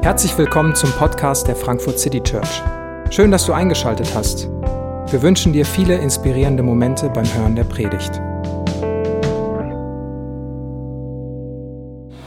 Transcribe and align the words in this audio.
Herzlich 0.00 0.38
willkommen 0.38 0.76
zum 0.76 0.92
Podcast 0.92 1.48
der 1.48 1.56
Frankfurt 1.56 1.98
City 1.98 2.22
Church. 2.22 2.62
Schön, 3.10 3.32
dass 3.32 3.46
du 3.46 3.52
eingeschaltet 3.52 4.14
hast. 4.14 4.48
Wir 5.10 5.20
wünschen 5.22 5.52
dir 5.52 5.66
viele 5.66 5.96
inspirierende 5.96 6.62
Momente 6.62 7.10
beim 7.10 7.26
Hören 7.26 7.56
der 7.56 7.64
Predigt. 7.64 8.14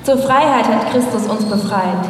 Zur 0.04 0.18
Freiheit 0.18 0.68
hat 0.68 0.92
Christus 0.92 1.28
uns 1.28 1.46
befreit. 1.46 2.05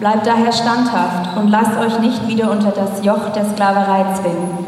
Bleibt 0.00 0.26
daher 0.26 0.52
standhaft 0.52 1.36
und 1.36 1.48
lasst 1.48 1.78
euch 1.78 2.00
nicht 2.00 2.26
wieder 2.26 2.50
unter 2.50 2.70
das 2.70 3.04
Joch 3.04 3.28
der 3.34 3.44
Sklaverei 3.44 4.06
zwingen. 4.14 4.66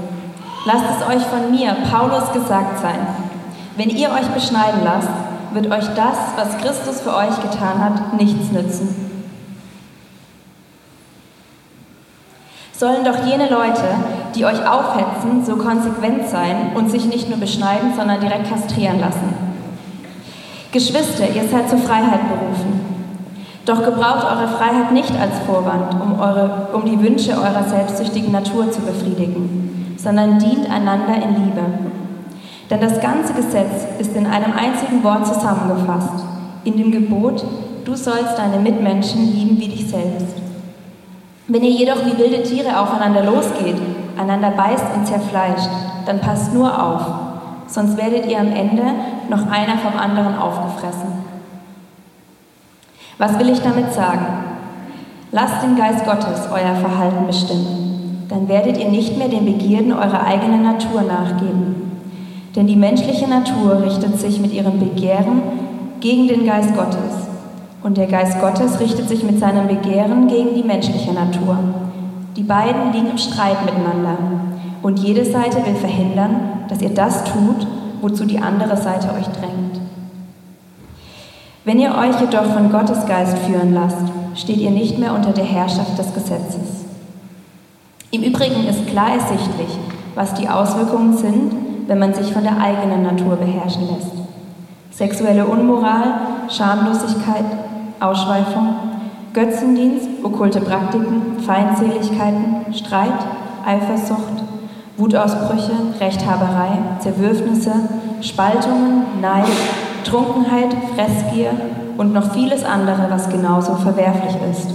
Lasst 0.67 0.85
es 0.97 1.09
euch 1.09 1.23
von 1.27 1.51
mir, 1.51 1.75
Paulus, 1.91 2.31
gesagt 2.33 2.81
sein. 2.81 3.07
Wenn 3.77 3.89
ihr 3.89 4.11
euch 4.11 4.29
beschneiden 4.29 4.83
lasst, 4.85 5.09
wird 5.55 5.71
euch 5.73 5.89
das, 5.95 6.19
was 6.37 6.59
Christus 6.59 7.01
für 7.01 7.17
euch 7.17 7.41
getan 7.41 7.83
hat, 7.83 8.13
nichts 8.15 8.53
nützen. 8.53 9.06
Sollen 12.79 13.05
doch 13.05 13.25
jene 13.25 13.49
Leute, 13.49 13.89
die 14.35 14.45
euch 14.45 14.69
aufhetzen, 14.69 15.43
so 15.43 15.57
konsequent 15.57 16.29
sein 16.29 16.73
und 16.75 16.91
sich 16.91 17.07
nicht 17.07 17.31
nur 17.31 17.39
beschneiden, 17.39 17.95
sondern 17.97 18.21
direkt 18.21 18.51
kastrieren 18.51 19.01
lassen. 19.01 19.33
Geschwister, 20.73 21.25
ihr 21.35 21.49
seid 21.49 21.71
zur 21.71 21.79
Freiheit 21.79 22.21
berufen. 22.29 22.81
Doch 23.65 23.83
gebraucht 23.83 24.27
eure 24.31 24.49
Freiheit 24.49 24.93
nicht 24.93 25.11
als 25.19 25.39
Vorwand, 25.47 25.95
um, 25.95 26.21
eure, 26.21 26.69
um 26.75 26.85
die 26.85 27.01
Wünsche 27.01 27.33
eurer 27.33 27.65
selbstsüchtigen 27.65 28.31
Natur 28.31 28.71
zu 28.71 28.83
befriedigen, 28.83 29.97
sondern 29.97 30.39
dient 30.39 30.71
einander 30.71 31.15
in 31.15 31.47
Liebe. 31.47 31.63
Denn 32.69 32.81
das 32.81 33.01
ganze 33.01 33.33
Gesetz 33.33 33.87
ist 33.99 34.15
in 34.15 34.27
einem 34.27 34.53
einzigen 34.53 35.03
Wort 35.03 35.27
zusammengefasst, 35.27 36.25
in 36.65 36.77
dem 36.77 36.93
Gebot, 36.93 37.43
du 37.87 37.95
sollst 37.95 38.37
deine 38.37 38.59
Mitmenschen 38.59 39.33
lieben 39.33 39.59
wie 39.59 39.69
dich 39.69 39.89
selbst. 39.89 40.46
Wenn 41.49 41.63
ihr 41.63 41.71
jedoch 41.71 42.05
wie 42.05 42.19
wilde 42.19 42.43
Tiere 42.43 42.81
aufeinander 42.81 43.23
losgeht, 43.23 43.77
einander 44.19 44.51
beißt 44.51 44.87
und 44.97 45.07
zerfleischt, 45.07 45.71
dann 46.05 46.19
passt 46.19 46.53
nur 46.53 46.83
auf, 46.83 47.03
sonst 47.69 47.97
werdet 47.97 48.27
ihr 48.27 48.41
am 48.41 48.51
Ende 48.51 48.83
noch 49.29 49.49
einer 49.49 49.79
vom 49.79 49.97
anderen 49.97 50.37
aufgefressen. 50.37 51.25
Was 53.19 53.39
will 53.39 53.49
ich 53.49 53.61
damit 53.61 53.93
sagen? 53.93 54.27
Lasst 55.31 55.63
den 55.63 55.77
Geist 55.77 56.05
Gottes 56.05 56.49
euer 56.53 56.75
Verhalten 56.75 57.27
bestimmen, 57.29 58.27
dann 58.29 58.49
werdet 58.49 58.77
ihr 58.79 58.89
nicht 58.89 59.17
mehr 59.17 59.29
den 59.29 59.45
Begierden 59.45 59.93
eurer 59.93 60.25
eigenen 60.27 60.65
Natur 60.65 61.03
nachgeben. 61.03 61.93
Denn 62.57 62.67
die 62.67 62.77
menschliche 62.77 63.29
Natur 63.29 63.83
richtet 63.83 64.19
sich 64.19 64.41
mit 64.41 64.53
ihrem 64.53 64.81
Begehren 64.81 65.43
gegen 66.01 66.27
den 66.27 66.45
Geist 66.45 66.75
Gottes 66.75 67.26
und 67.83 67.97
der 67.97 68.07
Geist 68.07 68.41
Gottes 68.41 68.81
richtet 68.81 69.09
sich 69.09 69.23
mit 69.23 69.39
seinem 69.39 69.69
Begehren 69.69 70.29
gegen 70.29 70.55
die 70.55 70.63
menschliche 70.63 71.13
Natur. 71.13 71.59
Die 72.37 72.43
beiden 72.43 72.93
liegen 72.93 73.11
im 73.11 73.19
Streit 73.19 73.65
miteinander 73.65 74.19
und 74.83 74.99
jede 74.99 75.25
Seite 75.25 75.65
will 75.65 75.75
verhindern, 75.75 76.65
dass 76.69 76.83
ihr 76.83 76.91
das 76.91 77.25
tut, 77.25 77.67
wozu 78.01 78.25
die 78.25 78.39
andere 78.39 78.77
Seite 78.77 79.09
euch 79.15 79.27
drängt. 79.27 79.81
Wenn 81.65 81.81
ihr 81.81 81.95
euch 81.97 82.21
jedoch 82.21 82.53
von 82.53 82.71
Gottes 82.71 83.07
Geist 83.07 83.39
führen 83.39 83.75
lasst, 83.75 84.07
steht 84.37 84.59
ihr 84.59 84.71
nicht 84.71 84.99
mehr 84.99 85.15
unter 85.15 85.33
der 85.33 85.45
Herrschaft 85.45 85.99
des 85.99 86.15
Gesetzes. 86.15 86.85
Im 88.13 88.23
Übrigen 88.23 88.69
ist 88.69 88.87
klar 88.87 89.15
ersichtlich, 89.15 89.77
was 90.15 90.35
die 90.35 90.49
Auswirkungen 90.49 91.17
sind, 91.17 91.53
wenn 91.89 91.99
man 91.99 92.15
sich 92.15 92.33
von 92.33 92.43
der 92.43 92.61
eigenen 92.61 93.03
Natur 93.03 93.37
beherrschen 93.37 93.89
lässt. 93.89 94.13
Sexuelle 94.91 95.47
Unmoral, 95.47 96.21
Schamlosigkeit, 96.49 97.45
Ausschweifung, 98.01 98.75
Götzendienst, 99.33 100.09
okkulte 100.23 100.61
Praktiken, 100.61 101.41
Feindseligkeiten, 101.45 102.73
Streit, 102.73 103.13
Eifersucht, 103.67 104.43
Wutausbrüche, 104.97 105.73
Rechthaberei, 106.01 106.79
Zerwürfnisse, 107.01 107.73
Spaltungen, 108.23 109.21
Neid, 109.21 109.45
Trunkenheit, 110.05 110.75
Fressgier 110.95 111.51
und 111.99 112.13
noch 112.13 112.33
vieles 112.33 112.65
andere, 112.65 113.07
was 113.11 113.29
genauso 113.29 113.75
verwerflich 113.75 114.37
ist. 114.51 114.71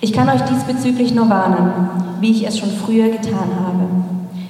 Ich 0.00 0.12
kann 0.12 0.28
euch 0.28 0.42
diesbezüglich 0.42 1.14
nur 1.14 1.30
warnen, 1.30 1.72
wie 2.20 2.32
ich 2.32 2.46
es 2.46 2.58
schon 2.58 2.70
früher 2.70 3.08
getan 3.08 3.48
habe. 3.64 3.86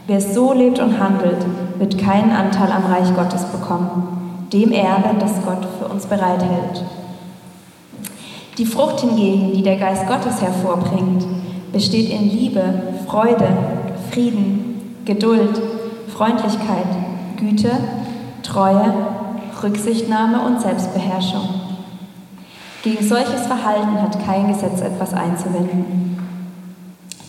Wer 0.07 0.21
so 0.21 0.53
lebt 0.53 0.81
und 0.81 0.99
handelt, 0.99 1.47
wird 1.79 1.99
keinen 1.99 2.33
Anteil 2.33 2.73
am 2.73 2.93
Reich 2.93 3.15
Gottes 3.15 3.45
bekommen, 3.45 4.49
dem 4.53 4.73
Erbe, 4.73 5.11
das 5.21 5.33
Gott 5.45 5.67
für 5.79 5.87
uns 5.87 6.07
bereithält. 6.07 6.83
Die 8.59 8.67
Frucht 8.67 9.01
hingegen, 9.01 9.53
die 9.53 9.63
der 9.63 9.77
Geist 9.77 10.07
Gottes 10.07 10.41
hervorbringt, 10.41 11.25
besteht 11.73 12.09
in 12.09 12.31
Liebe, 12.31 12.63
Freude, 13.09 13.49
Frieden, 14.13 15.01
Geduld, 15.05 15.61
Freundlichkeit, 16.17 16.87
Güte, 17.37 17.73
Treue, 18.45 18.95
Rücksichtnahme 19.61 20.41
und 20.43 20.61
Selbstbeherrschung. 20.61 21.49
Gegen 22.85 23.05
solches 23.05 23.47
Verhalten 23.47 24.01
hat 24.01 24.25
kein 24.25 24.47
Gesetz 24.47 24.83
etwas 24.83 25.15
einzuwenden. 25.15 26.17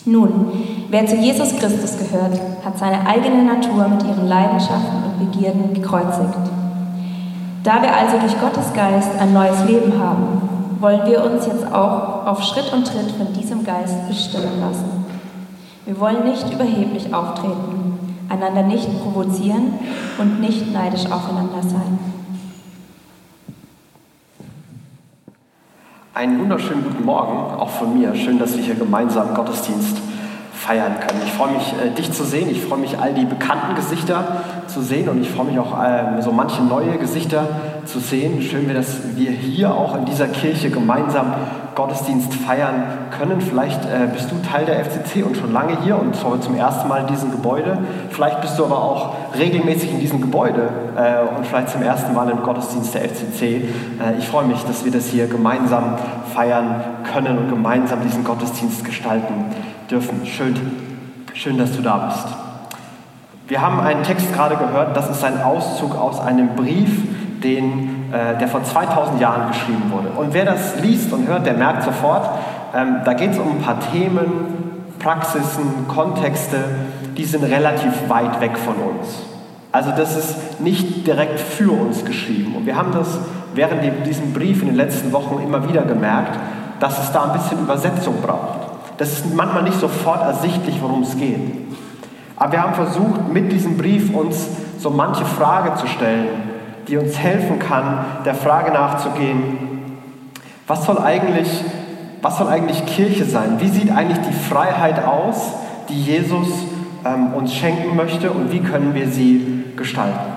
Nun, 0.04 0.52
wer 0.90 1.06
zu 1.06 1.16
Jesus 1.16 1.56
Christus 1.56 1.98
gehört, 1.98 2.40
hat 2.64 2.78
seine 2.78 3.04
eigene 3.04 3.42
Natur 3.42 3.88
mit 3.88 4.04
ihren 4.04 4.28
Leidenschaften 4.28 5.02
und 5.02 5.32
Begierden 5.32 5.74
gekreuzigt. 5.74 6.38
Da 7.64 7.82
wir 7.82 7.92
also 7.92 8.18
durch 8.18 8.38
Gottes 8.38 8.72
Geist 8.72 9.10
ein 9.18 9.32
neues 9.32 9.64
Leben 9.64 9.98
haben, 9.98 10.45
wollen 10.80 11.06
wir 11.06 11.24
uns 11.24 11.46
jetzt 11.46 11.66
auch 11.72 12.26
auf 12.26 12.42
Schritt 12.42 12.72
und 12.72 12.86
Tritt 12.86 13.10
von 13.12 13.32
diesem 13.32 13.64
Geist 13.64 14.08
bestimmen 14.08 14.60
lassen. 14.60 15.04
Wir 15.84 15.98
wollen 16.00 16.24
nicht 16.24 16.52
überheblich 16.52 17.14
auftreten, 17.14 17.98
einander 18.28 18.62
nicht 18.62 18.88
provozieren 19.02 19.74
und 20.18 20.40
nicht 20.40 20.72
neidisch 20.72 21.06
aufeinander 21.06 21.62
sein. 21.62 21.98
Einen 26.12 26.40
wunderschönen 26.40 26.82
guten 26.82 27.04
Morgen 27.04 27.60
auch 27.60 27.68
von 27.68 27.98
mir. 27.98 28.14
Schön, 28.14 28.38
dass 28.38 28.56
wir 28.56 28.64
hier 28.64 28.74
gemeinsam 28.74 29.34
Gottesdienst 29.34 29.98
feiern 30.66 30.96
können. 31.00 31.22
Ich 31.24 31.32
freue 31.32 31.52
mich, 31.52 31.74
äh, 31.74 31.90
dich 31.90 32.12
zu 32.12 32.24
sehen. 32.24 32.50
Ich 32.50 32.62
freue 32.62 32.78
mich, 32.78 32.98
all 32.98 33.14
die 33.14 33.24
bekannten 33.24 33.74
Gesichter 33.76 34.42
zu 34.66 34.82
sehen 34.82 35.08
und 35.08 35.22
ich 35.22 35.30
freue 35.30 35.46
mich 35.46 35.58
auch, 35.58 35.80
äh, 35.80 36.20
so 36.20 36.32
manche 36.32 36.62
neue 36.62 36.98
Gesichter 36.98 37.48
zu 37.84 38.00
sehen. 38.00 38.42
Schön, 38.42 38.72
dass 38.74 39.14
wir 39.14 39.30
hier 39.30 39.72
auch 39.72 39.96
in 39.96 40.04
dieser 40.04 40.26
Kirche 40.26 40.70
gemeinsam 40.70 41.34
Gottesdienst 41.76 42.34
feiern 42.34 42.82
können. 43.16 43.40
Vielleicht 43.40 43.84
äh, 43.84 44.08
bist 44.12 44.30
du 44.30 44.36
Teil 44.50 44.64
der 44.64 44.84
FCC 44.84 45.22
und 45.22 45.36
schon 45.36 45.52
lange 45.52 45.80
hier 45.84 45.98
und 45.98 46.16
zwar 46.16 46.40
zum 46.40 46.56
ersten 46.56 46.88
Mal 46.88 47.02
in 47.02 47.06
diesem 47.06 47.30
Gebäude. 47.30 47.78
Vielleicht 48.10 48.40
bist 48.40 48.58
du 48.58 48.64
aber 48.64 48.82
auch 48.82 49.14
regelmäßig 49.38 49.92
in 49.92 50.00
diesem 50.00 50.20
Gebäude 50.20 50.68
äh, 50.96 51.36
und 51.36 51.46
vielleicht 51.46 51.68
zum 51.68 51.82
ersten 51.82 52.12
Mal 52.14 52.28
im 52.30 52.42
Gottesdienst 52.42 52.94
der 52.94 53.02
FCC. 53.02 53.42
Äh, 53.42 54.18
ich 54.18 54.26
freue 54.26 54.46
mich, 54.46 54.64
dass 54.64 54.84
wir 54.84 54.90
das 54.90 55.06
hier 55.06 55.28
gemeinsam 55.28 55.96
feiern 56.34 56.82
können 57.12 57.38
und 57.38 57.50
gemeinsam 57.50 58.00
diesen 58.02 58.24
Gottesdienst 58.24 58.84
gestalten 58.84 59.44
dürfen. 59.90 60.26
Schön, 60.26 60.54
schön, 61.34 61.58
dass 61.58 61.76
du 61.76 61.82
da 61.82 62.12
bist. 62.12 62.26
Wir 63.48 63.60
haben 63.60 63.80
einen 63.80 64.02
Text 64.02 64.32
gerade 64.32 64.56
gehört, 64.56 64.96
das 64.96 65.08
ist 65.08 65.22
ein 65.24 65.40
Auszug 65.42 65.94
aus 65.94 66.20
einem 66.20 66.56
Brief, 66.56 66.90
den, 67.42 68.12
äh, 68.12 68.36
der 68.38 68.48
vor 68.48 68.64
2000 68.64 69.20
Jahren 69.20 69.48
geschrieben 69.48 69.84
wurde. 69.90 70.08
Und 70.08 70.34
wer 70.34 70.44
das 70.44 70.80
liest 70.80 71.12
und 71.12 71.28
hört, 71.28 71.46
der 71.46 71.54
merkt 71.54 71.84
sofort, 71.84 72.28
ähm, 72.74 72.96
da 73.04 73.12
geht 73.12 73.32
es 73.32 73.38
um 73.38 73.52
ein 73.52 73.62
paar 73.62 73.78
Themen, 73.92 74.94
Praxisen, 74.98 75.86
Kontexte, 75.86 76.56
die 77.16 77.24
sind 77.24 77.44
relativ 77.44 78.08
weit 78.08 78.40
weg 78.40 78.58
von 78.58 78.74
uns. 78.74 79.22
Also 79.70 79.92
das 79.96 80.16
ist 80.16 80.60
nicht 80.60 81.06
direkt 81.06 81.38
für 81.38 81.70
uns 81.70 82.04
geschrieben. 82.04 82.56
Und 82.56 82.66
wir 82.66 82.76
haben 82.76 82.92
das 82.92 83.18
während 83.54 84.06
diesem 84.06 84.32
Brief 84.32 84.62
in 84.62 84.68
den 84.68 84.76
letzten 84.76 85.12
Wochen 85.12 85.40
immer 85.44 85.68
wieder 85.68 85.82
gemerkt, 85.82 86.36
dass 86.80 87.02
es 87.02 87.12
da 87.12 87.24
ein 87.24 87.32
bisschen 87.32 87.60
Übersetzung 87.60 88.20
braucht. 88.22 88.65
Das 88.98 89.12
ist 89.12 89.34
manchmal 89.34 89.62
nicht 89.62 89.78
sofort 89.78 90.22
ersichtlich, 90.22 90.80
worum 90.80 91.02
es 91.02 91.16
geht. 91.16 91.40
Aber 92.36 92.52
wir 92.52 92.62
haben 92.62 92.74
versucht, 92.74 93.32
mit 93.32 93.50
diesem 93.50 93.76
Brief 93.76 94.14
uns 94.14 94.48
so 94.78 94.90
manche 94.90 95.24
Frage 95.24 95.74
zu 95.74 95.86
stellen, 95.86 96.28
die 96.88 96.96
uns 96.96 97.18
helfen 97.18 97.58
kann, 97.58 98.04
der 98.24 98.34
Frage 98.34 98.72
nachzugehen, 98.72 99.58
was 100.66 100.84
soll 100.84 100.98
eigentlich, 100.98 101.48
was 102.22 102.38
soll 102.38 102.48
eigentlich 102.48 102.84
Kirche 102.86 103.24
sein? 103.24 103.56
Wie 103.58 103.68
sieht 103.68 103.90
eigentlich 103.90 104.18
die 104.26 104.32
Freiheit 104.32 105.04
aus, 105.04 105.52
die 105.88 106.00
Jesus 106.00 106.48
ähm, 107.04 107.34
uns 107.34 107.54
schenken 107.54 107.96
möchte 107.96 108.30
und 108.30 108.52
wie 108.52 108.60
können 108.60 108.94
wir 108.94 109.08
sie 109.08 109.64
gestalten? 109.76 110.35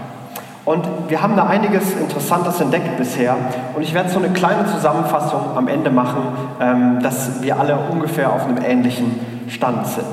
Und 0.70 0.86
wir 1.08 1.24
haben 1.24 1.36
da 1.36 1.48
einiges 1.48 1.96
Interessantes 2.00 2.62
entdeckt 2.62 2.96
bisher. 2.96 3.36
Und 3.76 3.82
ich 3.82 3.96
werde 3.96 4.10
so 4.10 4.20
eine 4.20 4.30
kleine 4.30 4.68
Zusammenfassung 4.68 5.42
am 5.56 5.68
Ende 5.68 5.90
machen, 5.90 6.22
ähm, 6.62 7.00
dass 7.02 7.42
wir 7.42 7.60
alle 7.60 7.76
ungefähr 7.90 8.32
auf 8.32 8.46
einem 8.46 8.60
ähnlichen 8.64 9.20
Stand 9.48 9.88
sind. 9.88 10.06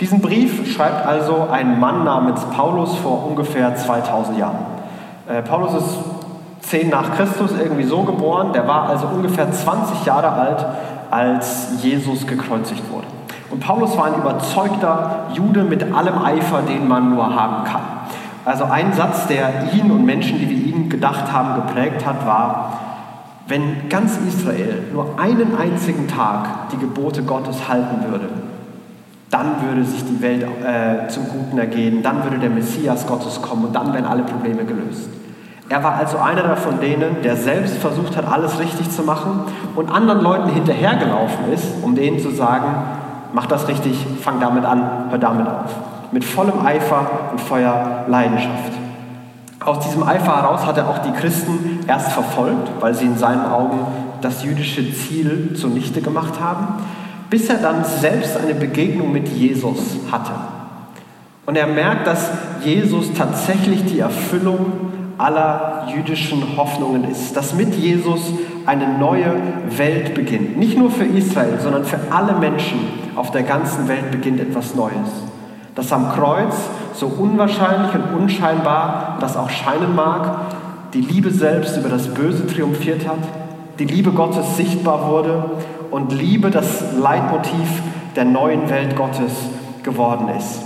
Diesen 0.00 0.20
Brief 0.20 0.74
schreibt 0.74 1.06
also 1.06 1.46
ein 1.52 1.78
Mann 1.78 2.02
namens 2.02 2.44
Paulus 2.46 2.96
vor 2.96 3.28
ungefähr 3.28 3.76
2000 3.76 4.38
Jahren. 4.38 4.58
Äh, 5.28 5.42
Paulus 5.42 5.74
ist 5.74 5.98
10 6.62 6.90
nach 6.90 7.14
Christus 7.14 7.52
irgendwie 7.56 7.84
so 7.84 8.02
geboren, 8.02 8.52
der 8.52 8.66
war 8.66 8.88
also 8.88 9.06
ungefähr 9.06 9.52
20 9.52 10.04
Jahre 10.04 10.32
alt, 10.32 10.66
als 11.12 11.80
Jesus 11.80 12.26
gekreuzigt 12.26 12.82
wurde. 12.90 13.06
Und 13.52 13.60
Paulus 13.60 13.96
war 13.96 14.06
ein 14.06 14.14
überzeugter 14.14 15.26
Jude 15.32 15.62
mit 15.62 15.84
allem 15.84 16.18
Eifer, 16.24 16.62
den 16.62 16.88
man 16.88 17.14
nur 17.14 17.32
haben 17.32 17.62
kann. 17.62 17.95
Also 18.46 18.62
ein 18.62 18.92
Satz, 18.92 19.26
der 19.26 19.72
ihn 19.74 19.90
und 19.90 20.06
Menschen, 20.06 20.38
die 20.38 20.48
wie 20.48 20.70
ihn 20.70 20.88
gedacht 20.88 21.32
haben, 21.32 21.56
geprägt 21.66 22.06
hat, 22.06 22.24
war, 22.24 22.78
wenn 23.48 23.88
ganz 23.88 24.18
Israel 24.18 24.84
nur 24.92 25.18
einen 25.18 25.58
einzigen 25.58 26.06
Tag 26.06 26.68
die 26.70 26.78
Gebote 26.78 27.24
Gottes 27.24 27.68
halten 27.68 28.08
würde, 28.08 28.28
dann 29.30 29.46
würde 29.66 29.84
sich 29.84 30.04
die 30.04 30.22
Welt 30.22 30.44
äh, 30.44 31.08
zum 31.08 31.24
Guten 31.28 31.58
ergehen, 31.58 32.04
dann 32.04 32.22
würde 32.22 32.38
der 32.38 32.50
Messias 32.50 33.04
Gottes 33.08 33.42
kommen 33.42 33.64
und 33.64 33.74
dann 33.74 33.92
wären 33.92 34.04
alle 34.04 34.22
Probleme 34.22 34.64
gelöst. 34.64 35.08
Er 35.68 35.82
war 35.82 35.94
also 35.94 36.18
einer 36.18 36.56
von 36.56 36.78
denen, 36.78 37.22
der 37.24 37.34
selbst 37.34 37.78
versucht 37.78 38.16
hat, 38.16 38.30
alles 38.30 38.60
richtig 38.60 38.88
zu 38.92 39.02
machen 39.02 39.40
und 39.74 39.90
anderen 39.90 40.20
Leuten 40.20 40.50
hinterhergelaufen 40.50 41.52
ist, 41.52 41.66
um 41.82 41.96
denen 41.96 42.20
zu 42.20 42.30
sagen, 42.30 42.66
mach 43.32 43.46
das 43.46 43.66
richtig, 43.66 44.06
fang 44.20 44.38
damit 44.38 44.64
an, 44.64 45.06
hör 45.10 45.18
damit 45.18 45.48
auf. 45.48 45.95
Mit 46.16 46.24
vollem 46.24 46.64
Eifer 46.64 47.28
und 47.30 47.42
Feuer 47.42 48.06
Leidenschaft. 48.08 48.72
Aus 49.62 49.80
diesem 49.80 50.02
Eifer 50.02 50.34
heraus 50.34 50.64
hat 50.64 50.78
er 50.78 50.88
auch 50.88 51.00
die 51.00 51.10
Christen 51.10 51.80
erst 51.86 52.10
verfolgt, 52.12 52.70
weil 52.80 52.94
sie 52.94 53.04
in 53.04 53.18
seinen 53.18 53.44
Augen 53.44 53.80
das 54.22 54.42
jüdische 54.42 54.94
Ziel 54.94 55.52
zunichte 55.60 56.00
gemacht 56.00 56.40
haben, 56.40 56.82
bis 57.28 57.50
er 57.50 57.56
dann 57.58 57.84
selbst 57.84 58.34
eine 58.34 58.54
Begegnung 58.54 59.12
mit 59.12 59.28
Jesus 59.28 59.98
hatte. 60.10 60.32
Und 61.44 61.56
er 61.56 61.66
merkt, 61.66 62.06
dass 62.06 62.30
Jesus 62.64 63.12
tatsächlich 63.12 63.84
die 63.84 63.98
Erfüllung 63.98 64.72
aller 65.18 65.86
jüdischen 65.94 66.56
Hoffnungen 66.56 67.10
ist, 67.10 67.36
dass 67.36 67.52
mit 67.52 67.74
Jesus 67.74 68.22
eine 68.64 68.88
neue 68.88 69.34
Welt 69.68 70.14
beginnt. 70.14 70.56
Nicht 70.56 70.78
nur 70.78 70.90
für 70.90 71.04
Israel, 71.04 71.58
sondern 71.62 71.84
für 71.84 72.00
alle 72.08 72.32
Menschen 72.36 72.78
auf 73.16 73.32
der 73.32 73.42
ganzen 73.42 73.86
Welt 73.86 74.10
beginnt 74.10 74.40
etwas 74.40 74.74
Neues. 74.74 75.26
Dass 75.76 75.92
am 75.92 76.10
Kreuz, 76.10 76.54
so 76.94 77.06
unwahrscheinlich 77.06 77.94
und 77.94 78.22
unscheinbar 78.22 79.18
das 79.20 79.36
auch 79.36 79.50
scheinen 79.50 79.94
mag, 79.94 80.92
die 80.92 81.02
Liebe 81.02 81.30
selbst 81.30 81.76
über 81.76 81.88
das 81.88 82.08
Böse 82.08 82.46
triumphiert 82.46 83.06
hat, 83.06 83.18
die 83.78 83.84
Liebe 83.84 84.10
Gottes 84.10 84.56
sichtbar 84.56 85.06
wurde 85.06 85.44
und 85.90 86.12
Liebe 86.12 86.50
das 86.50 86.96
Leitmotiv 86.98 87.82
der 88.16 88.24
neuen 88.24 88.68
Welt 88.70 88.96
Gottes 88.96 89.32
geworden 89.82 90.28
ist. 90.36 90.62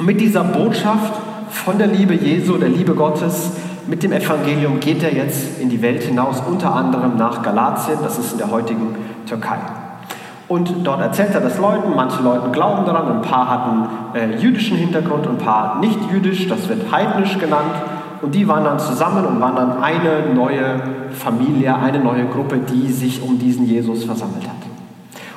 Mit 0.00 0.20
dieser 0.20 0.42
Botschaft 0.42 1.12
von 1.50 1.78
der 1.78 1.86
Liebe 1.86 2.14
Jesu, 2.14 2.56
der 2.56 2.70
Liebe 2.70 2.94
Gottes, 2.94 3.52
mit 3.86 4.02
dem 4.02 4.12
Evangelium 4.12 4.80
geht 4.80 5.02
er 5.02 5.12
jetzt 5.12 5.60
in 5.60 5.68
die 5.68 5.82
Welt 5.82 6.02
hinaus, 6.02 6.42
unter 6.48 6.74
anderem 6.74 7.16
nach 7.16 7.42
Galatien, 7.42 7.98
das 8.02 8.18
ist 8.18 8.32
in 8.32 8.38
der 8.38 8.50
heutigen 8.50 8.96
Türkei. 9.26 9.58
Und 10.46 10.86
dort 10.86 11.00
erzählt 11.00 11.34
er 11.34 11.40
das 11.40 11.58
Leuten, 11.58 11.94
manche 11.96 12.22
Leute 12.22 12.50
glauben 12.50 12.84
daran, 12.84 13.16
ein 13.16 13.22
paar 13.22 13.48
hatten 13.48 13.88
äh, 14.14 14.36
jüdischen 14.36 14.76
Hintergrund, 14.76 15.26
ein 15.26 15.38
paar 15.38 15.78
nicht 15.80 15.98
jüdisch, 16.10 16.48
das 16.48 16.68
wird 16.68 16.92
heidnisch 16.92 17.38
genannt. 17.38 17.74
Und 18.20 18.34
die 18.34 18.46
waren 18.46 18.64
dann 18.64 18.78
zusammen 18.78 19.24
und 19.26 19.40
waren 19.40 19.56
dann 19.56 19.82
eine 19.82 20.34
neue 20.34 20.80
Familie, 21.10 21.76
eine 21.76 21.98
neue 21.98 22.26
Gruppe, 22.26 22.58
die 22.58 22.88
sich 22.88 23.22
um 23.22 23.38
diesen 23.38 23.66
Jesus 23.66 24.04
versammelt 24.04 24.44
hat. 24.44 24.54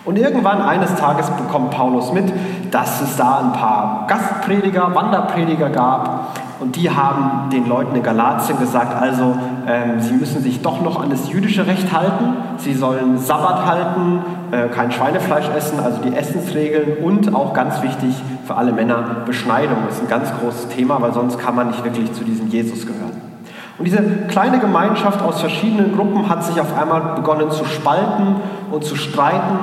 Und 0.08 0.18
irgendwann 0.18 0.62
eines 0.62 0.96
Tages 0.96 1.30
bekommt 1.32 1.72
Paulus 1.72 2.14
mit, 2.14 2.32
dass 2.72 3.02
es 3.02 3.18
da 3.18 3.40
ein 3.40 3.52
paar 3.52 4.06
Gastprediger, 4.08 4.96
Wanderprediger 4.96 5.70
gab. 5.70 6.38
Und 6.62 6.78
die 6.78 6.90
haben 6.90 7.50
den 7.50 7.68
Leuten 7.68 7.94
in 7.94 8.04
Galatien 8.04 8.58
gesagt, 8.58 8.96
also 8.96 9.36
ähm, 9.68 10.00
sie 10.00 10.14
müssen 10.14 10.42
sich 10.42 10.62
doch 10.62 10.82
noch 10.82 11.04
an 11.04 11.10
das 11.10 11.30
jüdische 11.30 11.68
Recht 11.68 11.92
halten. 11.92 12.38
Sie 12.56 12.74
sollen 12.74 13.18
Sabbat 13.18 13.66
halten, 13.66 14.22
kein 14.74 14.92
Schweinefleisch 14.92 15.50
essen, 15.56 15.80
also 15.80 16.02
die 16.02 16.16
Essensregeln. 16.16 17.04
Und 17.04 17.34
auch 17.36 17.54
ganz 17.54 17.82
wichtig 17.82 18.16
für 18.46 18.56
alle 18.56 18.72
Männer, 18.72 19.24
Beschneidung 19.26 19.78
ist 19.90 20.02
ein 20.02 20.08
ganz 20.08 20.32
großes 20.40 20.70
Thema, 20.70 21.02
weil 21.02 21.14
sonst 21.14 21.38
kann 21.40 21.56
man 21.56 21.68
nicht 21.68 21.84
wirklich 21.84 22.12
zu 22.14 22.24
diesem 22.24 22.48
Jesus 22.48 22.86
gehören. 22.86 23.22
Und 23.78 23.86
diese 23.86 24.02
kleine 24.28 24.60
Gemeinschaft 24.60 25.22
aus 25.22 25.40
verschiedenen 25.40 25.96
Gruppen 25.96 26.28
hat 26.28 26.44
sich 26.44 26.60
auf 26.60 26.76
einmal 26.76 27.16
begonnen 27.16 27.52
zu 27.52 27.64
spalten 27.66 28.38
und 28.72 28.84
zu 28.84 28.96
streiten. 28.96 29.60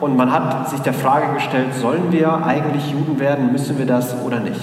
Und 0.00 0.16
man 0.16 0.32
hat 0.32 0.68
sich 0.68 0.80
der 0.80 0.92
Frage 0.92 1.32
gestellt, 1.34 1.74
sollen 1.74 2.10
wir 2.10 2.44
eigentlich 2.44 2.90
Juden 2.90 3.18
werden, 3.18 3.52
müssen 3.52 3.78
wir 3.78 3.86
das 3.86 4.14
oder 4.22 4.40
nicht? 4.40 4.60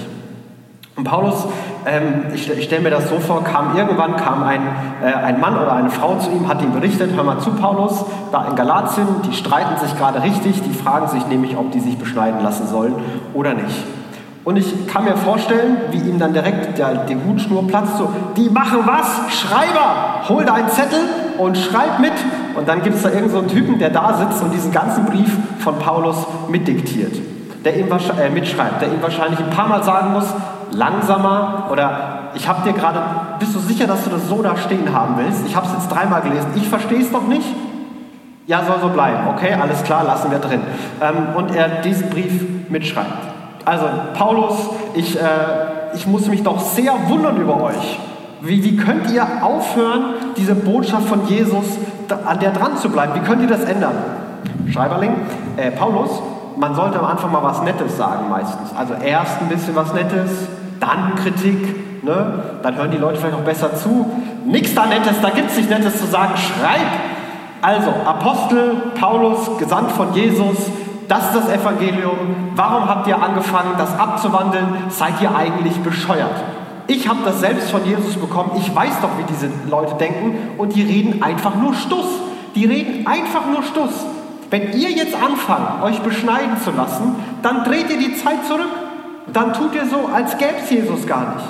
Und 0.95 1.05
Paulus, 1.05 1.45
ähm, 1.85 2.25
ich, 2.33 2.49
ich 2.51 2.65
stelle 2.65 2.81
mir 2.81 2.89
das 2.89 3.09
so 3.09 3.19
vor, 3.19 3.43
kam 3.43 3.77
irgendwann 3.77 4.17
kam 4.17 4.43
ein, 4.43 4.61
äh, 5.03 5.13
ein 5.13 5.39
Mann 5.39 5.57
oder 5.57 5.73
eine 5.73 5.89
Frau 5.89 6.17
zu 6.17 6.29
ihm, 6.31 6.47
hat 6.49 6.61
ihm 6.61 6.73
berichtet, 6.73 7.11
hör 7.15 7.23
mal 7.23 7.39
zu 7.39 7.51
Paulus, 7.51 8.03
da 8.31 8.45
in 8.47 8.55
Galatien, 8.55 9.07
die 9.25 9.33
streiten 9.33 9.79
sich 9.79 9.97
gerade 9.97 10.21
richtig, 10.21 10.61
die 10.61 10.73
fragen 10.73 11.07
sich 11.07 11.25
nämlich, 11.27 11.55
ob 11.57 11.71
die 11.71 11.79
sich 11.79 11.97
beschneiden 11.97 12.43
lassen 12.43 12.67
sollen 12.67 12.95
oder 13.33 13.53
nicht. 13.53 13.83
Und 14.43 14.57
ich 14.57 14.87
kann 14.87 15.05
mir 15.05 15.15
vorstellen, 15.15 15.77
wie 15.91 15.99
ihm 15.99 16.17
dann 16.17 16.33
direkt 16.33 16.77
der, 16.77 17.05
die 17.05 17.15
Hutschnur 17.15 17.67
platzt, 17.67 17.97
so, 17.97 18.09
die 18.35 18.49
machen 18.49 18.79
was? 18.85 19.31
Schreiber, 19.33 20.23
hol 20.27 20.43
deinen 20.45 20.67
Zettel 20.67 20.99
und 21.37 21.57
schreib 21.57 21.99
mit. 21.99 22.13
Und 22.55 22.67
dann 22.67 22.81
gibt 22.81 22.95
es 22.95 23.03
da 23.03 23.09
irgendeinen 23.09 23.49
so 23.49 23.55
Typen, 23.55 23.77
der 23.77 23.91
da 23.91 24.17
sitzt 24.17 24.41
und 24.43 24.51
diesen 24.51 24.71
ganzen 24.71 25.05
Brief 25.05 25.31
von 25.59 25.77
Paulus 25.77 26.17
mitdiktiert, 26.49 27.13
der 27.63 27.77
ihm 27.77 27.87
äh, 27.87 28.29
mitschreibt, 28.29 28.81
der 28.81 28.91
ihm 28.91 29.01
wahrscheinlich 29.01 29.39
ein 29.39 29.51
paar 29.51 29.67
Mal 29.67 29.83
sagen 29.83 30.13
muss, 30.13 30.25
langsamer 30.71 31.67
oder 31.71 32.31
ich 32.33 32.47
habe 32.47 32.61
dir 32.63 32.73
gerade, 32.73 33.01
bist 33.39 33.53
du 33.53 33.59
sicher, 33.59 33.87
dass 33.87 34.03
du 34.03 34.09
das 34.09 34.27
so 34.27 34.41
da 34.41 34.55
stehen 34.55 34.93
haben 34.93 35.15
willst? 35.17 35.45
Ich 35.45 35.55
habe 35.55 35.67
es 35.67 35.73
jetzt 35.73 35.89
dreimal 35.89 36.21
gelesen, 36.21 36.47
ich 36.55 36.67
verstehe 36.67 37.01
es 37.01 37.11
doch 37.11 37.27
nicht. 37.27 37.47
Ja, 38.47 38.63
soll 38.65 38.79
so 38.81 38.89
bleiben. 38.89 39.27
Okay, 39.29 39.53
alles 39.53 39.83
klar, 39.83 40.03
lassen 40.03 40.31
wir 40.31 40.39
drin. 40.39 40.61
Ähm, 41.01 41.35
und 41.35 41.55
er 41.55 41.81
diesen 41.81 42.09
Brief 42.09 42.69
mitschreibt. 42.69 43.07
Also 43.65 43.85
Paulus, 44.13 44.69
ich, 44.93 45.19
äh, 45.19 45.23
ich 45.93 46.07
muss 46.07 46.27
mich 46.27 46.43
doch 46.43 46.59
sehr 46.59 46.93
wundern 47.07 47.37
über 47.37 47.61
euch. 47.61 47.99
Wie, 48.41 48.63
wie 48.63 48.75
könnt 48.75 49.11
ihr 49.11 49.25
aufhören, 49.41 50.15
diese 50.35 50.55
Botschaft 50.55 51.07
von 51.07 51.27
Jesus, 51.27 51.65
an 52.25 52.39
der 52.39 52.51
dran 52.51 52.75
zu 52.77 52.89
bleiben? 52.89 53.13
Wie 53.15 53.19
könnt 53.19 53.41
ihr 53.41 53.47
das 53.47 53.63
ändern? 53.63 53.93
Schreiberling, 54.71 55.13
äh, 55.57 55.69
Paulus, 55.71 56.09
man 56.57 56.75
sollte 56.75 56.99
am 56.99 57.05
Anfang 57.05 57.31
mal 57.31 57.43
was 57.43 57.61
Nettes 57.61 57.97
sagen 57.97 58.29
meistens. 58.29 58.75
Also 58.75 58.95
erst 58.95 59.41
ein 59.41 59.47
bisschen 59.47 59.75
was 59.75 59.93
Nettes, 59.93 60.47
dann 60.81 61.15
Kritik, 61.15 62.03
ne? 62.03 62.43
dann 62.61 62.75
hören 62.75 62.91
die 62.91 62.97
Leute 62.97 63.19
vielleicht 63.19 63.37
auch 63.37 63.45
besser 63.45 63.75
zu. 63.75 64.11
Nichts 64.45 64.75
da 64.75 64.85
Nettes, 64.85 65.21
da 65.21 65.29
gibt 65.29 65.51
es 65.51 65.57
nicht 65.57 65.69
Nettes 65.69 65.99
zu 65.99 66.07
sagen, 66.07 66.33
schreib! 66.35 66.87
Also, 67.61 67.91
Apostel 68.05 68.91
Paulus, 68.99 69.57
gesandt 69.59 69.91
von 69.91 70.13
Jesus, 70.13 70.57
das 71.07 71.27
ist 71.27 71.35
das 71.35 71.49
Evangelium. 71.49 72.51
Warum 72.55 72.89
habt 72.89 73.07
ihr 73.07 73.21
angefangen, 73.21 73.73
das 73.77 73.97
abzuwandeln? 73.99 74.65
Seid 74.89 75.21
ihr 75.21 75.35
eigentlich 75.35 75.77
bescheuert? 75.81 76.43
Ich 76.87 77.07
habe 77.07 77.19
das 77.23 77.39
selbst 77.39 77.69
von 77.69 77.85
Jesus 77.85 78.15
bekommen. 78.15 78.51
Ich 78.57 78.75
weiß 78.75 79.01
doch, 79.01 79.09
wie 79.17 79.23
diese 79.31 79.49
Leute 79.69 79.95
denken. 79.95 80.57
Und 80.57 80.75
die 80.75 80.81
reden 80.81 81.21
einfach 81.21 81.55
nur 81.55 81.73
Stuss. 81.73 82.07
Die 82.55 82.65
reden 82.65 83.05
einfach 83.07 83.45
nur 83.45 83.63
Stuss. 83.63 84.05
Wenn 84.49 84.73
ihr 84.73 84.89
jetzt 84.89 85.15
anfangt, 85.15 85.83
euch 85.83 85.99
beschneiden 85.99 86.57
zu 86.63 86.71
lassen, 86.71 87.15
dann 87.41 87.63
dreht 87.63 87.89
ihr 87.89 87.99
die 87.99 88.15
Zeit 88.15 88.45
zurück. 88.47 88.71
Dann 89.33 89.53
tut 89.53 89.73
ihr 89.75 89.85
so, 89.85 90.09
als 90.13 90.37
gäbe 90.37 90.55
es 90.63 90.69
Jesus 90.69 91.07
gar 91.07 91.35
nicht. 91.35 91.45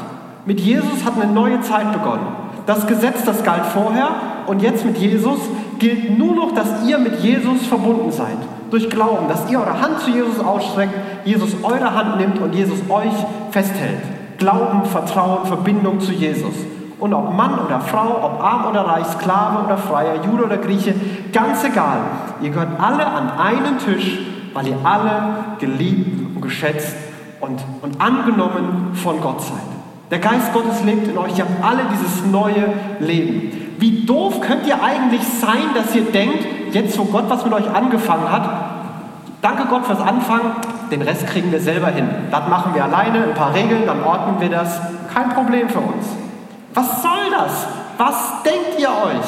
Mit 0.45 0.59
Jesus 0.59 1.03
hat 1.05 1.13
eine 1.19 1.31
neue 1.31 1.61
Zeit 1.61 1.91
begonnen. 1.91 2.25
Das 2.65 2.85
Gesetz, 2.87 3.23
das 3.25 3.43
galt 3.43 3.65
vorher 3.65 4.09
und 4.47 4.61
jetzt 4.61 4.85
mit 4.85 4.97
Jesus 4.97 5.39
gilt 5.79 6.17
nur 6.17 6.35
noch, 6.35 6.53
dass 6.53 6.85
ihr 6.85 6.99
mit 6.99 7.19
Jesus 7.19 7.65
verbunden 7.65 8.11
seid 8.11 8.37
durch 8.69 8.89
Glauben, 8.89 9.27
dass 9.27 9.49
ihr 9.49 9.59
eure 9.59 9.81
Hand 9.81 9.99
zu 9.99 10.11
Jesus 10.11 10.39
ausstreckt, 10.39 10.93
Jesus 11.25 11.55
eure 11.63 11.93
Hand 11.93 12.17
nimmt 12.17 12.39
und 12.39 12.53
Jesus 12.53 12.79
euch 12.89 13.13
festhält. 13.51 14.01
Glauben, 14.37 14.85
Vertrauen, 14.85 15.45
Verbindung 15.45 15.99
zu 15.99 16.11
Jesus. 16.11 16.53
Und 16.99 17.13
ob 17.13 17.33
Mann 17.33 17.59
oder 17.65 17.79
Frau, 17.81 18.23
ob 18.23 18.41
arm 18.41 18.69
oder 18.69 18.81
reich, 18.81 19.05
Sklave 19.07 19.65
oder 19.65 19.77
Freier, 19.77 20.23
Jude 20.23 20.45
oder 20.45 20.57
Grieche, 20.57 20.93
ganz 21.33 21.63
egal. 21.63 21.97
Ihr 22.41 22.51
gehört 22.51 22.79
alle 22.79 23.05
an 23.05 23.31
einen 23.37 23.77
Tisch, 23.79 24.19
weil 24.53 24.67
ihr 24.67 24.77
alle 24.83 25.55
geliebt 25.59 26.35
und 26.35 26.41
geschätzt 26.41 26.95
und, 27.41 27.59
und 27.81 27.99
angenommen 27.99 28.91
von 28.93 29.19
Gott 29.19 29.41
seid. 29.41 29.57
Der 30.09 30.19
Geist 30.19 30.53
Gottes 30.53 30.83
lebt 30.83 31.07
in 31.07 31.17
euch, 31.17 31.37
ihr 31.37 31.45
habt 31.45 31.63
alle 31.63 31.83
dieses 31.91 32.25
neue 32.25 32.73
Leben. 32.99 33.75
Wie 33.79 34.05
doof 34.05 34.41
könnt 34.41 34.67
ihr 34.67 34.81
eigentlich 34.83 35.23
sein, 35.23 35.73
dass 35.73 35.95
ihr 35.95 36.03
denkt, 36.03 36.45
jetzt 36.73 36.97
wo 36.99 37.05
Gott 37.05 37.25
was 37.29 37.43
mit 37.43 37.53
euch 37.53 37.69
angefangen 37.73 38.31
hat, 38.31 38.49
danke 39.41 39.65
Gott 39.65 39.85
fürs 39.85 40.01
Anfangen, 40.01 40.51
den 40.91 41.01
Rest 41.01 41.25
kriegen 41.27 41.51
wir 41.51 41.61
selber 41.61 41.87
hin. 41.87 42.07
Das 42.29 42.47
machen 42.47 42.75
wir 42.75 42.83
alleine, 42.83 43.23
ein 43.23 43.33
paar 43.33 43.53
Regeln, 43.53 43.83
dann 43.85 44.03
ordnen 44.03 44.39
wir 44.39 44.49
das. 44.49 44.79
Kein 45.13 45.29
Problem 45.29 45.69
für 45.69 45.79
uns. 45.79 46.05
Was 46.73 47.01
soll 47.01 47.31
das? 47.31 47.67
Was 47.97 48.43
denkt 48.43 48.79
ihr 48.79 48.89
euch? 48.89 49.27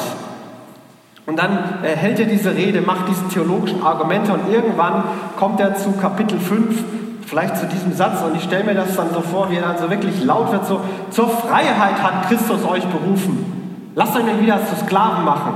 Und 1.26 1.38
dann 1.38 1.82
äh, 1.82 1.96
hält 1.96 2.20
er 2.20 2.26
diese 2.26 2.54
Rede, 2.54 2.82
macht 2.82 3.08
diese 3.08 3.26
theologischen 3.28 3.82
Argumente 3.82 4.32
und 4.32 4.52
irgendwann 4.52 5.04
kommt 5.38 5.58
er 5.58 5.74
zu 5.74 5.92
Kapitel 5.92 6.38
5, 6.38 6.84
vielleicht 7.26 7.56
zu 7.56 7.66
diesem 7.66 7.92
Satz 7.92 8.22
und 8.22 8.36
ich 8.36 8.44
stelle 8.44 8.64
mir 8.64 8.74
das 8.74 8.96
dann 8.96 9.12
so 9.12 9.20
vor, 9.20 9.50
wie 9.50 9.56
er 9.56 9.62
dann 9.62 9.78
so 9.78 9.90
wirklich 9.90 10.22
laut 10.24 10.52
wird, 10.52 10.66
so, 10.66 10.80
zur 11.10 11.28
Freiheit 11.28 12.02
hat 12.02 12.28
Christus 12.28 12.64
euch 12.64 12.84
berufen. 12.86 13.90
Lasst 13.94 14.16
euch 14.16 14.24
nicht 14.24 14.40
wieder 14.40 14.58
zu 14.66 14.76
Sklaven 14.76 15.24
machen. 15.24 15.54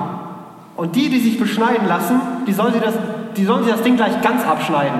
Und 0.76 0.94
die, 0.94 1.08
die 1.08 1.18
sich 1.18 1.38
beschneiden 1.38 1.88
lassen, 1.88 2.20
die 2.46 2.52
sollen 2.52 2.72
sie 2.72 2.80
das, 2.80 2.94
die 3.36 3.44
sollen 3.44 3.64
sie 3.64 3.70
das 3.70 3.82
Ding 3.82 3.96
gleich 3.96 4.20
ganz 4.22 4.46
abschneiden. 4.46 4.98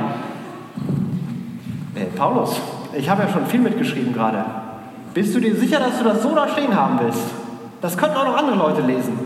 Hey, 1.95 2.09
Paulus, 2.17 2.61
ich 2.93 3.09
habe 3.09 3.23
ja 3.23 3.29
schon 3.29 3.47
viel 3.47 3.61
mitgeschrieben 3.61 4.13
gerade. 4.13 4.45
Bist 5.15 5.35
du 5.35 5.41
dir 5.41 5.55
sicher, 5.55 5.79
dass 5.79 5.99
du 5.99 6.05
das 6.05 6.23
so 6.23 6.35
da 6.35 6.49
stehen 6.49 6.75
haben 6.75 6.99
willst? 7.01 7.23
Das 7.81 7.97
könnten 7.97 8.17
auch 8.17 8.25
noch 8.25 8.37
andere 8.37 8.57
Leute 8.57 8.83
lesen. 8.83 9.19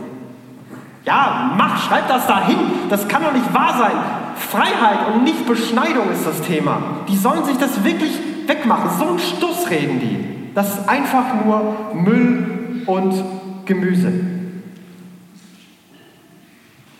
Ja, 1.04 1.52
mach, 1.56 1.82
schreib 1.82 2.06
das 2.08 2.26
da 2.26 2.44
hin. 2.46 2.58
Das 2.88 3.08
kann 3.08 3.22
doch 3.22 3.32
nicht 3.32 3.52
wahr 3.52 3.74
sein. 3.78 4.21
Freiheit 4.36 5.14
und 5.14 5.24
nicht 5.24 5.46
Beschneidung 5.46 6.10
ist 6.12 6.26
das 6.26 6.40
Thema. 6.42 6.82
Die 7.08 7.16
sollen 7.16 7.44
sich 7.44 7.56
das 7.56 7.84
wirklich 7.84 8.12
wegmachen. 8.46 8.90
So 8.98 9.12
ein 9.12 9.18
Stuss 9.18 9.70
reden 9.70 10.00
die. 10.00 10.54
Das 10.54 10.78
ist 10.78 10.88
einfach 10.88 11.44
nur 11.44 11.94
Müll 11.94 12.82
und 12.86 13.14
Gemüse. 13.64 14.12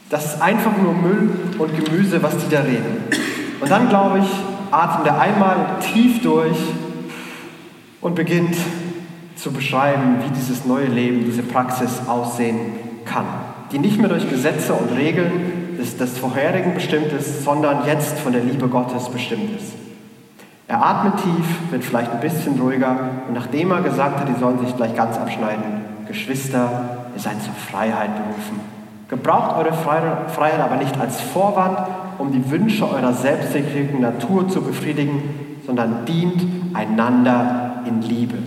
Das 0.08 0.34
ist 0.34 0.42
einfach 0.42 0.76
nur 0.76 0.94
Müll 0.94 1.30
und 1.58 1.84
Gemüse, 1.84 2.22
was 2.22 2.36
die 2.38 2.48
da 2.50 2.60
reden. 2.60 3.04
Und 3.60 3.70
dann, 3.70 3.88
glaube 3.88 4.20
ich, 4.20 4.28
atmet 4.70 5.06
er 5.06 5.20
einmal 5.20 5.78
tief 5.80 6.22
durch 6.22 6.58
und 8.00 8.14
beginnt 8.14 8.56
zu 9.36 9.52
beschreiben, 9.52 10.18
wie 10.24 10.30
dieses 10.34 10.64
neue 10.66 10.86
Leben, 10.86 11.24
diese 11.24 11.42
Praxis 11.42 12.02
aussehen 12.06 12.58
kann 13.04 13.26
die 13.72 13.78
nicht 13.78 13.98
mehr 13.98 14.08
durch 14.08 14.28
Gesetze 14.28 14.74
und 14.74 14.96
Regeln 14.96 15.30
des, 15.82 15.96
des 15.96 16.18
Vorherigen 16.18 16.74
bestimmt 16.74 17.12
ist, 17.12 17.44
sondern 17.44 17.84
jetzt 17.86 18.18
von 18.20 18.32
der 18.32 18.42
Liebe 18.42 18.68
Gottes 18.68 19.08
bestimmt 19.08 19.56
ist. 19.56 19.72
Er 20.68 20.82
atmet 20.82 21.16
tief, 21.16 21.70
wird 21.70 21.84
vielleicht 21.84 22.12
ein 22.12 22.20
bisschen 22.20 22.58
ruhiger 22.58 22.96
und 23.28 23.34
nachdem 23.34 23.72
er 23.72 23.82
gesagt 23.82 24.20
hat, 24.20 24.28
die 24.28 24.38
sollen 24.38 24.58
sich 24.64 24.74
gleich 24.76 24.94
ganz 24.94 25.18
abschneiden, 25.18 25.82
Geschwister, 26.06 27.08
ihr 27.14 27.20
seid 27.20 27.42
zur 27.42 27.52
Freiheit 27.52 28.10
berufen. 28.14 28.60
Gebraucht 29.08 29.56
eure 29.56 29.72
Freiheit 29.74 30.60
aber 30.60 30.76
nicht 30.76 30.98
als 30.98 31.20
Vorwand, 31.20 31.78
um 32.18 32.32
die 32.32 32.50
Wünsche 32.50 32.88
eurer 32.88 33.12
selbstsüchtigen 33.12 34.00
Natur 34.00 34.48
zu 34.48 34.62
befriedigen, 34.62 35.58
sondern 35.66 36.06
dient 36.06 36.42
einander 36.74 37.82
in 37.84 38.00
Liebe. 38.00 38.38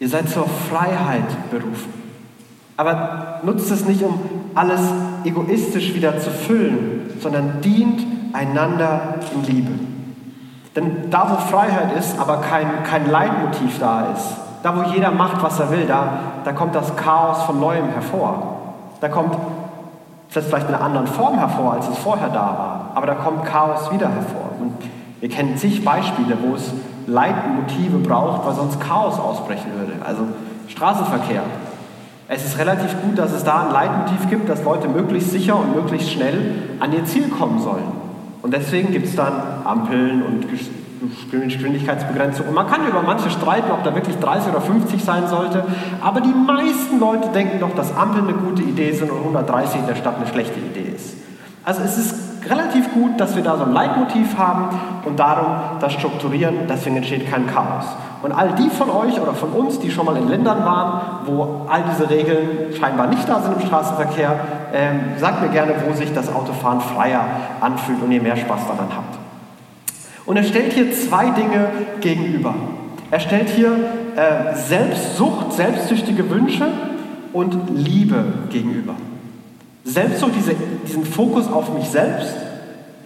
Ihr 0.00 0.08
seid 0.08 0.28
zur 0.28 0.46
Freiheit 0.70 1.50
berufen. 1.50 1.92
Aber 2.76 3.40
nutzt 3.44 3.70
es 3.70 3.86
nicht, 3.86 4.02
um 4.02 4.18
alles 4.54 4.80
egoistisch 5.24 5.94
wieder 5.94 6.18
zu 6.18 6.30
füllen, 6.30 7.10
sondern 7.20 7.60
dient 7.60 8.02
einander 8.32 9.16
in 9.34 9.42
Liebe. 9.44 9.72
Denn 10.76 11.10
da, 11.10 11.30
wo 11.30 11.36
Freiheit 11.36 11.96
ist, 11.96 12.18
aber 12.18 12.38
kein, 12.38 12.82
kein 12.84 13.08
Leitmotiv 13.10 13.78
da 13.78 14.12
ist, 14.12 14.36
da, 14.62 14.76
wo 14.76 14.82
jeder 14.90 15.10
macht, 15.10 15.42
was 15.42 15.60
er 15.60 15.70
will, 15.70 15.86
da, 15.86 16.20
da 16.44 16.52
kommt 16.52 16.74
das 16.74 16.96
Chaos 16.96 17.42
von 17.42 17.60
Neuem 17.60 17.90
hervor. 17.90 18.58
Da 19.00 19.08
kommt 19.08 19.36
das 20.32 20.46
vielleicht 20.46 20.68
in 20.68 20.74
einer 20.74 20.84
anderen 20.84 21.06
Form 21.06 21.38
hervor, 21.38 21.74
als 21.74 21.88
es 21.88 21.98
vorher 21.98 22.28
da 22.28 22.34
war, 22.34 22.90
aber 22.94 23.06
da 23.06 23.14
kommt 23.14 23.44
Chaos 23.44 23.92
wieder 23.92 24.08
hervor. 24.08 24.50
Und 24.60 24.72
wir 25.20 25.28
kennen 25.28 25.56
zig 25.56 25.84
Beispiele, 25.84 26.36
wo 26.42 26.54
es 26.54 26.72
Leitmotive 27.06 27.98
braucht, 27.98 28.46
weil 28.46 28.54
sonst 28.54 28.80
Chaos 28.80 29.18
ausbrechen 29.18 29.70
würde. 29.78 29.92
Also 30.04 30.22
Straßenverkehr, 30.68 31.42
es 32.28 32.44
ist 32.44 32.58
relativ 32.58 33.00
gut, 33.02 33.18
dass 33.18 33.32
es 33.32 33.44
da 33.44 33.66
ein 33.66 33.72
Leitmotiv 33.72 34.30
gibt, 34.30 34.48
dass 34.48 34.64
Leute 34.64 34.88
möglichst 34.88 35.30
sicher 35.30 35.58
und 35.58 35.74
möglichst 35.74 36.10
schnell 36.10 36.54
an 36.80 36.92
ihr 36.92 37.04
Ziel 37.04 37.28
kommen 37.28 37.60
sollen. 37.60 38.04
Und 38.42 38.52
deswegen 38.52 38.92
gibt 38.92 39.06
es 39.06 39.16
dann 39.16 39.32
Ampeln 39.64 40.22
und 40.22 40.46
Geschwindigkeitsbegrenzung. 41.30 42.48
Und 42.48 42.54
man 42.54 42.66
kann 42.66 42.86
über 42.86 43.02
manche 43.02 43.30
streiten, 43.30 43.70
ob 43.70 43.84
da 43.84 43.94
wirklich 43.94 44.16
30 44.16 44.50
oder 44.50 44.60
50 44.60 45.02
sein 45.02 45.28
sollte. 45.28 45.64
Aber 46.00 46.20
die 46.20 46.32
meisten 46.32 46.98
Leute 46.98 47.28
denken 47.28 47.60
doch, 47.60 47.74
dass 47.74 47.94
Ampeln 47.96 48.28
eine 48.28 48.36
gute 48.36 48.62
Idee 48.62 48.92
sind 48.92 49.10
und 49.10 49.18
130 49.18 49.80
in 49.80 49.86
der 49.86 49.94
Stadt 49.94 50.16
eine 50.16 50.26
schlechte 50.26 50.58
Idee 50.60 50.92
ist. 50.94 51.14
Also 51.62 51.82
es 51.82 51.98
ist 51.98 52.23
relativ 52.48 52.92
gut, 52.92 53.18
dass 53.18 53.36
wir 53.36 53.42
da 53.42 53.56
so 53.56 53.64
ein 53.64 53.72
Leitmotiv 53.72 54.36
haben 54.36 54.68
und 55.04 55.18
darum 55.18 55.46
das 55.80 55.92
strukturieren, 55.92 56.54
deswegen 56.68 56.96
entsteht 56.96 57.30
kein 57.30 57.46
Chaos. 57.46 57.84
Und 58.22 58.32
all 58.32 58.54
die 58.54 58.70
von 58.70 58.90
euch 58.90 59.20
oder 59.20 59.34
von 59.34 59.50
uns, 59.50 59.78
die 59.78 59.90
schon 59.90 60.06
mal 60.06 60.16
in 60.16 60.28
Ländern 60.28 60.64
waren, 60.64 61.00
wo 61.26 61.66
all 61.68 61.84
diese 61.90 62.08
Regeln 62.08 62.74
scheinbar 62.78 63.06
nicht 63.08 63.28
da 63.28 63.40
sind 63.42 63.60
im 63.60 63.66
Straßenverkehr, 63.66 64.40
ähm, 64.72 65.00
sagt 65.18 65.42
mir 65.42 65.48
gerne, 65.48 65.74
wo 65.86 65.92
sich 65.94 66.12
das 66.14 66.34
Autofahren 66.34 66.80
freier 66.80 67.24
anfühlt 67.60 68.02
und 68.02 68.10
ihr 68.12 68.22
mehr 68.22 68.36
Spaß 68.36 68.60
daran 68.66 68.88
habt. 68.96 69.18
Und 70.26 70.36
er 70.36 70.44
stellt 70.44 70.72
hier 70.72 70.90
zwei 70.92 71.30
Dinge 71.30 71.68
gegenüber. 72.00 72.54
Er 73.10 73.20
stellt 73.20 73.50
hier 73.50 73.72
äh, 74.16 74.54
Selbstsucht, 74.54 75.52
selbstsüchtige 75.52 76.30
Wünsche 76.30 76.66
und 77.32 77.56
Liebe 77.74 78.24
gegenüber. 78.48 78.94
Selbstsucht, 79.84 80.32
diese, 80.36 80.54
diesen 80.86 81.04
Fokus 81.04 81.46
auf 81.46 81.72
mich 81.74 81.88
selbst 81.88 82.34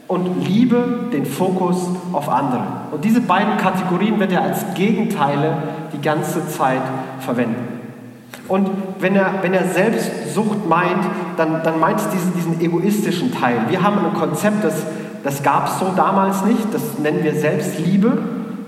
und 0.06 0.47
Liebe 0.47 1.08
den 1.12 1.26
Fokus 1.26 1.88
auf 2.12 2.28
andere. 2.28 2.62
Und 2.92 3.04
diese 3.04 3.20
beiden 3.20 3.56
Kategorien 3.58 4.18
wird 4.18 4.32
er 4.32 4.42
als 4.42 4.64
Gegenteile 4.75 5.62
die 5.92 6.00
ganze 6.00 6.49
Zeit 6.49 6.82
verwenden. 7.20 7.78
Und 8.49 8.70
wenn 9.00 9.14
er, 9.14 9.35
wenn 9.42 9.52
er 9.52 9.66
Selbstsucht 9.66 10.66
meint, 10.66 11.04
dann, 11.37 11.62
dann 11.62 11.78
meint 11.78 12.00
es 12.00 12.08
diesen, 12.08 12.32
diesen 12.35 12.61
egoistischen 12.61 13.32
Teil. 13.32 13.56
Wir 13.68 13.82
haben 13.82 13.99
ein 13.99 14.14
Konzept, 14.14 14.64
das, 14.64 14.87
das 15.23 15.42
gab 15.42 15.66
es 15.68 15.78
so 15.78 15.92
damals 15.94 16.44
nicht, 16.44 16.73
das 16.73 16.99
nennen 16.99 17.23
wir 17.23 17.35
Selbstliebe. 17.35 18.18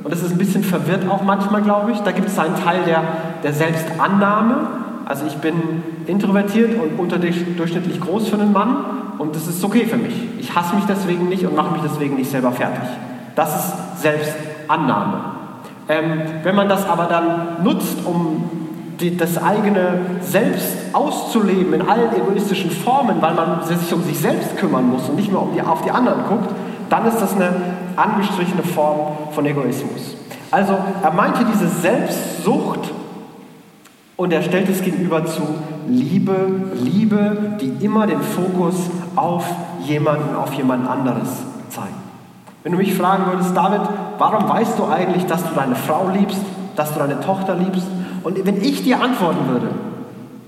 Und 0.02 0.12
das 0.12 0.23
ist 0.23 0.33
ein 0.33 0.38
bisschen 0.38 0.64
verwirrt 0.64 1.09
auch 1.09 1.23
manchmal, 1.23 1.62
glaube 1.62 1.93
ich. 1.93 2.00
Da 2.00 2.12
gibt 2.12 2.29
es 2.29 2.38
einen 2.38 2.57
Teil 2.57 2.81
der, 2.87 3.02
der 3.43 3.52
Selbstannahme. 3.52 4.69
Also 5.11 5.26
ich 5.26 5.38
bin 5.38 5.83
introvertiert 6.07 6.81
und 6.81 6.97
unterdurchschnittlich 6.97 8.00
groß 8.00 8.29
für 8.29 8.37
einen 8.37 8.52
Mann 8.52 8.76
und 9.19 9.35
das 9.35 9.49
ist 9.49 9.64
okay 9.64 9.85
für 9.85 9.97
mich. 9.97 10.14
Ich 10.38 10.55
hasse 10.55 10.76
mich 10.76 10.85
deswegen 10.85 11.29
nicht 11.29 11.45
und 11.45 11.57
mache 11.57 11.73
mich 11.73 11.83
deswegen 11.83 12.14
nicht 12.14 12.31
selber 12.31 12.52
fertig. 12.52 12.88
Das 13.35 13.57
ist 13.57 14.02
Selbstannahme. 14.02 15.25
Ähm, 15.88 16.23
wenn 16.45 16.55
man 16.55 16.69
das 16.69 16.88
aber 16.88 17.07
dann 17.07 17.64
nutzt, 17.64 18.07
um 18.07 18.50
die, 19.00 19.17
das 19.17 19.43
eigene 19.43 20.00
Selbst 20.21 20.76
auszuleben 20.93 21.75
in 21.75 21.83
allen 21.83 22.14
egoistischen 22.14 22.71
Formen, 22.71 23.21
weil 23.21 23.35
man 23.35 23.64
sich 23.64 23.93
um 23.93 24.05
sich 24.05 24.21
selbst 24.21 24.59
kümmern 24.59 24.90
muss 24.90 25.09
und 25.09 25.17
nicht 25.17 25.33
mehr 25.33 25.43
um 25.43 25.52
die, 25.52 25.61
auf 25.61 25.83
die 25.83 25.90
anderen 25.90 26.23
guckt, 26.29 26.55
dann 26.88 27.05
ist 27.09 27.19
das 27.19 27.35
eine 27.35 27.50
angestrichene 27.97 28.62
Form 28.62 29.33
von 29.33 29.45
Egoismus. 29.45 30.14
Also 30.52 30.79
er 31.02 31.11
meinte 31.11 31.45
diese 31.52 31.67
Selbstsucht 31.67 32.93
und 34.21 34.35
er 34.35 34.43
stellt 34.43 34.69
es 34.69 34.83
gegenüber 34.83 35.25
zu 35.25 35.41
Liebe, 35.89 36.35
Liebe, 36.75 37.57
die 37.59 37.83
immer 37.83 38.07
den 38.07 38.21
Fokus 38.21 38.75
auf 39.17 39.47
jemanden, 39.87 40.37
auf 40.37 40.53
jemand 40.53 40.87
anderes 40.87 41.39
zeigt. 41.71 41.89
Wenn 42.62 42.73
du 42.73 42.79
mich 42.79 42.93
fragen 42.93 43.25
würdest, 43.33 43.57
David, 43.57 43.81
warum 44.19 44.47
weißt 44.47 44.79
du 44.79 44.85
eigentlich, 44.85 45.25
dass 45.25 45.43
du 45.43 45.55
deine 45.55 45.75
Frau 45.75 46.11
liebst, 46.15 46.43
dass 46.77 46.93
du 46.93 46.99
deine 46.99 47.19
Tochter 47.21 47.55
liebst? 47.55 47.87
Und 48.23 48.45
wenn 48.45 48.62
ich 48.62 48.85
dir 48.85 49.00
antworten 49.00 49.49
würde, 49.49 49.69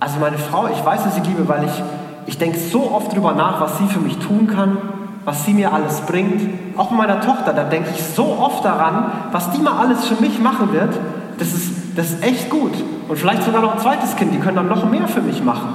also 0.00 0.18
meine 0.20 0.36
Frau, 0.36 0.68
ich 0.68 0.84
weiß, 0.84 1.04
dass 1.04 1.16
ich 1.16 1.24
liebe, 1.26 1.48
weil 1.48 1.64
ich, 1.64 1.82
ich 2.26 2.36
denke 2.36 2.58
so 2.58 2.92
oft 2.92 3.12
darüber 3.12 3.32
nach, 3.32 3.58
was 3.58 3.78
sie 3.78 3.86
für 3.86 4.00
mich 4.00 4.18
tun 4.18 4.48
kann, 4.48 4.76
was 5.24 5.46
sie 5.46 5.54
mir 5.54 5.72
alles 5.72 6.02
bringt. 6.02 6.42
Auch 6.76 6.90
meiner 6.90 7.22
Tochter, 7.22 7.54
da 7.54 7.64
denke 7.64 7.88
ich 7.94 8.04
so 8.04 8.36
oft 8.38 8.66
daran, 8.66 9.12
was 9.32 9.50
die 9.52 9.62
mal 9.62 9.78
alles 9.78 10.04
für 10.04 10.20
mich 10.20 10.38
machen 10.40 10.74
wird. 10.74 10.90
Das 11.38 11.54
ist, 11.54 11.81
das 11.96 12.10
ist 12.10 12.24
echt 12.24 12.50
gut. 12.50 12.72
Und 13.08 13.16
vielleicht 13.18 13.42
sogar 13.42 13.62
noch 13.62 13.74
ein 13.74 13.80
zweites 13.80 14.16
Kind, 14.16 14.32
die 14.32 14.38
können 14.38 14.56
dann 14.56 14.68
noch 14.68 14.88
mehr 14.88 15.08
für 15.08 15.20
mich 15.20 15.42
machen. 15.42 15.68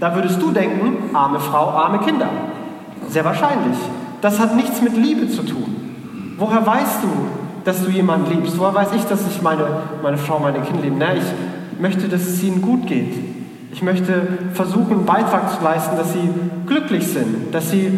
Da 0.00 0.14
würdest 0.14 0.40
du 0.42 0.50
denken, 0.50 1.14
arme 1.14 1.40
Frau, 1.40 1.70
arme 1.70 2.00
Kinder. 2.00 2.28
Sehr 3.08 3.24
wahrscheinlich. 3.24 3.76
Das 4.20 4.38
hat 4.40 4.56
nichts 4.56 4.82
mit 4.82 4.96
Liebe 4.96 5.28
zu 5.28 5.42
tun. 5.42 6.34
Woher 6.38 6.66
weißt 6.66 7.02
du, 7.02 7.08
dass 7.64 7.84
du 7.84 7.90
jemanden 7.90 8.30
liebst? 8.30 8.58
Woher 8.58 8.74
weiß 8.74 8.88
ich, 8.94 9.04
dass 9.04 9.26
ich 9.26 9.40
meine, 9.42 9.66
meine 10.02 10.18
Frau, 10.18 10.38
meine 10.38 10.60
Kinder 10.60 10.82
liebe? 10.82 10.96
Na, 10.98 11.14
ich 11.14 11.80
möchte, 11.80 12.08
dass 12.08 12.22
es 12.22 12.42
ihnen 12.42 12.60
gut 12.60 12.86
geht. 12.86 13.14
Ich 13.72 13.82
möchte 13.82 14.26
versuchen, 14.54 14.92
einen 14.92 15.06
Beitrag 15.06 15.56
zu 15.56 15.62
leisten, 15.62 15.96
dass 15.96 16.12
sie 16.12 16.30
glücklich 16.66 17.06
sind, 17.06 17.54
dass 17.54 17.70
sie 17.70 17.90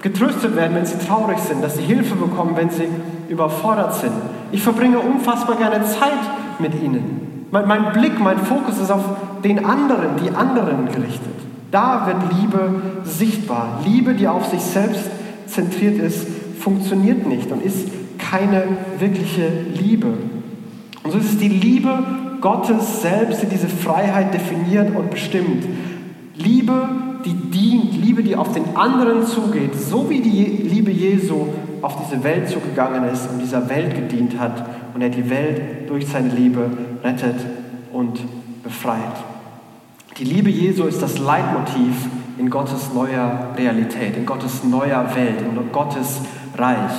getröstet 0.00 0.56
werden, 0.56 0.74
wenn 0.74 0.86
sie 0.86 0.98
traurig 0.98 1.38
sind, 1.38 1.62
dass 1.62 1.76
sie 1.76 1.82
Hilfe 1.82 2.14
bekommen, 2.14 2.56
wenn 2.56 2.70
sie 2.70 2.88
überfordert 3.28 3.94
sind. 3.94 4.12
Ich 4.52 4.62
verbringe 4.62 4.98
unfassbar 4.98 5.56
gerne 5.56 5.84
Zeit 5.84 6.12
mit 6.60 6.80
ihnen. 6.80 7.46
Mein, 7.50 7.66
mein 7.66 7.92
Blick, 7.92 8.18
mein 8.20 8.38
Fokus 8.38 8.78
ist 8.80 8.90
auf 8.90 9.04
den 9.42 9.64
anderen, 9.64 10.16
die 10.22 10.30
anderen 10.30 10.86
gerichtet. 10.86 11.34
Da 11.70 12.06
wird 12.06 12.40
Liebe 12.40 12.82
sichtbar. 13.04 13.80
Liebe, 13.84 14.14
die 14.14 14.28
auf 14.28 14.46
sich 14.46 14.60
selbst 14.60 15.10
zentriert 15.46 15.98
ist, 15.98 16.26
funktioniert 16.58 17.26
nicht 17.26 17.50
und 17.50 17.64
ist 17.64 17.88
keine 18.18 18.64
wirkliche 18.98 19.48
Liebe. 19.74 20.08
Und 21.02 21.12
so 21.12 21.18
ist 21.18 21.32
es 21.32 21.38
die 21.38 21.48
Liebe 21.48 22.04
Gottes 22.40 23.02
selbst, 23.02 23.42
die 23.42 23.46
diese 23.46 23.68
Freiheit 23.68 24.34
definiert 24.34 24.94
und 24.94 25.10
bestimmt. 25.10 25.64
Liebe, 26.36 26.88
die 27.24 27.34
dient, 27.34 28.04
Liebe, 28.04 28.22
die 28.22 28.36
auf 28.36 28.52
den 28.52 28.76
anderen 28.76 29.26
zugeht, 29.26 29.74
so 29.74 30.08
wie 30.08 30.20
die 30.20 30.44
Liebe 30.44 30.90
Jesu 30.90 31.46
auf 31.82 31.96
diese 32.04 32.22
Welt 32.24 32.48
zugegangen 32.48 33.04
ist 33.04 33.28
und 33.30 33.40
dieser 33.40 33.68
Welt 33.68 33.94
gedient 33.94 34.38
hat 34.38 34.64
und 34.94 35.02
er 35.02 35.10
die 35.10 35.28
Welt 35.30 35.88
durch 35.88 36.06
seine 36.06 36.28
Liebe 36.28 36.70
rettet 37.02 37.36
und 37.92 38.20
befreit. 38.62 38.98
Die 40.18 40.24
Liebe 40.24 40.50
Jesu 40.50 40.84
ist 40.84 41.00
das 41.00 41.18
Leitmotiv 41.18 41.94
in 42.38 42.50
Gottes 42.50 42.92
neuer 42.92 43.50
Realität, 43.56 44.16
in 44.16 44.26
Gottes 44.26 44.64
neuer 44.64 45.14
Welt, 45.14 45.40
in 45.40 45.72
Gottes 45.72 46.22
Reich. 46.56 46.92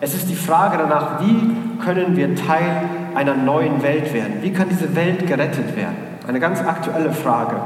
Es 0.00 0.14
ist 0.14 0.28
die 0.28 0.34
Frage 0.34 0.78
danach, 0.78 1.20
wie 1.20 1.82
können 1.82 2.16
wir 2.16 2.34
Teil 2.34 2.88
einer 3.14 3.34
neuen 3.34 3.82
Welt 3.82 4.12
werden? 4.12 4.34
Wie 4.42 4.50
kann 4.50 4.68
diese 4.68 4.94
Welt 4.94 5.26
gerettet 5.26 5.76
werden? 5.76 5.96
Eine 6.26 6.40
ganz 6.40 6.60
aktuelle 6.60 7.12
Frage. 7.12 7.56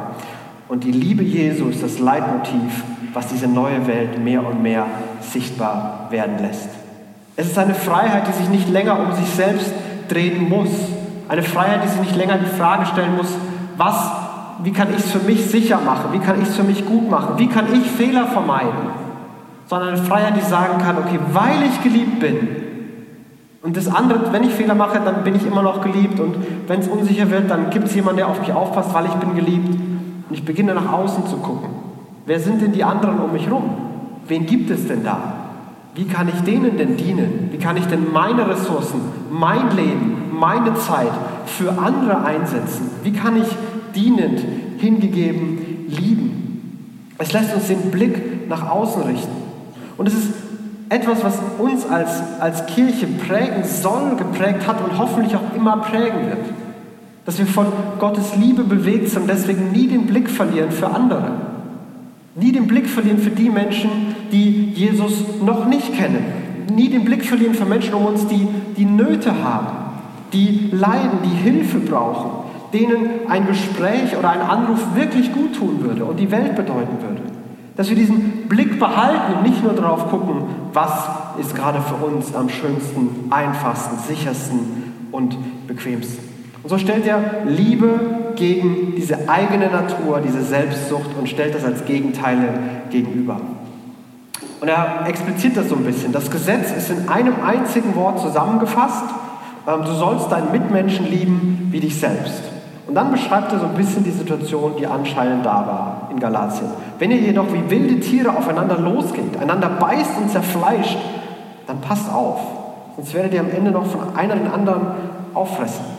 Und 0.69 0.85
die 0.85 0.93
Liebe 0.93 1.23
Jesu 1.23 1.69
ist 1.69 1.83
das 1.83 1.99
Leitmotiv, 1.99 2.85
was 3.15 3.29
diese 3.29 3.49
neue 3.49 3.87
Welt 3.87 4.23
mehr 4.23 4.47
und 4.47 4.62
mehr 4.62 4.87
sichtbar 5.21 6.09
werden 6.11 6.38
lässt. 6.38 6.69
Es 7.37 7.47
ist 7.47 7.59
eine 7.59 7.75
Freiheit, 7.75 8.27
die 8.29 8.33
sich 8.33 8.49
nicht 8.49 8.69
länger 8.69 8.99
um 8.99 9.12
sich 9.12 9.29
selbst 9.31 9.73
drehen 10.09 10.49
muss. 10.49 10.71
Eine 11.29 11.43
Freiheit, 11.43 11.85
die 11.85 11.88
sich 11.88 12.00
nicht 12.00 12.17
länger 12.17 12.38
die 12.38 12.57
Frage 12.59 12.87
stellen 12.87 13.17
muss, 13.17 13.29
was, 13.77 14.11
wie 14.65 14.73
kann 14.73 14.91
ich 14.91 14.99
es 14.99 15.11
für 15.11 15.21
mich 15.21 15.47
sicher 15.47 15.79
machen? 15.81 16.12
Wie 16.12 16.19
kann 16.19 16.41
ich 16.43 16.49
es 16.49 16.57
für 16.57 16.65
mich 16.65 16.85
gut 16.85 17.11
machen? 17.11 17.35
Wie 17.37 17.49
kann 17.49 17.73
ich 17.73 17.88
Fehler 17.91 18.27
vermeiden? 18.27 18.91
Sondern 19.67 19.91
eine 19.91 19.99
Freiheit, 19.99 20.35
die 20.37 20.41
sagen 20.45 20.79
kann, 20.79 20.99
okay, 20.99 21.19
weil 21.33 21.62
ich 21.62 21.83
geliebt 21.83 22.19
bin, 22.19 22.49
und 23.61 23.77
das 23.77 23.88
andere, 23.88 24.33
wenn 24.33 24.45
ich 24.45 24.55
Fehler 24.55 24.75
mache, 24.75 25.00
dann 25.05 25.25
bin 25.25 25.35
ich 25.35 25.45
immer 25.45 25.62
noch 25.62 25.81
geliebt. 25.83 26.21
Und 26.21 26.37
wenn 26.69 26.81
es 26.81 26.88
unsicher 26.88 27.31
wird, 27.31 27.50
dann 27.50 27.71
gibt 27.71 27.87
es 27.87 27.95
jemanden, 27.95 28.19
der 28.19 28.29
auf 28.29 28.41
mich 28.41 28.53
aufpasst, 28.53 28.95
weil 28.95 29.07
ich 29.07 29.15
bin 29.15 29.35
geliebt. 29.35 29.69
Und 29.69 30.35
ich 30.35 30.45
beginne 30.45 30.75
nach 30.75 30.93
außen 30.93 31.27
zu 31.27 31.38
gucken. 31.38 31.69
Wer 32.28 32.38
sind 32.38 32.61
denn 32.61 32.73
die 32.73 32.85
anderen 32.85 33.20
um 33.20 33.32
mich 33.32 33.47
herum? 33.47 33.70
Wen 34.26 34.44
gibt 34.44 34.68
es 34.68 34.87
denn 34.87 35.02
da? 35.02 35.18
Wie 35.94 36.04
kann 36.04 36.28
ich 36.28 36.38
denen 36.42 36.76
denn 36.76 36.94
dienen? 36.99 37.49
Wie 37.50 37.56
kann 37.56 37.78
ich 37.78 37.87
denn 37.87 38.12
meine 38.12 38.47
Ressourcen, 38.47 39.00
mein 39.30 39.75
Leben, 39.75 40.38
meine 40.38 40.75
Zeit 40.75 41.11
für 41.47 41.70
andere 41.78 42.23
einsetzen? 42.23 42.90
Wie 43.02 43.12
kann 43.12 43.40
ich 43.40 43.49
dienend, 43.94 44.44
hingegeben 44.76 45.87
lieben? 45.88 47.06
Es 47.16 47.32
lässt 47.32 47.54
uns 47.54 47.68
den 47.68 47.90
Blick 47.90 48.47
nach 48.47 48.68
außen 48.68 49.04
richten. 49.04 49.32
Und 49.97 50.06
es 50.06 50.12
ist 50.12 50.28
etwas, 50.90 51.25
was 51.25 51.38
uns 51.58 51.87
als, 51.87 52.11
als 52.40 52.66
Kirche 52.66 53.06
prägen 53.06 53.64
soll, 53.64 54.16
geprägt 54.16 54.66
hat 54.66 54.85
und 54.85 54.99
hoffentlich 54.99 55.35
auch 55.35 55.56
immer 55.56 55.78
prägen 55.78 56.26
wird. 56.26 56.44
Dass 57.25 57.38
wir 57.38 57.47
von 57.47 57.68
Gottes 57.99 58.37
Liebe 58.37 58.64
bewegt 58.64 59.08
sind 59.08 59.23
und 59.23 59.28
deswegen 59.28 59.73
nie 59.73 59.87
den 59.87 60.06
Blick 60.06 60.28
verlieren 60.28 60.70
für 60.70 60.90
andere. 60.90 61.48
Nie 62.38 62.52
den 62.52 62.68
Blick 62.68 62.88
verlieren 62.88 63.18
für 63.18 63.30
die 63.30 63.50
Menschen, 63.50 63.90
die 64.30 64.71
Jesus 64.73 65.25
noch 65.45 65.66
nicht 65.66 65.95
kennen. 65.95 66.25
Nie 66.73 66.88
den 66.88 67.04
Blick 67.04 67.25
verlieren 67.25 67.54
für 67.54 67.64
Menschen 67.64 67.95
um 67.95 68.07
uns, 68.07 68.26
die, 68.28 68.47
die 68.76 68.85
Nöte 68.85 69.42
haben, 69.42 69.66
die 70.33 70.68
leiden, 70.71 71.18
die 71.25 71.37
Hilfe 71.37 71.80
brauchen, 71.80 72.49
denen 72.73 73.28
ein 73.28 73.47
Gespräch 73.47 74.16
oder 74.16 74.30
ein 74.30 74.42
Anruf 74.42 74.95
wirklich 74.95 75.33
gut 75.33 75.57
tun 75.57 75.80
würde 75.80 76.04
und 76.04 76.21
die 76.21 76.30
Welt 76.30 76.54
bedeuten 76.54 77.02
würde. 77.02 77.23
Dass 77.76 77.88
wir 77.88 77.97
diesen 77.97 78.49
Blick 78.49 78.78
behalten 78.78 79.35
und 79.38 79.42
nicht 79.42 79.62
nur 79.64 79.73
darauf 79.73 80.09
gucken, 80.09 80.42
was 80.73 81.09
ist 81.40 81.57
gerade 81.57 81.80
für 81.80 81.95
uns 81.95 82.35
am 82.35 82.49
schönsten, 82.49 83.30
einfachsten, 83.30 83.99
sichersten 84.07 84.61
und 85.11 85.37
bequemsten. 85.66 86.27
Und 86.68 86.72
so 86.72 86.84
stellt 86.84 87.06
er 87.06 87.46
Liebe 87.46 87.98
gegen 88.37 88.94
diese 88.94 89.26
eigene 89.26 89.70
Natur, 89.70 90.20
diese 90.20 90.42
Selbstsucht 90.42 91.16
und 91.18 91.26
stellt 91.26 91.54
das 91.54 91.64
als 91.64 91.87
Gegenteile 91.87 92.50
gegenüber. 92.90 93.40
Und 94.60 94.68
er 94.68 95.06
expliziert 95.06 95.56
das 95.56 95.70
so 95.70 95.76
ein 95.76 95.84
bisschen. 95.84 96.12
Das 96.12 96.30
Gesetz 96.30 96.70
ist 96.76 96.90
in 96.90 97.08
einem 97.08 97.37
einzigen 97.42 97.96
Wort 97.96 98.20
zusammengefasst. 98.20 99.04
Ähm, 99.66 99.80
du 99.82 99.92
sollst 99.92 100.30
deinen 100.30 100.52
Mitmenschen 100.52 101.10
lieben 101.10 101.68
wie 101.70 101.80
dich 101.80 101.98
selbst. 101.98 102.42
Und 102.87 102.94
dann 102.94 103.12
beschreibt 103.12 103.50
er 103.50 103.60
so 103.60 103.64
ein 103.64 103.75
bisschen 103.75 104.04
die 104.04 104.10
Situation, 104.10 104.75
die 104.78 104.87
anscheinend 104.87 105.46
da 105.46 105.66
war 105.66 106.08
in 106.10 106.20
Galatien. 106.20 106.68
Wenn 106.98 107.10
ihr 107.12 107.20
jedoch 107.20 107.46
wie 107.50 107.70
wilde 107.70 107.98
Tiere 108.00 108.37
aufeinander 108.37 108.78
losgeht, 108.78 109.40
einander 109.40 109.70
beißt 109.70 110.18
und 110.20 110.30
zerfleischt, 110.30 110.98
dann 111.66 111.81
passt 111.81 112.12
auf. 112.12 112.40
Sonst 112.96 113.14
werdet 113.14 113.33
ihr 113.33 113.40
am 113.40 113.50
Ende 113.50 113.70
noch 113.70 113.87
von 113.87 114.14
einer 114.14 114.37
den 114.37 114.48
anderen 114.48 114.88
auffressen. 115.33 115.97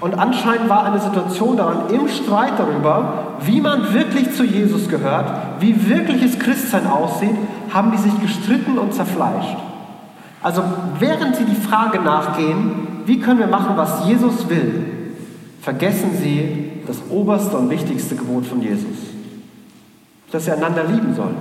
Und 0.00 0.14
anscheinend 0.14 0.68
war 0.68 0.84
eine 0.84 1.00
Situation 1.00 1.56
daran 1.56 1.90
im 1.90 2.08
Streit 2.08 2.52
darüber, 2.56 3.36
wie 3.40 3.60
man 3.60 3.92
wirklich 3.92 4.32
zu 4.32 4.44
Jesus 4.44 4.88
gehört, 4.88 5.60
wie 5.60 5.88
wirkliches 5.88 6.38
Christsein 6.38 6.86
aussieht, 6.86 7.34
haben 7.72 7.90
die 7.90 7.98
sich 7.98 8.20
gestritten 8.20 8.78
und 8.78 8.94
zerfleischt. 8.94 9.56
Also 10.40 10.62
während 11.00 11.34
sie 11.34 11.44
die 11.44 11.56
Frage 11.56 12.00
nachgehen, 12.00 13.00
wie 13.06 13.18
können 13.18 13.40
wir 13.40 13.48
machen, 13.48 13.76
was 13.76 14.06
Jesus 14.06 14.48
will, 14.48 14.84
vergessen 15.60 16.10
sie 16.16 16.72
das 16.86 16.98
oberste 17.10 17.56
und 17.56 17.68
wichtigste 17.68 18.14
Gebot 18.14 18.46
von 18.46 18.62
Jesus. 18.62 18.96
Dass 20.30 20.44
sie 20.44 20.52
einander 20.52 20.84
lieben 20.84 21.14
sollen. 21.14 21.36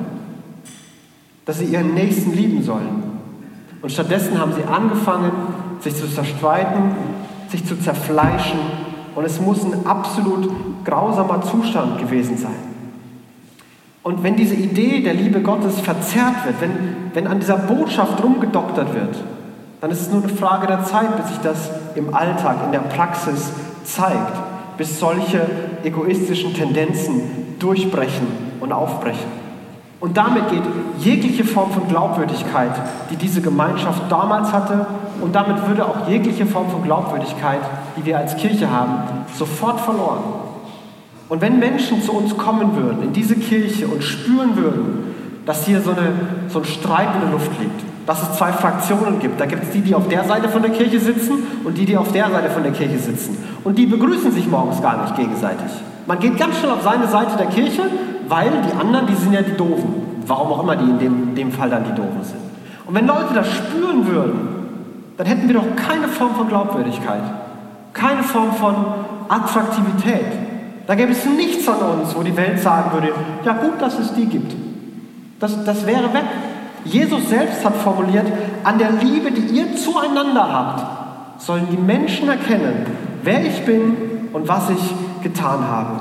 Dass 1.46 1.60
sie 1.60 1.65
ihren 1.65 1.93
Nächsten 1.93 2.34
lieben 2.34 2.63
sollen. 2.63 3.04
Und 3.82 3.91
stattdessen 3.91 4.39
haben 4.39 4.54
sie 4.54 4.63
angefangen, 4.63 5.32
sich 5.80 5.96
zu 5.96 6.08
zerstreiten 6.08 6.96
sich 7.49 7.65
zu 7.65 7.79
zerfleischen 7.79 8.60
und 9.15 9.25
es 9.25 9.41
muss 9.41 9.63
ein 9.63 9.86
absolut 9.86 10.49
grausamer 10.86 11.41
Zustand 11.41 11.99
gewesen 11.99 12.38
sein. 12.38 12.67
Und 14.03 14.23
wenn 14.23 14.36
diese 14.36 14.55
Idee 14.55 15.01
der 15.01 15.13
Liebe 15.13 15.41
Gottes 15.41 15.79
verzerrt 15.79 16.45
wird, 16.45 16.62
wenn, 16.62 16.71
wenn 17.13 17.27
an 17.27 17.39
dieser 17.39 17.57
Botschaft 17.57 18.23
rumgedoktert 18.23 18.93
wird, 18.93 19.17
dann 19.81 19.91
ist 19.91 20.01
es 20.01 20.12
nur 20.12 20.23
eine 20.23 20.31
Frage 20.31 20.67
der 20.67 20.86
Zeit, 20.86 21.17
bis 21.17 21.27
sich 21.27 21.39
das 21.39 21.69
im 21.95 22.13
Alltag, 22.15 22.57
in 22.65 22.71
der 22.71 22.79
Praxis 22.79 23.51
zeigt, 23.83 24.77
bis 24.77 24.99
solche 24.99 25.41
egoistischen 25.83 26.53
Tendenzen 26.53 27.21
durchbrechen 27.60 28.27
und 28.60 28.71
aufbrechen. 28.71 29.38
Und 29.99 30.15
damit 30.15 30.49
geht 30.49 30.63
jegliche 30.99 31.43
Form 31.43 31.71
von 31.71 31.88
Glaubwürdigkeit, 31.88 32.71
die 33.10 33.15
diese 33.15 33.41
Gemeinschaft 33.41 34.03
damals 34.10 34.53
hatte, 34.53 34.86
und 35.21 35.36
damit 35.36 35.67
würde 35.67 35.86
auch 35.86 36.08
jegliche 36.08 36.45
Form 36.45 36.69
von 36.69 36.84
Glaubwürdigkeit, 36.84 37.60
die 37.95 38.06
wir 38.06 38.17
als 38.17 38.36
Kirche 38.36 38.69
haben, 38.69 39.25
sofort 39.34 39.80
verloren. 39.80 40.23
Und 41.30 41.41
wenn 41.41 41.60
Menschen 41.60 42.01
zu 42.01 42.13
uns 42.13 42.38
kommen 42.38 42.75
würden, 42.75 43.03
in 43.03 43.13
diese 43.13 43.36
Kirche 43.36 43.88
und 43.88 44.03
spüren 44.03 44.56
würden, 44.56 45.15
dass 45.45 45.65
hier 45.65 45.82
so, 45.82 45.91
eine, 45.91 46.12
so 46.47 46.60
ein 46.60 46.65
Streit 46.65 47.10
in 47.15 47.21
der 47.21 47.32
Luft 47.32 47.51
liegt, 47.60 47.82
dass 48.06 48.23
es 48.23 48.38
zwei 48.38 48.53
Fraktionen 48.53 49.19
gibt. 49.19 49.39
Da 49.39 49.45
gibt 49.45 49.63
es 49.63 49.71
die, 49.71 49.82
die 49.82 49.93
auf 49.93 50.08
der 50.08 50.23
Seite 50.23 50.47
von 50.47 50.62
der 50.62 50.71
Kirche 50.71 50.99
sitzen 50.99 51.43
und 51.65 51.77
die, 51.77 51.86
die 51.86 51.97
auf 51.97 52.12
der 52.13 52.30
Seite 52.30 52.49
von 52.49 52.63
der 52.63 52.71
Kirche 52.71 52.99
sitzen. 52.99 53.38
Und 53.65 53.77
die 53.77 53.86
begrüßen 53.86 54.32
sich 54.32 54.47
morgens 54.47 54.82
gar 54.82 55.01
nicht 55.01 55.15
gegenseitig. 55.17 55.71
Man 56.06 56.19
geht 56.19 56.38
ganz 56.38 56.58
schnell 56.58 56.71
auf 56.71 56.84
seine 56.84 57.08
Seite 57.08 57.36
der 57.38 57.47
Kirche 57.47 57.84
weil 58.30 58.51
die 58.62 58.80
anderen, 58.80 59.08
die 59.08 59.15
sind 59.15 59.34
ja 59.34 59.41
die 59.41 59.56
Doofen. 59.56 60.08
Warum 60.25 60.51
auch 60.51 60.63
immer 60.63 60.75
die 60.75 60.89
in 60.89 60.99
dem, 60.99 61.36
dem 61.36 61.51
Fall 61.51 61.69
dann 61.69 61.84
die 61.86 61.95
Doofen 61.95 62.23
sind. 62.23 62.39
Und 62.86 62.95
wenn 62.95 63.08
Leute 63.08 63.34
das 63.34 63.47
spüren 63.51 64.08
würden, 64.08 64.57
dann 65.17 65.25
hätten 65.25 65.47
wir 65.47 65.56
doch 65.56 65.75
keine 65.75 66.08
Form 66.08 66.36
von 66.36 66.47
Glaubwürdigkeit, 66.47 67.23
keine 67.93 68.23
Form 68.23 68.53
von 68.53 68.75
Attraktivität. 69.27 70.25
Da 70.86 70.95
gäbe 70.95 71.12
es 71.12 71.25
nichts 71.25 71.67
an 71.67 71.99
uns, 71.99 72.15
wo 72.15 72.23
die 72.23 72.38
Welt 72.38 72.60
sagen 72.60 72.93
würde, 72.93 73.12
ja 73.43 73.53
gut, 73.53 73.82
dass 73.82 73.99
es 73.99 74.13
die 74.13 74.25
gibt. 74.25 74.53
Das, 75.39 75.63
das 75.65 75.86
wäre 75.86 76.13
weg. 76.13 76.23
Jesus 76.86 77.30
selbst 77.30 77.65
hat 77.65 77.75
formuliert, 77.75 78.25
an 78.63 78.77
der 78.77 78.91
Liebe, 78.91 79.32
die 79.32 79.58
ihr 79.58 79.75
zueinander 79.75 80.53
habt, 80.53 81.41
sollen 81.41 81.67
die 81.69 81.77
Menschen 81.77 82.30
erkennen, 82.30 82.86
wer 83.23 83.45
ich 83.45 83.65
bin 83.65 83.97
und 84.32 84.47
was 84.47 84.69
ich 84.69 85.23
getan 85.23 85.67
habe. 85.67 85.99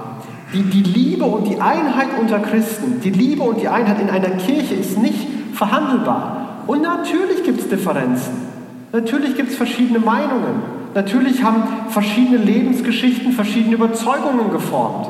Die, 0.52 0.62
die 0.62 0.82
Liebe 0.82 1.24
und 1.24 1.48
die 1.48 1.60
Einheit 1.60 2.08
unter 2.20 2.38
Christen, 2.38 3.00
die 3.00 3.10
Liebe 3.10 3.42
und 3.42 3.60
die 3.60 3.68
Einheit 3.68 4.00
in 4.00 4.10
einer 4.10 4.30
Kirche 4.30 4.74
ist 4.74 4.98
nicht 4.98 5.26
verhandelbar. 5.54 6.62
Und 6.68 6.82
natürlich 6.82 7.42
gibt 7.42 7.60
es 7.60 7.68
Differenzen. 7.68 8.45
Natürlich 8.92 9.36
gibt 9.36 9.50
es 9.50 9.56
verschiedene 9.56 9.98
Meinungen. 9.98 10.62
Natürlich 10.94 11.42
haben 11.42 11.62
verschiedene 11.88 12.38
Lebensgeschichten 12.38 13.32
verschiedene 13.32 13.74
Überzeugungen 13.74 14.50
geformt. 14.50 15.08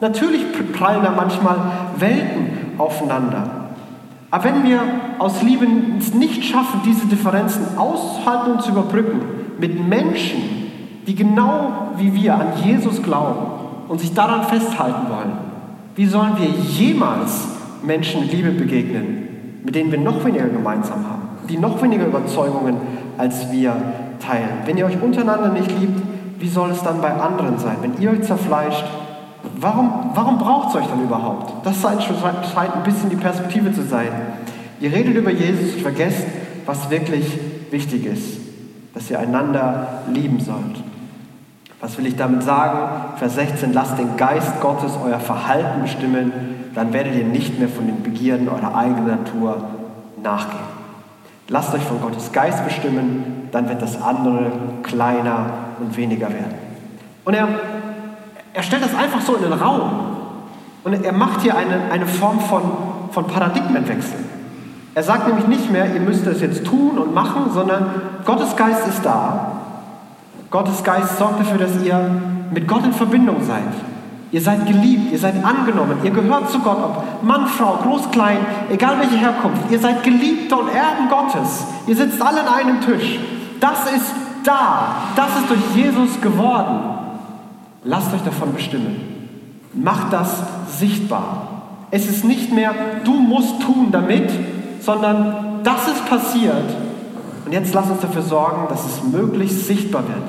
Natürlich 0.00 0.42
prallen 0.72 1.02
da 1.02 1.12
manchmal 1.14 1.56
Welten 1.98 2.78
aufeinander. 2.78 3.66
Aber 4.30 4.44
wenn 4.44 4.64
wir 4.64 4.80
aus 5.18 5.42
Liebe 5.42 5.66
es 5.98 6.14
nicht 6.14 6.44
schaffen, 6.44 6.80
diese 6.84 7.06
Differenzen 7.06 7.78
aushalten 7.78 8.52
und 8.52 8.62
zu 8.62 8.70
überbrücken 8.70 9.20
mit 9.58 9.86
Menschen, 9.86 10.42
die 11.06 11.14
genau 11.14 11.92
wie 11.96 12.12
wir 12.14 12.34
an 12.34 12.46
Jesus 12.64 13.02
glauben, 13.02 13.56
und 13.88 14.00
sich 14.00 14.12
daran 14.14 14.44
festhalten 14.44 15.08
wollen, 15.08 15.32
wie 15.94 16.06
sollen 16.06 16.32
wir 16.38 16.48
jemals 16.48 17.48
Menschen 17.82 18.28
Liebe 18.28 18.50
begegnen, 18.50 19.28
mit 19.64 19.74
denen 19.74 19.92
wir 19.92 20.00
noch 20.00 20.24
weniger 20.24 20.48
gemeinsam 20.48 21.04
haben, 21.08 21.22
die 21.48 21.56
noch 21.56 21.80
weniger 21.82 22.06
Überzeugungen 22.06 22.76
als 23.18 23.50
wir 23.50 23.76
teilen? 24.24 24.48
Wenn 24.64 24.76
ihr 24.76 24.86
euch 24.86 25.00
untereinander 25.00 25.48
nicht 25.48 25.70
liebt, 25.78 26.00
wie 26.38 26.48
soll 26.48 26.70
es 26.70 26.82
dann 26.82 27.00
bei 27.00 27.12
anderen 27.12 27.58
sein? 27.58 27.76
Wenn 27.80 28.00
ihr 28.00 28.10
euch 28.10 28.22
zerfleischt, 28.22 28.84
warum, 29.58 30.10
warum 30.14 30.38
braucht 30.38 30.70
es 30.70 30.76
euch 30.76 30.86
dann 30.86 31.02
überhaupt? 31.02 31.66
Das 31.66 31.80
scheint 31.80 32.76
ein 32.76 32.82
bisschen 32.84 33.10
die 33.10 33.16
Perspektive 33.16 33.72
zu 33.72 33.82
sein. 33.82 34.08
Ihr 34.80 34.92
redet 34.92 35.14
über 35.16 35.30
Jesus 35.30 35.74
und 35.74 35.82
vergesst, 35.82 36.26
was 36.66 36.90
wirklich 36.90 37.38
wichtig 37.70 38.04
ist, 38.06 38.38
dass 38.94 39.10
ihr 39.10 39.18
einander 39.18 40.02
lieben 40.12 40.40
sollt. 40.40 40.82
Was 41.80 41.96
will 41.98 42.06
ich 42.06 42.16
damit 42.16 42.42
sagen? 42.42 43.16
Vers 43.16 43.34
16, 43.34 43.72
lasst 43.72 43.98
den 43.98 44.16
Geist 44.16 44.60
Gottes 44.60 44.92
euer 45.02 45.20
Verhalten 45.20 45.82
bestimmen, 45.82 46.32
dann 46.74 46.92
werdet 46.92 47.14
ihr 47.14 47.24
nicht 47.24 47.58
mehr 47.58 47.68
von 47.68 47.86
den 47.86 48.02
Begierden 48.02 48.48
eurer 48.48 48.74
eigenen 48.74 49.06
Natur 49.06 49.62
nachgehen. 50.22 50.75
Lasst 51.48 51.72
euch 51.74 51.82
von 51.82 52.00
Gottes 52.00 52.32
Geist 52.32 52.64
bestimmen, 52.64 53.48
dann 53.52 53.68
wird 53.68 53.80
das 53.80 54.00
andere 54.02 54.50
kleiner 54.82 55.46
und 55.80 55.96
weniger 55.96 56.28
werden. 56.28 56.54
Und 57.24 57.34
er, 57.34 57.48
er 58.52 58.62
stellt 58.62 58.84
das 58.84 58.94
einfach 58.94 59.20
so 59.20 59.36
in 59.36 59.42
den 59.42 59.52
Raum. 59.52 59.90
Und 60.82 61.04
er 61.04 61.12
macht 61.12 61.42
hier 61.42 61.56
eine, 61.56 61.90
eine 61.90 62.06
Form 62.06 62.40
von, 62.40 62.62
von 63.10 63.26
Paradigmenwechsel. 63.26 64.18
Er 64.94 65.02
sagt 65.02 65.28
nämlich 65.28 65.46
nicht 65.46 65.70
mehr, 65.70 65.92
ihr 65.92 66.00
müsst 66.00 66.26
es 66.26 66.40
jetzt 66.40 66.64
tun 66.64 66.98
und 66.98 67.12
machen, 67.14 67.50
sondern 67.52 67.86
Gottes 68.24 68.56
Geist 68.56 68.86
ist 68.88 69.04
da. 69.04 69.52
Gottes 70.50 70.82
Geist 70.82 71.18
sorgt 71.18 71.40
dafür, 71.40 71.58
dass 71.58 71.82
ihr 71.82 72.10
mit 72.50 72.66
Gott 72.66 72.84
in 72.84 72.92
Verbindung 72.92 73.42
seid. 73.44 73.62
Ihr 74.32 74.40
seid 74.40 74.66
geliebt, 74.66 75.12
ihr 75.12 75.18
seid 75.18 75.42
angenommen, 75.44 75.98
ihr 76.02 76.10
gehört 76.10 76.50
zu 76.50 76.58
Gott, 76.58 76.78
ob 76.82 77.22
Mann, 77.22 77.46
Frau, 77.46 77.78
groß, 77.82 78.10
klein, 78.10 78.38
egal 78.70 78.98
welche 78.98 79.16
Herkunft. 79.16 79.70
Ihr 79.70 79.78
seid 79.78 80.02
Geliebte 80.02 80.56
und 80.56 80.68
Erben 80.68 81.08
Gottes. 81.08 81.64
Ihr 81.86 81.94
sitzt 81.94 82.20
alle 82.20 82.40
an 82.40 82.48
einem 82.48 82.80
Tisch. 82.80 83.20
Das 83.60 83.90
ist 83.92 84.12
da. 84.44 84.96
Das 85.14 85.28
ist 85.36 85.48
durch 85.48 85.76
Jesus 85.76 86.20
geworden. 86.20 86.80
Lasst 87.84 88.12
euch 88.12 88.22
davon 88.22 88.52
bestimmen. 88.52 88.96
Macht 89.72 90.12
das 90.12 90.42
sichtbar. 90.76 91.62
Es 91.92 92.08
ist 92.08 92.24
nicht 92.24 92.52
mehr, 92.52 92.74
du 93.04 93.12
musst 93.12 93.62
tun 93.62 93.88
damit, 93.92 94.30
sondern 94.80 95.60
das 95.62 95.86
ist 95.86 96.04
passiert. 96.08 96.74
Und 97.44 97.52
jetzt 97.52 97.72
lasst 97.74 97.92
uns 97.92 98.00
dafür 98.00 98.22
sorgen, 98.22 98.66
dass 98.68 98.84
es 98.84 99.04
möglichst 99.04 99.68
sichtbar 99.68 100.02
wird. 100.08 100.24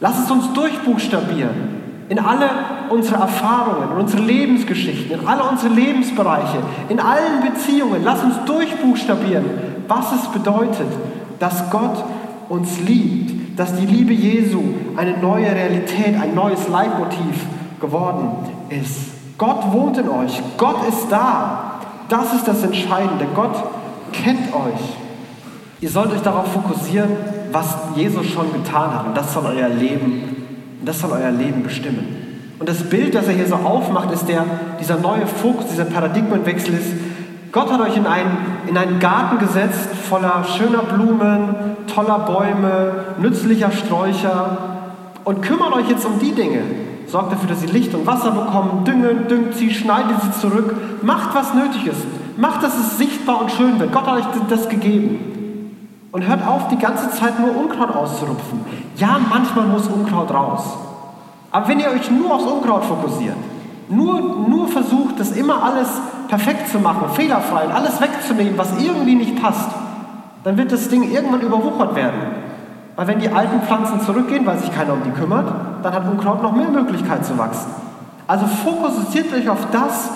Lasst 0.00 0.24
es 0.24 0.30
uns 0.30 0.52
durchbuchstabieren 0.52 1.73
in 2.08 2.18
alle 2.18 2.48
unsere 2.90 3.20
Erfahrungen, 3.20 3.90
in 3.92 3.96
unsere 3.98 4.22
Lebensgeschichten, 4.22 5.20
in 5.20 5.26
alle 5.26 5.42
unsere 5.44 5.72
Lebensbereiche, 5.72 6.58
in 6.88 7.00
allen 7.00 7.42
Beziehungen. 7.42 8.02
Lass 8.04 8.22
uns 8.22 8.34
durchbuchstabieren, 8.46 9.44
was 9.88 10.12
es 10.12 10.28
bedeutet, 10.28 10.88
dass 11.38 11.70
Gott 11.70 12.04
uns 12.48 12.80
liebt, 12.80 13.58
dass 13.58 13.74
die 13.74 13.86
Liebe 13.86 14.12
Jesu 14.12 14.62
eine 14.96 15.16
neue 15.18 15.50
Realität, 15.50 16.20
ein 16.20 16.34
neues 16.34 16.68
Leitmotiv 16.68 17.46
geworden 17.80 18.30
ist. 18.68 19.12
Gott 19.38 19.72
wohnt 19.72 19.98
in 19.98 20.08
euch, 20.08 20.40
Gott 20.58 20.86
ist 20.88 21.10
da. 21.10 21.80
Das 22.08 22.34
ist 22.34 22.46
das 22.46 22.62
Entscheidende. 22.62 23.26
Gott 23.34 23.56
kennt 24.12 24.54
euch. 24.54 24.96
Ihr 25.80 25.88
sollt 25.88 26.12
euch 26.12 26.20
darauf 26.20 26.52
fokussieren, 26.52 27.10
was 27.50 27.76
Jesus 27.96 28.26
schon 28.26 28.52
getan 28.52 28.94
hat. 28.94 29.06
Und 29.06 29.16
das 29.16 29.32
soll 29.32 29.46
euer 29.46 29.68
Leben 29.68 30.43
und 30.84 30.88
das 30.90 31.00
soll 31.00 31.12
euer 31.12 31.30
Leben 31.30 31.62
bestimmen. 31.62 32.04
Und 32.58 32.68
das 32.68 32.82
Bild, 32.90 33.14
das 33.14 33.26
er 33.26 33.32
hier 33.32 33.46
so 33.46 33.54
aufmacht, 33.54 34.12
ist 34.12 34.28
der, 34.28 34.44
dieser 34.78 34.98
neue 34.98 35.26
Fokus, 35.26 35.68
dieser 35.70 35.86
Paradigmenwechsel 35.86 36.74
ist, 36.74 36.92
Gott 37.52 37.72
hat 37.72 37.80
euch 37.80 37.96
in 37.96 38.06
einen, 38.06 38.36
in 38.66 38.76
einen 38.76 39.00
Garten 39.00 39.38
gesetzt, 39.38 39.88
voller 40.10 40.44
schöner 40.44 40.82
Blumen, 40.82 41.54
toller 41.86 42.18
Bäume, 42.18 42.92
nützlicher 43.18 43.70
Sträucher 43.70 44.58
und 45.24 45.40
kümmert 45.40 45.72
euch 45.72 45.88
jetzt 45.88 46.04
um 46.04 46.18
die 46.18 46.32
Dinge. 46.32 46.60
Sorgt 47.06 47.32
dafür, 47.32 47.48
dass 47.48 47.62
sie 47.62 47.68
Licht 47.68 47.94
und 47.94 48.06
Wasser 48.06 48.32
bekommen, 48.32 48.84
düngen, 48.84 49.26
düngt 49.26 49.54
sie, 49.54 49.72
schneidet 49.72 50.20
sie 50.20 50.38
zurück, 50.38 50.74
macht 51.00 51.34
was 51.34 51.54
nötig 51.54 51.86
ist, 51.86 52.04
macht, 52.36 52.62
dass 52.62 52.78
es 52.78 52.98
sichtbar 52.98 53.40
und 53.40 53.50
schön 53.52 53.80
wird. 53.80 53.90
Gott 53.90 54.06
hat 54.06 54.18
euch 54.18 54.26
das 54.50 54.68
gegeben. 54.68 55.33
Und 56.14 56.28
hört 56.28 56.46
auf, 56.46 56.68
die 56.68 56.78
ganze 56.78 57.10
Zeit 57.10 57.40
nur 57.40 57.56
Unkraut 57.56 57.92
auszurupfen. 57.92 58.60
Ja, 58.94 59.18
manchmal 59.28 59.66
muss 59.66 59.88
Unkraut 59.88 60.32
raus. 60.32 60.62
Aber 61.50 61.66
wenn 61.66 61.80
ihr 61.80 61.88
euch 61.88 62.08
nur 62.08 62.32
aufs 62.32 62.44
Unkraut 62.44 62.84
fokussiert, 62.84 63.34
nur, 63.88 64.20
nur 64.48 64.68
versucht, 64.68 65.18
das 65.18 65.32
immer 65.32 65.64
alles 65.64 65.88
perfekt 66.28 66.68
zu 66.68 66.78
machen, 66.78 67.08
fehlerfrei 67.14 67.64
und 67.64 67.72
alles 67.72 68.00
wegzunehmen, 68.00 68.56
was 68.56 68.80
irgendwie 68.80 69.16
nicht 69.16 69.42
passt, 69.42 69.70
dann 70.44 70.56
wird 70.56 70.70
das 70.70 70.88
Ding 70.88 71.02
irgendwann 71.10 71.40
überwuchert 71.40 71.96
werden. 71.96 72.20
Weil 72.94 73.08
wenn 73.08 73.18
die 73.18 73.30
alten 73.30 73.62
Pflanzen 73.62 74.00
zurückgehen, 74.02 74.46
weil 74.46 74.58
sich 74.58 74.72
keiner 74.72 74.92
um 74.92 75.02
die 75.02 75.10
kümmert, 75.10 75.52
dann 75.82 75.92
hat 75.92 76.08
Unkraut 76.08 76.44
noch 76.44 76.52
mehr 76.52 76.68
Möglichkeit 76.68 77.26
zu 77.26 77.36
wachsen. 77.36 77.72
Also 78.28 78.46
fokussiert 78.46 79.32
euch 79.34 79.48
auf 79.48 79.66
das, 79.72 80.10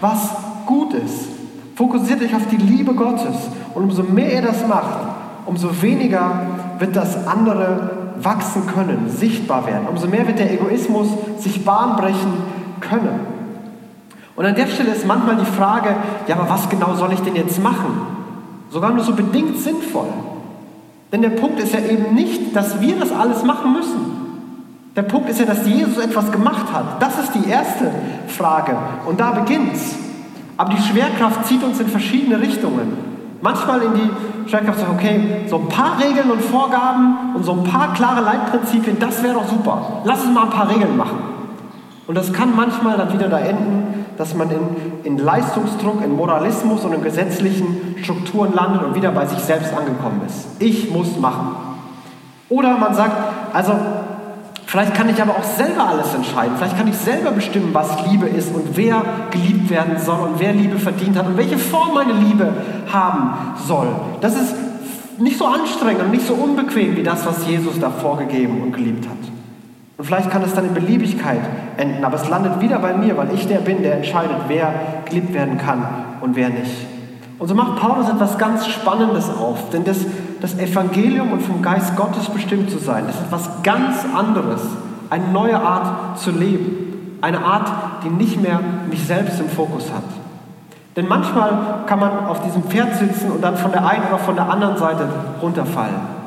was 0.00 0.30
gut 0.64 0.94
ist. 0.94 1.26
Fokussiert 1.74 2.22
euch 2.22 2.36
auf 2.36 2.46
die 2.46 2.56
Liebe 2.56 2.94
Gottes. 2.94 3.34
Und 3.74 3.82
umso 3.82 4.04
mehr 4.04 4.32
ihr 4.32 4.42
das 4.42 4.64
macht, 4.68 5.09
umso 5.46 5.82
weniger 5.82 6.42
wird 6.78 6.96
das 6.96 7.26
andere 7.26 7.90
wachsen 8.20 8.66
können, 8.66 9.08
sichtbar 9.08 9.66
werden. 9.66 9.86
Umso 9.88 10.06
mehr 10.06 10.26
wird 10.26 10.38
der 10.38 10.52
Egoismus 10.52 11.08
sich 11.38 11.64
Bahn 11.64 11.96
brechen 11.96 12.32
können. 12.80 13.20
Und 14.36 14.46
an 14.46 14.54
der 14.54 14.66
Stelle 14.66 14.92
ist 14.92 15.06
manchmal 15.06 15.36
die 15.36 15.44
Frage, 15.44 15.94
ja, 16.26 16.36
aber 16.36 16.48
was 16.48 16.68
genau 16.68 16.94
soll 16.94 17.12
ich 17.12 17.20
denn 17.20 17.36
jetzt 17.36 17.62
machen? 17.62 18.00
Sogar 18.70 18.92
nur 18.92 19.04
so 19.04 19.14
bedingt 19.14 19.58
sinnvoll. 19.58 20.08
Denn 21.12 21.22
der 21.22 21.30
Punkt 21.30 21.60
ist 21.60 21.74
ja 21.74 21.80
eben 21.80 22.14
nicht, 22.14 22.54
dass 22.54 22.80
wir 22.80 22.98
das 22.98 23.12
alles 23.12 23.42
machen 23.42 23.72
müssen. 23.72 24.20
Der 24.96 25.02
Punkt 25.02 25.28
ist 25.28 25.40
ja, 25.40 25.46
dass 25.46 25.66
Jesus 25.66 25.98
etwas 25.98 26.30
gemacht 26.30 26.72
hat. 26.72 27.02
Das 27.02 27.18
ist 27.18 27.34
die 27.34 27.48
erste 27.48 27.90
Frage. 28.28 28.76
Und 29.06 29.20
da 29.20 29.32
beginnt's. 29.32 29.96
Aber 30.56 30.74
die 30.74 30.82
Schwerkraft 30.82 31.46
zieht 31.46 31.62
uns 31.62 31.80
in 31.80 31.88
verschiedene 31.88 32.40
Richtungen. 32.40 33.09
Manchmal 33.42 33.82
in 33.82 33.94
die 33.94 34.48
Schwerkraft 34.50 34.80
sagen, 34.80 34.94
okay, 34.96 35.46
so 35.48 35.56
ein 35.56 35.68
paar 35.68 35.98
Regeln 35.98 36.30
und 36.30 36.42
Vorgaben 36.42 37.34
und 37.34 37.44
so 37.44 37.52
ein 37.52 37.64
paar 37.64 37.94
klare 37.94 38.20
Leitprinzipien, 38.20 38.98
das 38.98 39.22
wäre 39.22 39.34
doch 39.34 39.48
super. 39.48 40.02
Lass 40.04 40.24
uns 40.24 40.34
mal 40.34 40.44
ein 40.44 40.50
paar 40.50 40.68
Regeln 40.68 40.96
machen. 40.96 41.18
Und 42.06 42.16
das 42.16 42.32
kann 42.32 42.54
manchmal 42.56 42.96
dann 42.96 43.12
wieder 43.12 43.28
da 43.28 43.38
enden, 43.38 44.04
dass 44.18 44.34
man 44.34 44.50
in, 44.50 44.58
in 45.04 45.18
Leistungsdruck, 45.18 46.02
in 46.04 46.14
Moralismus 46.14 46.84
und 46.84 46.92
in 46.92 47.02
gesetzlichen 47.02 47.96
Strukturen 48.02 48.52
landet 48.52 48.82
und 48.82 48.94
wieder 48.94 49.12
bei 49.12 49.26
sich 49.26 49.38
selbst 49.38 49.72
angekommen 49.72 50.20
ist. 50.26 50.48
Ich 50.58 50.90
muss 50.90 51.18
machen. 51.18 51.54
Oder 52.48 52.76
man 52.76 52.94
sagt, 52.94 53.16
also 53.54 53.72
Vielleicht 54.70 54.94
kann 54.94 55.08
ich 55.08 55.20
aber 55.20 55.32
auch 55.32 55.42
selber 55.42 55.88
alles 55.88 56.14
entscheiden. 56.14 56.54
Vielleicht 56.56 56.78
kann 56.78 56.86
ich 56.86 56.96
selber 56.96 57.32
bestimmen, 57.32 57.70
was 57.72 58.06
Liebe 58.06 58.28
ist 58.28 58.54
und 58.54 58.76
wer 58.76 59.02
geliebt 59.32 59.68
werden 59.68 59.98
soll 59.98 60.20
und 60.28 60.38
wer 60.38 60.52
Liebe 60.52 60.78
verdient 60.78 61.18
hat 61.18 61.26
und 61.26 61.36
welche 61.36 61.58
Form 61.58 61.92
meine 61.92 62.12
Liebe 62.12 62.52
haben 62.92 63.32
soll. 63.66 63.88
Das 64.20 64.36
ist 64.36 64.54
nicht 65.18 65.38
so 65.38 65.46
anstrengend 65.46 66.02
und 66.02 66.12
nicht 66.12 66.24
so 66.24 66.34
unbequem 66.34 66.96
wie 66.96 67.02
das, 67.02 67.26
was 67.26 67.48
Jesus 67.48 67.80
da 67.80 67.90
vorgegeben 67.90 68.62
und 68.62 68.70
geliebt 68.70 69.08
hat. 69.08 69.16
Und 69.98 70.04
vielleicht 70.04 70.30
kann 70.30 70.44
es 70.44 70.54
dann 70.54 70.66
in 70.68 70.72
Beliebigkeit 70.74 71.40
enden, 71.76 72.04
aber 72.04 72.14
es 72.14 72.28
landet 72.28 72.60
wieder 72.60 72.78
bei 72.78 72.94
mir, 72.94 73.16
weil 73.16 73.34
ich 73.34 73.48
der 73.48 73.58
bin, 73.58 73.82
der 73.82 73.96
entscheidet, 73.96 74.36
wer 74.46 74.72
geliebt 75.04 75.34
werden 75.34 75.58
kann 75.58 75.84
und 76.20 76.36
wer 76.36 76.48
nicht. 76.48 76.86
Und 77.40 77.48
so 77.48 77.56
macht 77.56 77.80
Paulus 77.80 78.08
etwas 78.08 78.38
ganz 78.38 78.68
Spannendes 78.68 79.30
auf, 79.30 79.70
denn 79.70 79.82
das, 79.82 79.96
das 80.40 80.58
Evangelium 80.58 81.32
und 81.32 81.42
vom 81.42 81.62
Geist 81.62 81.96
Gottes 81.96 82.28
bestimmt 82.28 82.70
zu 82.70 82.78
sein, 82.78 83.04
das 83.06 83.16
ist 83.16 83.26
etwas 83.26 83.62
ganz 83.62 84.04
anderes, 84.14 84.62
eine 85.10 85.28
neue 85.28 85.60
Art 85.60 86.18
zu 86.18 86.30
leben, 86.30 87.18
eine 87.20 87.44
Art, 87.44 87.70
die 88.04 88.08
nicht 88.08 88.40
mehr 88.40 88.60
mich 88.88 89.06
selbst 89.06 89.40
im 89.40 89.48
Fokus 89.48 89.90
hat. 89.92 90.04
Denn 90.96 91.06
manchmal 91.06 91.84
kann 91.86 92.00
man 92.00 92.26
auf 92.26 92.42
diesem 92.42 92.62
Pferd 92.64 92.96
sitzen 92.96 93.30
und 93.30 93.42
dann 93.42 93.56
von 93.56 93.72
der 93.72 93.86
einen 93.86 94.04
oder 94.08 94.18
von 94.18 94.34
der 94.34 94.50
anderen 94.50 94.76
Seite 94.76 95.08
runterfallen. 95.40 96.20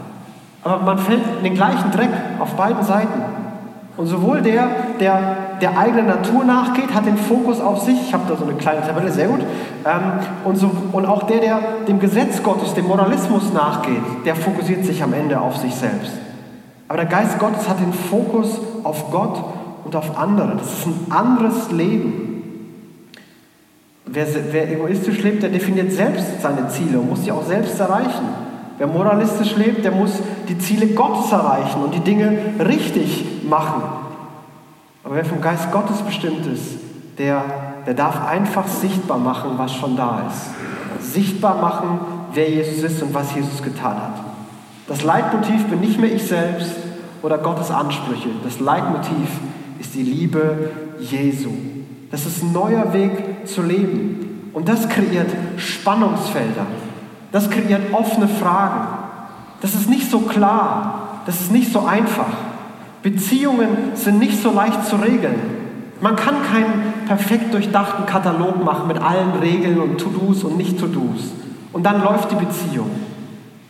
Aber 0.63 0.77
man 0.83 0.97
fällt 0.97 1.21
in 1.37 1.43
den 1.43 1.55
gleichen 1.55 1.91
Dreck 1.91 2.09
auf 2.39 2.53
beiden 2.55 2.83
Seiten. 2.83 3.21
Und 3.95 4.07
sowohl 4.07 4.41
der, 4.41 4.67
der 4.99 5.43
der 5.63 5.77
eigenen 5.77 6.07
Natur 6.07 6.43
nachgeht, 6.43 6.93
hat 6.93 7.05
den 7.05 7.17
Fokus 7.17 7.61
auf 7.61 7.83
sich. 7.83 7.99
Ich 8.01 8.13
habe 8.13 8.23
da 8.27 8.35
so 8.35 8.43
eine 8.43 8.55
kleine 8.55 8.81
Tabelle, 8.81 9.09
sehr 9.09 9.27
gut. 9.27 9.39
Ähm, 9.85 10.01
und, 10.43 10.57
so, 10.57 10.69
und 10.91 11.05
auch 11.05 11.23
der, 11.23 11.39
der 11.39 11.59
dem 11.87 12.01
Gesetz 12.01 12.43
Gottes, 12.43 12.73
dem 12.73 12.85
Moralismus 12.85 13.53
nachgeht, 13.53 14.01
der 14.25 14.35
fokussiert 14.35 14.83
sich 14.83 15.01
am 15.01 15.13
Ende 15.13 15.39
auf 15.39 15.55
sich 15.55 15.73
selbst. 15.73 16.11
Aber 16.89 16.97
der 16.97 17.07
Geist 17.07 17.39
Gottes 17.39 17.69
hat 17.69 17.79
den 17.79 17.93
Fokus 17.93 18.59
auf 18.83 19.09
Gott 19.09 19.41
und 19.85 19.95
auf 19.95 20.17
andere. 20.17 20.57
Das 20.57 20.79
ist 20.79 20.85
ein 20.85 21.11
anderes 21.11 21.71
Leben. 21.71 22.19
Wer, 24.05 24.27
wer 24.51 24.69
egoistisch 24.69 25.23
lebt, 25.23 25.43
der 25.43 25.49
definiert 25.49 25.93
selbst 25.93 26.41
seine 26.41 26.67
Ziele 26.67 26.99
und 26.99 27.09
muss 27.09 27.23
sie 27.23 27.31
auch 27.31 27.45
selbst 27.45 27.79
erreichen. 27.79 28.42
Wer 28.83 28.91
moralistisch 28.91 29.55
lebt, 29.55 29.85
der 29.85 29.93
muss 29.93 30.11
die 30.49 30.57
Ziele 30.57 30.87
Gottes 30.87 31.31
erreichen 31.31 31.81
und 31.81 31.95
die 31.95 32.01
Dinge 32.01 32.37
richtig 32.67 33.23
machen. 33.49 33.81
Aber 35.05 35.15
wer 35.15 35.23
vom 35.23 35.39
Geist 35.39 35.71
Gottes 35.71 36.01
bestimmt 36.01 36.45
ist, 36.47 36.79
der, 37.17 37.45
der 37.87 37.93
darf 37.93 38.27
einfach 38.27 38.67
sichtbar 38.67 39.19
machen, 39.19 39.51
was 39.55 39.73
schon 39.73 39.95
da 39.95 40.23
ist. 40.27 41.13
Sichtbar 41.13 41.61
machen, 41.61 41.97
wer 42.33 42.49
Jesus 42.49 42.83
ist 42.83 43.01
und 43.01 43.13
was 43.13 43.33
Jesus 43.33 43.63
getan 43.63 43.95
hat. 43.95 44.21
Das 44.89 45.01
Leitmotiv 45.01 45.63
bin 45.67 45.79
nicht 45.79 45.97
mehr 45.97 46.11
ich 46.11 46.27
selbst 46.27 46.75
oder 47.21 47.37
Gottes 47.37 47.71
Ansprüche. 47.71 48.31
Das 48.43 48.59
Leitmotiv 48.59 49.29
ist 49.79 49.95
die 49.95 50.03
Liebe 50.03 50.71
Jesu. 50.99 51.51
Das 52.11 52.25
ist 52.25 52.43
ein 52.43 52.51
neuer 52.51 52.91
Weg 52.91 53.47
zu 53.47 53.61
leben. 53.61 54.49
Und 54.51 54.67
das 54.67 54.89
kreiert 54.89 55.29
Spannungsfelder. 55.55 56.65
Das 57.33 57.49
kreiert 57.49 57.91
offene 57.91 58.27
Fragen. 58.27 58.87
Das 59.59 59.73
ist 59.73 59.89
nicht 59.89 60.09
so 60.09 60.19
klar. 60.19 61.21
Das 61.25 61.41
ist 61.41 61.51
nicht 61.51 61.73
so 61.73 61.85
einfach. 61.85 62.27
Beziehungen 63.01 63.69
sind 63.95 64.19
nicht 64.19 64.41
so 64.41 64.53
leicht 64.53 64.85
zu 64.85 64.97
regeln. 64.97 65.35
Man 65.99 66.15
kann 66.15 66.35
keinen 66.43 66.93
perfekt 67.07 67.53
durchdachten 67.53 68.05
Katalog 68.05 68.63
machen 68.63 68.87
mit 68.87 69.01
allen 69.01 69.31
Regeln 69.41 69.79
und 69.79 69.97
To-Dos 69.97 70.43
und 70.43 70.57
Nicht-To-Dos. 70.57 71.31
Und 71.73 71.83
dann 71.83 72.03
läuft 72.03 72.29
die 72.31 72.35
Beziehung. 72.35 72.91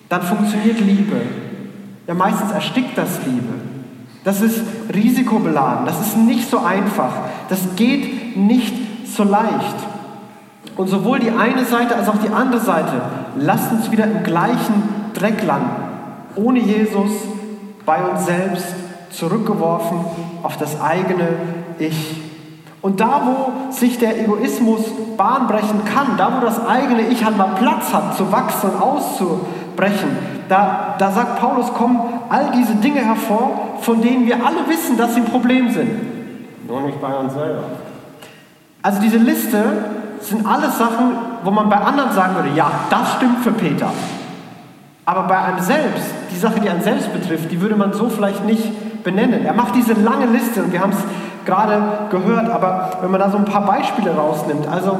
Dann 0.10 0.22
funktioniert 0.22 0.82
Liebe. 0.82 1.22
Ja, 2.06 2.14
meistens 2.16 2.52
erstickt 2.52 2.98
das 2.98 3.20
Liebe. 3.26 3.54
Das 4.26 4.42
ist 4.42 4.62
risikobeladen. 4.94 5.86
Das 5.86 6.02
ist 6.02 6.18
nicht 6.18 6.50
so 6.50 6.60
einfach. 6.60 7.14
Das 7.48 7.60
geht 7.78 8.36
nicht 8.36 8.76
so 9.08 9.24
leicht. 9.24 9.76
Und 10.76 10.88
sowohl 10.88 11.20
die 11.20 11.32
eine 11.32 11.64
Seite 11.64 11.96
als 11.96 12.10
auch 12.10 12.18
die 12.18 12.30
andere 12.30 12.60
Seite 12.60 13.02
lasst 13.36 13.72
uns 13.72 13.92
wieder 13.92 14.06
im 14.06 14.24
gleichen 14.24 15.12
Dreck 15.14 15.44
landen. 15.44 15.72
Ohne 16.36 16.60
Jesus, 16.60 17.12
bei 17.86 18.04
uns 18.04 18.26
selbst, 18.26 18.66
zurückgeworfen 19.12 20.00
auf 20.42 20.58
das 20.58 20.82
eigene 20.82 21.30
Ich. 21.80 22.22
Und 22.82 23.00
da, 23.00 23.22
wo 23.26 23.72
sich 23.72 23.98
der 23.98 24.20
Egoismus 24.20 24.82
bahnbrechen 25.16 25.86
kann, 25.86 26.18
da, 26.18 26.38
wo 26.38 26.46
das 26.46 26.66
eigene 26.66 27.04
Ich 27.04 27.24
halt 27.24 27.38
mal 27.38 27.56
Platz 27.56 27.94
hat, 27.94 28.18
zu 28.18 28.32
wachsen 28.32 28.72
und 28.72 28.82
auszubrechen, 28.82 30.10
da, 30.50 30.96
da 30.98 31.12
sagt 31.12 31.40
Paulus, 31.40 31.74
kommen 31.74 32.02
all 32.30 32.52
diese 32.52 32.76
Dinge 32.76 33.00
hervor, 33.00 33.78
von 33.82 34.02
denen 34.02 34.26
wir 34.26 34.36
alle 34.46 34.68
wissen, 34.68 34.98
dass 34.98 35.16
sie 35.16 35.22
ein 35.22 35.28
Problem 35.28 35.72
sind. 35.72 36.68
Nur 36.68 36.82
nicht 36.82 37.00
bei 37.00 37.16
uns 37.16 37.34
selber. 37.34 37.64
Also 38.82 39.00
diese 39.00 39.18
Liste 39.18 39.64
sind 40.20 40.46
alles 40.46 40.78
Sachen, 40.78 41.14
wo 41.44 41.52
man 41.52 41.70
bei 41.70 41.78
anderen 41.78 42.12
sagen 42.14 42.36
würde, 42.36 42.50
ja, 42.56 42.72
das 42.90 43.14
stimmt 43.14 43.44
für 43.44 43.52
Peter. 43.52 43.92
Aber 45.06 45.24
bei 45.24 45.38
einem 45.38 45.60
selbst, 45.60 46.06
die 46.32 46.38
Sache, 46.38 46.60
die 46.60 46.70
einen 46.70 46.82
selbst 46.82 47.12
betrifft, 47.14 47.52
die 47.52 47.60
würde 47.60 47.76
man 47.76 47.94
so 47.94 48.10
vielleicht 48.10 48.46
nicht 48.46 49.04
benennen. 49.04 49.46
Er 49.46 49.54
macht 49.54 49.76
diese 49.76 49.94
lange 49.94 50.28
Liste 50.28 50.64
und 50.64 50.72
wir 50.72 50.80
haben 50.80 50.92
es 50.92 51.04
gerade 51.46 52.08
gehört, 52.10 52.50
aber 52.50 52.92
wenn 53.02 53.12
man 53.12 53.20
da 53.20 53.30
so 53.30 53.38
ein 53.38 53.46
paar 53.46 53.66
Beispiele 53.66 54.16
rausnimmt, 54.16 54.68
also 54.68 54.98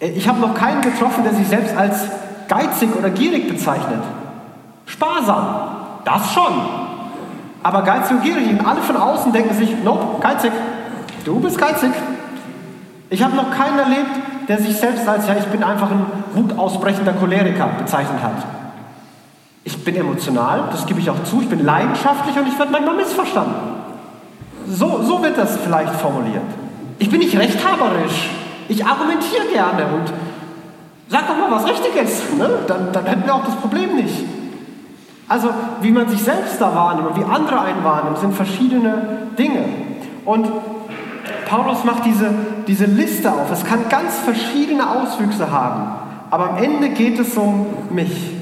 äh, 0.00 0.08
ich 0.08 0.26
habe 0.28 0.40
noch 0.40 0.54
keinen 0.54 0.80
getroffen, 0.80 1.24
der 1.24 1.34
sich 1.34 1.46
selbst 1.46 1.76
als 1.76 2.06
geizig 2.48 2.96
oder 2.96 3.10
gierig 3.10 3.48
bezeichnet. 3.48 4.02
Sparsam, 4.86 5.46
das 6.04 6.32
schon. 6.32 6.52
Aber 7.62 7.82
geizig 7.82 8.16
und 8.16 8.22
gierig, 8.22 8.46
alle 8.66 8.80
von 8.80 8.96
außen 8.96 9.32
denken 9.32 9.54
sich, 9.54 9.84
nope, 9.84 10.20
geizig, 10.20 10.52
du 11.24 11.38
bist 11.38 11.58
geizig. 11.58 11.90
Ich 13.10 13.22
habe 13.22 13.36
noch 13.36 13.50
keinen 13.50 13.78
erlebt, 13.78 14.10
der 14.50 14.58
sich 14.58 14.76
selbst 14.76 15.06
als, 15.06 15.28
ja, 15.28 15.36
ich 15.38 15.44
bin 15.44 15.62
einfach 15.62 15.92
ein 15.92 16.06
wutausbrechender 16.34 17.12
Choleriker 17.12 17.68
bezeichnet 17.78 18.20
hat. 18.20 18.44
Ich 19.62 19.84
bin 19.84 19.94
emotional, 19.94 20.64
das 20.72 20.86
gebe 20.86 20.98
ich 20.98 21.08
auch 21.08 21.22
zu, 21.22 21.40
ich 21.40 21.48
bin 21.48 21.64
leidenschaftlich 21.64 22.36
und 22.36 22.48
ich 22.48 22.58
werde 22.58 22.72
manchmal 22.72 22.96
missverstanden. 22.96 23.54
So, 24.66 25.02
so 25.02 25.22
wird 25.22 25.38
das 25.38 25.56
vielleicht 25.58 25.94
formuliert. 25.94 26.42
Ich 26.98 27.08
bin 27.08 27.20
nicht 27.20 27.38
rechthaberisch, 27.38 28.28
ich 28.68 28.84
argumentiere 28.84 29.46
gerne 29.52 29.84
und 29.94 30.12
sag 31.06 31.28
doch 31.28 31.36
mal 31.36 31.52
was 31.52 31.68
Richtiges, 31.68 32.20
ne? 32.36 32.50
dann, 32.66 32.92
dann 32.92 33.06
hätten 33.06 33.26
wir 33.26 33.34
auch 33.36 33.44
das 33.44 33.54
Problem 33.54 33.94
nicht. 33.94 34.24
Also 35.28 35.50
wie 35.80 35.92
man 35.92 36.08
sich 36.08 36.24
selbst 36.24 36.60
da 36.60 36.74
wahrnimmt 36.74 37.10
und 37.10 37.16
wie 37.20 37.24
andere 37.24 37.60
einen 37.60 37.84
wahrnehmen, 37.84 38.16
sind 38.16 38.34
verschiedene 38.34 39.28
Dinge. 39.38 39.62
Und 40.24 40.48
Paulus 41.50 41.82
macht 41.82 42.06
diese, 42.06 42.30
diese 42.68 42.84
Liste 42.84 43.32
auf. 43.32 43.50
Es 43.50 43.64
kann 43.64 43.80
ganz 43.88 44.18
verschiedene 44.18 44.88
Auswüchse 44.88 45.50
haben. 45.50 45.82
Aber 46.30 46.50
am 46.50 46.58
Ende 46.58 46.90
geht 46.90 47.18
es 47.18 47.36
um 47.36 47.66
mich. 47.90 48.36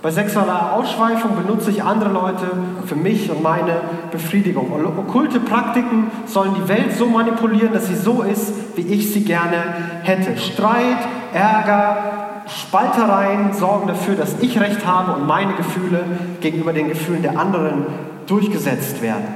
Bei 0.00 0.10
sexueller 0.10 0.72
Ausschweifung 0.72 1.32
benutze 1.36 1.70
ich 1.70 1.82
andere 1.82 2.10
Leute 2.10 2.46
für 2.86 2.96
mich 2.96 3.30
und 3.30 3.42
meine 3.42 3.76
Befriedigung. 4.10 4.72
Und 4.72 4.86
okkulte 4.86 5.38
Praktiken 5.38 6.10
sollen 6.24 6.54
die 6.54 6.66
Welt 6.66 6.96
so 6.96 7.06
manipulieren, 7.06 7.74
dass 7.74 7.88
sie 7.88 7.96
so 7.96 8.22
ist, 8.22 8.54
wie 8.76 8.86
ich 8.86 9.12
sie 9.12 9.24
gerne 9.24 9.56
hätte. 10.02 10.38
Streit, 10.38 10.98
Ärger, 11.34 12.42
Spaltereien 12.46 13.52
sorgen 13.52 13.88
dafür, 13.88 14.14
dass 14.14 14.36
ich 14.40 14.58
Recht 14.58 14.86
habe 14.86 15.12
und 15.12 15.26
meine 15.26 15.54
Gefühle 15.54 16.04
gegenüber 16.40 16.72
den 16.72 16.88
Gefühlen 16.88 17.20
der 17.20 17.38
anderen 17.38 17.84
durchgesetzt 18.26 19.02
werden. 19.02 19.26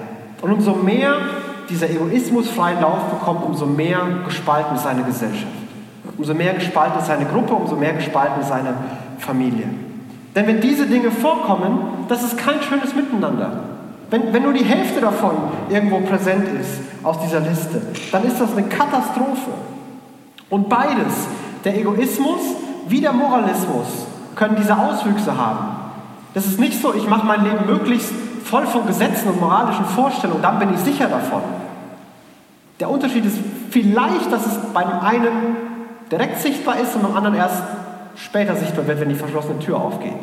Und 0.40 0.52
umso 0.52 0.74
mehr 0.74 1.16
dieser 1.70 1.88
Egoismus 1.88 2.48
freien 2.50 2.80
Lauf 2.80 3.04
bekommt, 3.04 3.44
umso 3.44 3.66
mehr 3.66 4.00
gespalten 4.24 4.76
ist 4.76 4.82
seine 4.82 5.02
Gesellschaft. 5.04 5.46
Umso 6.18 6.34
mehr 6.34 6.54
gespalten 6.54 6.98
ist 6.98 7.06
seine 7.06 7.24
Gruppe, 7.24 7.54
umso 7.54 7.76
mehr 7.76 7.94
gespalten 7.94 8.40
ist 8.40 8.48
seine 8.48 8.74
Familie. 9.18 9.68
Denn 10.34 10.46
wenn 10.46 10.60
diese 10.60 10.86
Dinge 10.86 11.10
vorkommen, 11.10 11.78
das 12.08 12.22
ist 12.22 12.36
kein 12.36 12.62
schönes 12.62 12.94
Miteinander. 12.94 13.64
Wenn, 14.10 14.32
wenn 14.32 14.42
nur 14.42 14.52
die 14.52 14.64
Hälfte 14.64 15.00
davon 15.00 15.34
irgendwo 15.68 16.00
präsent 16.00 16.46
ist 16.60 16.80
aus 17.02 17.20
dieser 17.20 17.40
Liste, 17.40 17.80
dann 18.12 18.24
ist 18.24 18.40
das 18.40 18.52
eine 18.52 18.64
Katastrophe. 18.64 19.50
Und 20.50 20.68
beides, 20.68 21.28
der 21.64 21.78
Egoismus 21.78 22.40
wie 22.88 23.00
der 23.00 23.12
Moralismus, 23.12 23.86
können 24.34 24.56
diese 24.56 24.76
Auswüchse 24.76 25.36
haben. 25.36 25.76
Das 26.34 26.46
ist 26.46 26.58
nicht 26.58 26.80
so, 26.80 26.94
ich 26.94 27.08
mache 27.08 27.26
mein 27.26 27.44
Leben 27.44 27.66
möglichst 27.66 28.12
voll 28.50 28.66
von 28.66 28.86
Gesetzen 28.86 29.28
und 29.28 29.40
moralischen 29.40 29.84
Vorstellungen, 29.84 30.42
dann 30.42 30.58
bin 30.58 30.74
ich 30.74 30.80
sicher 30.80 31.06
davon. 31.06 31.42
Der 32.80 32.90
Unterschied 32.90 33.24
ist 33.24 33.38
vielleicht, 33.70 34.32
dass 34.32 34.44
es 34.46 34.58
bei 34.74 34.82
dem 34.82 34.98
einen 35.00 35.56
direkt 36.10 36.40
sichtbar 36.40 36.78
ist 36.80 36.96
und 36.96 37.02
beim 37.02 37.16
anderen 37.16 37.36
erst 37.36 37.62
später 38.16 38.56
sichtbar 38.56 38.86
wird, 38.88 39.00
wenn 39.00 39.08
die 39.08 39.14
verschlossene 39.14 39.60
Tür 39.60 39.80
aufgeht. 39.80 40.18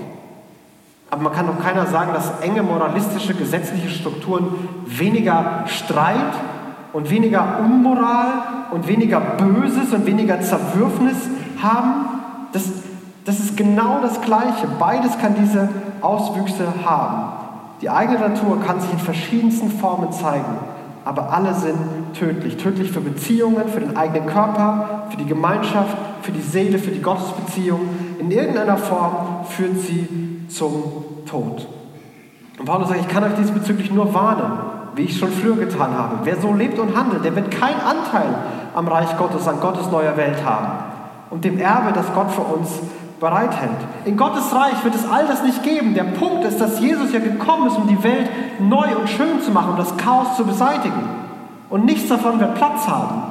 Aber 1.10 1.22
man 1.22 1.32
kann 1.32 1.48
doch 1.48 1.64
keiner 1.64 1.86
sagen, 1.86 2.12
dass 2.14 2.42
enge 2.42 2.64
moralistische, 2.64 3.34
gesetzliche 3.34 3.90
Strukturen 3.90 4.48
weniger 4.86 5.64
Streit 5.68 6.34
und 6.92 7.10
weniger 7.10 7.60
Unmoral 7.60 8.34
und 8.72 8.90
weniger 8.90 9.22
Böses 9.22 9.94
und 9.94 10.06
weniger 10.06 10.42
Zerwürfnis 10.42 11.16
haben. 11.62 12.08
Das, 12.52 12.64
das 13.24 13.40
ist 13.40 13.56
genau 13.56 14.00
das 14.02 14.20
Gleiche. 14.20 14.68
Beides 14.78 15.18
kann 15.18 15.36
diese 15.36 15.70
Auswüchse 16.02 16.66
haben. 16.84 17.47
Die 17.82 17.90
eigene 17.90 18.20
Natur 18.20 18.60
kann 18.62 18.80
sich 18.82 18.92
in 18.92 19.00
verschiedensten 19.00 19.70
Formen 19.70 20.12
zeigen, 20.12 20.58
aber 21.06 21.32
alle 21.32 21.54
sind 21.54 21.78
tödlich. 22.18 22.58
Tödlich 22.58 22.92
für 22.92 23.02
Beziehungen, 23.02 23.68
für 23.70 23.80
den 23.80 23.96
eigenen 23.96 24.28
Körper, 24.28 25.04
für 25.10 25.18
die 25.18 25.26
Gemeinschaft, 25.26 25.96
für 26.22 26.32
die 26.32 26.42
Seele, 26.42 26.80
für 26.80 26.92
die 26.92 27.02
Gottesbeziehung. 27.02 27.82
In 28.20 28.32
irgendeiner 28.32 28.78
Form 28.78 29.46
führt 29.46 29.80
sie 29.80 30.46
zum 30.50 30.82
Tod. 31.26 31.68
Und 32.60 32.66
Paulus 32.66 32.90
sagt, 32.90 33.02
ich 33.02 33.08
kann 33.08 33.24
euch 33.24 33.36
diesbezüglich 33.36 33.92
nur 33.92 34.14
warnen, 34.14 34.52
wie 34.96 35.04
ich 35.04 35.18
schon 35.18 35.32
früher 35.32 35.56
getan 35.56 35.96
habe. 35.96 36.20
Wer 36.24 36.38
so 36.38 36.54
lebt 36.54 36.80
und 36.80 36.98
handelt, 36.98 37.24
der 37.24 37.36
wird 37.36 37.52
keinen 37.52 37.80
Anteil 37.80 38.34
am 38.74 38.88
Reich 38.88 39.16
Gottes, 39.18 39.48
an 39.48 39.60
Gottes 39.60 39.92
neuer 39.92 40.18
Welt 40.18 40.44
haben 40.44 40.68
und 41.30 41.46
dem 41.46 41.60
Erbe, 41.60 41.92
das 41.94 42.12
Gott 42.14 42.32
für 42.32 42.42
uns 42.42 42.80
bereithält. 43.20 43.78
In 44.06 44.18
Gottes 44.18 44.54
Reich 44.54 44.84
wird 44.84 44.96
es 44.96 45.10
all 45.10 45.26
das 45.28 45.44
nicht 45.44 45.64
geben. 45.64 45.94
Der 45.94 46.04
Punkt 46.04 46.46
ist, 46.46 46.60
dass 46.60 46.80
Jesus 46.80 47.12
ja 47.14 47.20
gekommen 47.20 47.68
ist, 47.68 47.78
um 47.78 47.88
die 47.88 48.02
Welt 48.04 48.30
neu 48.60 48.96
und 48.98 49.10
schön 49.10 49.42
zu 49.42 49.52
machen, 49.52 49.72
um 49.72 49.78
das 49.78 49.96
Chaos 49.98 50.36
zu 50.36 50.46
beseitigen. 50.46 51.10
Und 51.70 51.86
nichts 51.86 52.10
davon 52.10 52.40
wird 52.40 52.56
Platz 52.56 52.88
haben. 52.88 53.24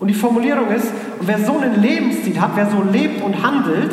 Und 0.00 0.08
die 0.08 0.14
Formulierung 0.14 0.68
ist, 0.68 0.88
wer 1.20 1.38
so 1.38 1.58
einen 1.58 1.80
Lebensstil 1.80 2.40
hat, 2.40 2.50
wer 2.54 2.70
so 2.70 2.82
lebt 2.82 3.22
und 3.22 3.42
handelt, 3.42 3.92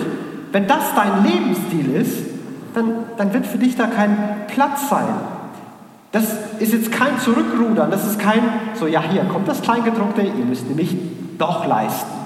wenn 0.51 0.67
das 0.67 0.93
dein 0.95 1.23
Lebensstil 1.23 1.95
ist, 1.95 2.17
dann, 2.73 2.91
dann 3.17 3.33
wird 3.33 3.45
für 3.45 3.57
dich 3.57 3.75
da 3.75 3.87
kein 3.87 4.17
Platz 4.47 4.89
sein. 4.89 5.05
Das 6.11 6.23
ist 6.59 6.71
jetzt 6.71 6.91
kein 6.91 7.19
Zurückrudern, 7.19 7.91
das 7.91 8.07
ist 8.07 8.19
kein, 8.19 8.41
so 8.75 8.87
ja, 8.87 9.01
hier 9.01 9.23
kommt 9.25 9.47
das 9.47 9.61
Kleingedruckte, 9.61 10.21
ihr 10.21 10.45
müsst 10.45 10.67
nämlich 10.67 10.95
doch 11.37 11.67
leisten. 11.67 12.24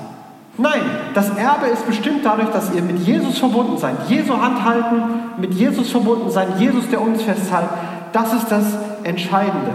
Nein, 0.60 0.82
das 1.14 1.30
Erbe 1.38 1.68
ist 1.68 1.88
bestimmt 1.88 2.26
dadurch, 2.26 2.50
dass 2.50 2.74
ihr 2.76 2.82
mit 2.82 3.00
Jesus 3.00 3.38
verbunden 3.38 3.78
seid. 3.78 3.96
Jesu 4.10 4.42
Hand 4.42 4.66
halten, 4.66 5.02
mit 5.38 5.54
Jesus 5.54 5.90
verbunden 5.90 6.30
sein, 6.30 6.50
Jesus, 6.58 6.90
der 6.90 7.00
uns 7.00 7.22
festhält. 7.22 7.70
Das 8.12 8.34
ist 8.34 8.52
das 8.52 8.66
Entscheidende. 9.04 9.72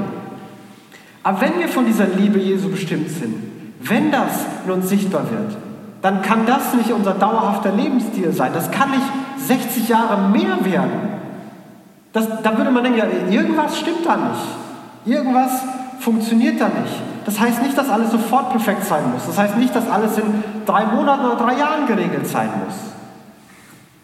Aber 1.23 1.40
wenn 1.40 1.59
wir 1.59 1.68
von 1.68 1.87
dieser 1.87 2.07
Liebe 2.07 2.38
Jesu 2.38 2.68
bestimmt 2.68 3.09
sind, 3.09 3.35
wenn 3.81 4.12
das 4.12 4.44
in 4.66 4.73
uns 4.73 4.90
sichtbar 4.90 5.23
wird, 5.31 5.57
dann 6.03 6.20
kann 6.20 6.44
das 6.44 6.75
nicht 6.75 6.92
unser 6.92 7.14
dauerhafter 7.14 7.73
Lebensstil 7.73 8.31
sein. 8.33 8.51
Das 8.53 8.70
kann 8.70 8.90
nicht 8.90 9.07
60 9.38 9.88
Jahre 9.88 10.29
mehr 10.29 10.62
werden. 10.64 10.92
Das, 12.12 12.29
da 12.42 12.59
würde 12.59 12.70
man 12.70 12.85
denken, 12.85 12.99
ja, 12.99 13.07
irgendwas 13.31 13.79
stimmt 13.79 14.05
da 14.05 14.16
nicht. 14.16 15.16
Irgendwas 15.16 15.62
funktioniert 16.05 16.61
da 16.61 16.69
nicht. 16.69 16.95
Das 17.25 17.40
heißt 17.40 17.62
nicht, 17.62 17.77
dass 17.77 17.88
alles 17.88 18.11
sofort 18.11 18.51
perfekt 18.51 18.85
sein 18.85 19.11
muss. 19.11 19.27
Das 19.27 19.38
heißt 19.38 19.57
nicht, 19.57 19.75
dass 19.75 19.88
alles 19.88 20.19
in 20.19 20.45
drei 20.67 20.85
Monaten 20.85 21.25
oder 21.25 21.37
drei 21.37 21.59
Jahren 21.59 21.87
geregelt 21.87 22.27
sein 22.27 22.51
muss. 22.64 22.75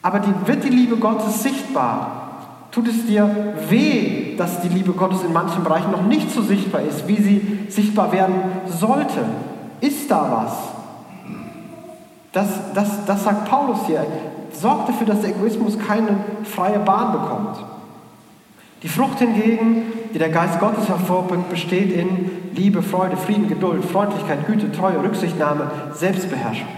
Aber 0.02 0.20
die, 0.20 0.32
wird 0.46 0.64
die 0.64 0.70
Liebe 0.70 0.96
Gottes 0.96 1.42
sichtbar, 1.42 2.68
tut 2.70 2.88
es 2.88 3.06
dir 3.06 3.54
weh, 3.68 4.34
dass 4.36 4.62
die 4.62 4.68
Liebe 4.68 4.92
Gottes 4.92 5.22
in 5.22 5.32
manchen 5.34 5.62
Bereichen 5.62 5.90
noch 5.90 6.02
nicht 6.02 6.30
so 6.30 6.40
sichtbar 6.40 6.80
ist, 6.80 7.06
wie 7.06 7.16
sie 7.16 7.66
sichtbar 7.68 8.10
werden 8.12 8.36
sollte. 8.66 9.20
Ist 9.82 10.10
da 10.10 10.26
was? 10.30 10.52
Das, 12.32 12.48
das, 12.74 13.04
das 13.04 13.24
sagt 13.24 13.44
Paulus 13.44 13.80
hier. 13.86 14.06
Sorgt 14.52 14.88
dafür, 14.88 15.06
dass 15.06 15.20
der 15.20 15.30
Egoismus 15.30 15.78
keine 15.78 16.16
freie 16.44 16.78
Bahn 16.78 17.12
bekommt. 17.12 17.58
Die 18.82 18.88
Frucht 18.88 19.18
hingegen 19.18 19.92
die 20.12 20.18
der 20.18 20.30
Geist 20.30 20.60
Gottes 20.60 20.88
hervorbringt, 20.88 21.48
besteht 21.50 21.92
in 21.92 22.30
Liebe, 22.54 22.82
Freude, 22.82 23.16
Frieden, 23.16 23.48
Geduld, 23.48 23.84
Freundlichkeit, 23.84 24.46
Güte, 24.46 24.72
Treue, 24.72 25.02
Rücksichtnahme, 25.02 25.70
Selbstbeherrschung. 25.92 26.68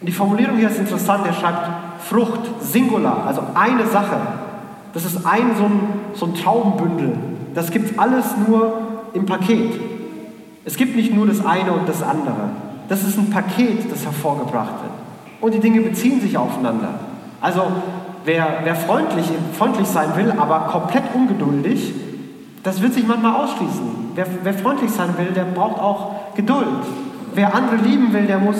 Und 0.00 0.06
die 0.06 0.12
Formulierung 0.12 0.56
hier 0.58 0.68
ist 0.68 0.78
interessant, 0.78 1.26
er 1.26 1.32
schreibt 1.32 1.68
Frucht, 2.08 2.40
Singular, 2.60 3.26
also 3.26 3.42
eine 3.54 3.86
Sache. 3.86 4.16
Das 4.94 5.04
ist 5.04 5.26
ein 5.26 5.56
so 5.56 5.64
ein, 5.64 5.80
so 6.14 6.26
ein 6.26 6.34
Traubenbündel. 6.34 7.14
Das 7.54 7.70
gibt 7.70 7.98
alles 7.98 8.26
nur 8.46 8.80
im 9.14 9.26
Paket. 9.26 9.80
Es 10.64 10.76
gibt 10.76 10.96
nicht 10.96 11.14
nur 11.14 11.26
das 11.26 11.44
eine 11.44 11.72
und 11.72 11.88
das 11.88 12.02
andere. 12.02 12.50
Das 12.88 13.02
ist 13.02 13.18
ein 13.18 13.30
Paket, 13.30 13.90
das 13.90 14.04
hervorgebracht 14.04 14.74
wird. 14.82 14.92
Und 15.40 15.54
die 15.54 15.60
Dinge 15.60 15.80
beziehen 15.80 16.20
sich 16.20 16.36
aufeinander. 16.36 16.94
Also 17.40 17.62
wer, 18.24 18.60
wer 18.64 18.74
freundlich, 18.74 19.26
freundlich 19.56 19.86
sein 19.86 20.16
will, 20.16 20.32
aber 20.36 20.68
komplett 20.70 21.04
ungeduldig, 21.14 21.94
das 22.68 22.82
wird 22.82 22.92
sich 22.92 23.06
manchmal 23.06 23.34
ausschließen. 23.34 24.12
Wer, 24.14 24.26
wer 24.42 24.52
freundlich 24.52 24.90
sein 24.90 25.16
will, 25.16 25.32
der 25.34 25.44
braucht 25.44 25.80
auch 25.80 26.34
Geduld. 26.34 26.66
Wer 27.34 27.54
andere 27.54 27.76
lieben 27.76 28.12
will, 28.12 28.26
der 28.26 28.38
muss 28.38 28.58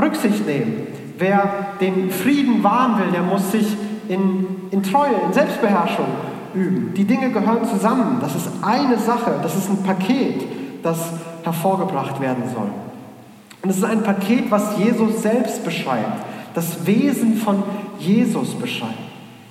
Rücksicht 0.00 0.46
nehmen. 0.46 0.86
Wer 1.18 1.74
den 1.78 2.10
Frieden 2.10 2.64
wahren 2.64 2.98
will, 2.98 3.12
der 3.12 3.20
muss 3.20 3.52
sich 3.52 3.76
in, 4.08 4.46
in 4.70 4.82
Treue, 4.82 5.10
in 5.26 5.34
Selbstbeherrschung 5.34 6.06
üben. 6.54 6.94
Die 6.94 7.04
Dinge 7.04 7.32
gehören 7.32 7.66
zusammen. 7.66 8.16
Das 8.22 8.34
ist 8.34 8.48
eine 8.62 8.96
Sache, 8.96 9.34
das 9.42 9.54
ist 9.54 9.68
ein 9.68 9.82
Paket, 9.82 10.42
das 10.82 11.12
hervorgebracht 11.42 12.18
werden 12.18 12.44
soll. 12.54 12.70
Und 13.62 13.68
es 13.68 13.76
ist 13.76 13.84
ein 13.84 14.02
Paket, 14.02 14.50
was 14.50 14.78
Jesus 14.78 15.20
selbst 15.20 15.66
beschreibt, 15.66 16.24
das 16.54 16.86
Wesen 16.86 17.36
von 17.36 17.62
Jesus 17.98 18.54
beschreibt. 18.54 18.94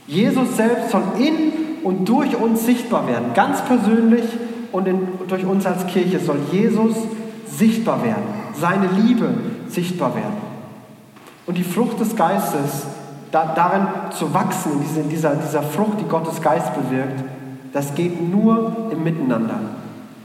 Jesus 0.08 0.58
selbst 0.58 0.89
soll 0.89 1.04
in 1.19 1.68
und 1.84 2.08
durch 2.08 2.36
uns 2.36 2.65
sichtbar 2.65 3.08
werden, 3.08 3.34
ganz 3.34 3.62
persönlich 3.62 4.26
und 4.72 4.88
in, 4.88 5.08
durch 5.28 5.46
uns 5.46 5.65
als 5.65 5.88
Kirche 5.88 6.20
soll 6.20 6.39
Jesus 6.52 6.96
sichtbar 7.46 8.04
werden, 8.04 8.24
seine 8.54 8.88
Liebe 8.88 9.30
sichtbar 9.68 10.15
werden. 10.15 10.50
Und 11.46 11.58
die 11.58 11.63
Frucht 11.63 12.00
des 12.00 12.15
Geistes, 12.15 12.86
da, 13.32 13.54
darin 13.56 13.88
zu 14.12 14.34
wachsen, 14.34 14.74
in, 14.74 14.80
diese, 14.82 15.00
in 15.02 15.10
dieser, 15.10 15.36
dieser 15.36 15.63
Frucht, 15.63 16.00
die 16.00 16.08
Gottes 16.08 16.42
Geist 16.42 16.74
bewirkt, 16.76 17.24
das 17.74 17.94
geht 17.96 18.22
nur 18.32 18.89
im 18.92 19.04
Miteinander. 19.04 19.60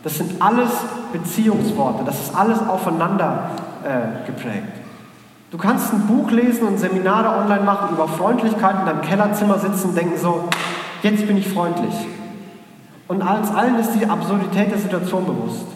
Das 0.02 0.18
sind 0.18 0.40
alles 0.40 0.70
Beziehungsworte, 1.12 2.04
das 2.04 2.20
ist 2.20 2.36
alles 2.36 2.58
aufeinander 2.60 3.50
äh, 3.84 4.26
geprägt. 4.26 4.68
Du 5.50 5.58
kannst 5.58 5.92
ein 5.92 6.06
Buch 6.06 6.30
lesen 6.30 6.66
und 6.66 6.78
Seminare 6.78 7.40
online 7.42 7.62
machen 7.62 7.94
über 7.94 8.08
Freundlichkeit 8.08 8.80
in 8.80 8.86
deinem 8.86 9.02
Kellerzimmer 9.02 9.58
sitzen 9.58 9.90
und 9.90 9.96
denken 9.96 10.18
so, 10.18 10.48
jetzt 11.04 11.26
bin 11.26 11.36
ich 11.36 11.48
freundlich. 11.48 11.94
Und 13.06 13.22
als 13.22 13.50
allen 13.54 13.78
ist 13.78 13.92
die 13.92 14.06
Absurdität 14.06 14.70
der 14.70 14.78
Situation 14.78 15.26
bewusst. 15.26 15.66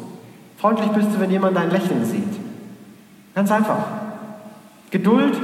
Freundlich 0.56 0.88
bist 0.88 1.08
du, 1.14 1.20
wenn 1.20 1.30
jemand 1.30 1.56
dein 1.56 1.70
Lächeln 1.70 2.04
sieht. 2.04 2.24
Ganz 3.34 3.50
einfach. 3.52 3.78
Geduld 4.90 5.38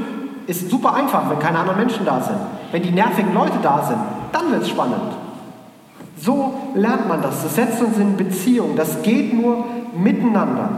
ist 0.47 0.71
super 0.71 0.95
einfach, 0.95 1.31
wenn 1.31 1.39
keine 1.39 1.59
anderen 1.59 1.79
Menschen 1.79 2.05
da 2.05 2.21
sind. 2.21 2.39
Wenn 2.73 2.83
die 2.83 2.91
nervigen 2.91 3.35
Leute 3.35 3.59
da 3.63 3.85
sind, 3.85 3.99
dann 4.33 4.51
wird 4.51 4.63
es 4.63 4.71
spannend. 4.71 5.13
So 6.17 6.55
lernt 6.75 7.07
man 7.07 7.23
das. 7.23 7.43
Das 7.43 7.55
setzt 7.55 7.83
uns 7.83 7.99
in 7.99 8.17
Beziehung. 8.17 8.77
Das 8.77 9.03
geht 9.03 9.35
nur 9.35 9.65
miteinander. 9.97 10.71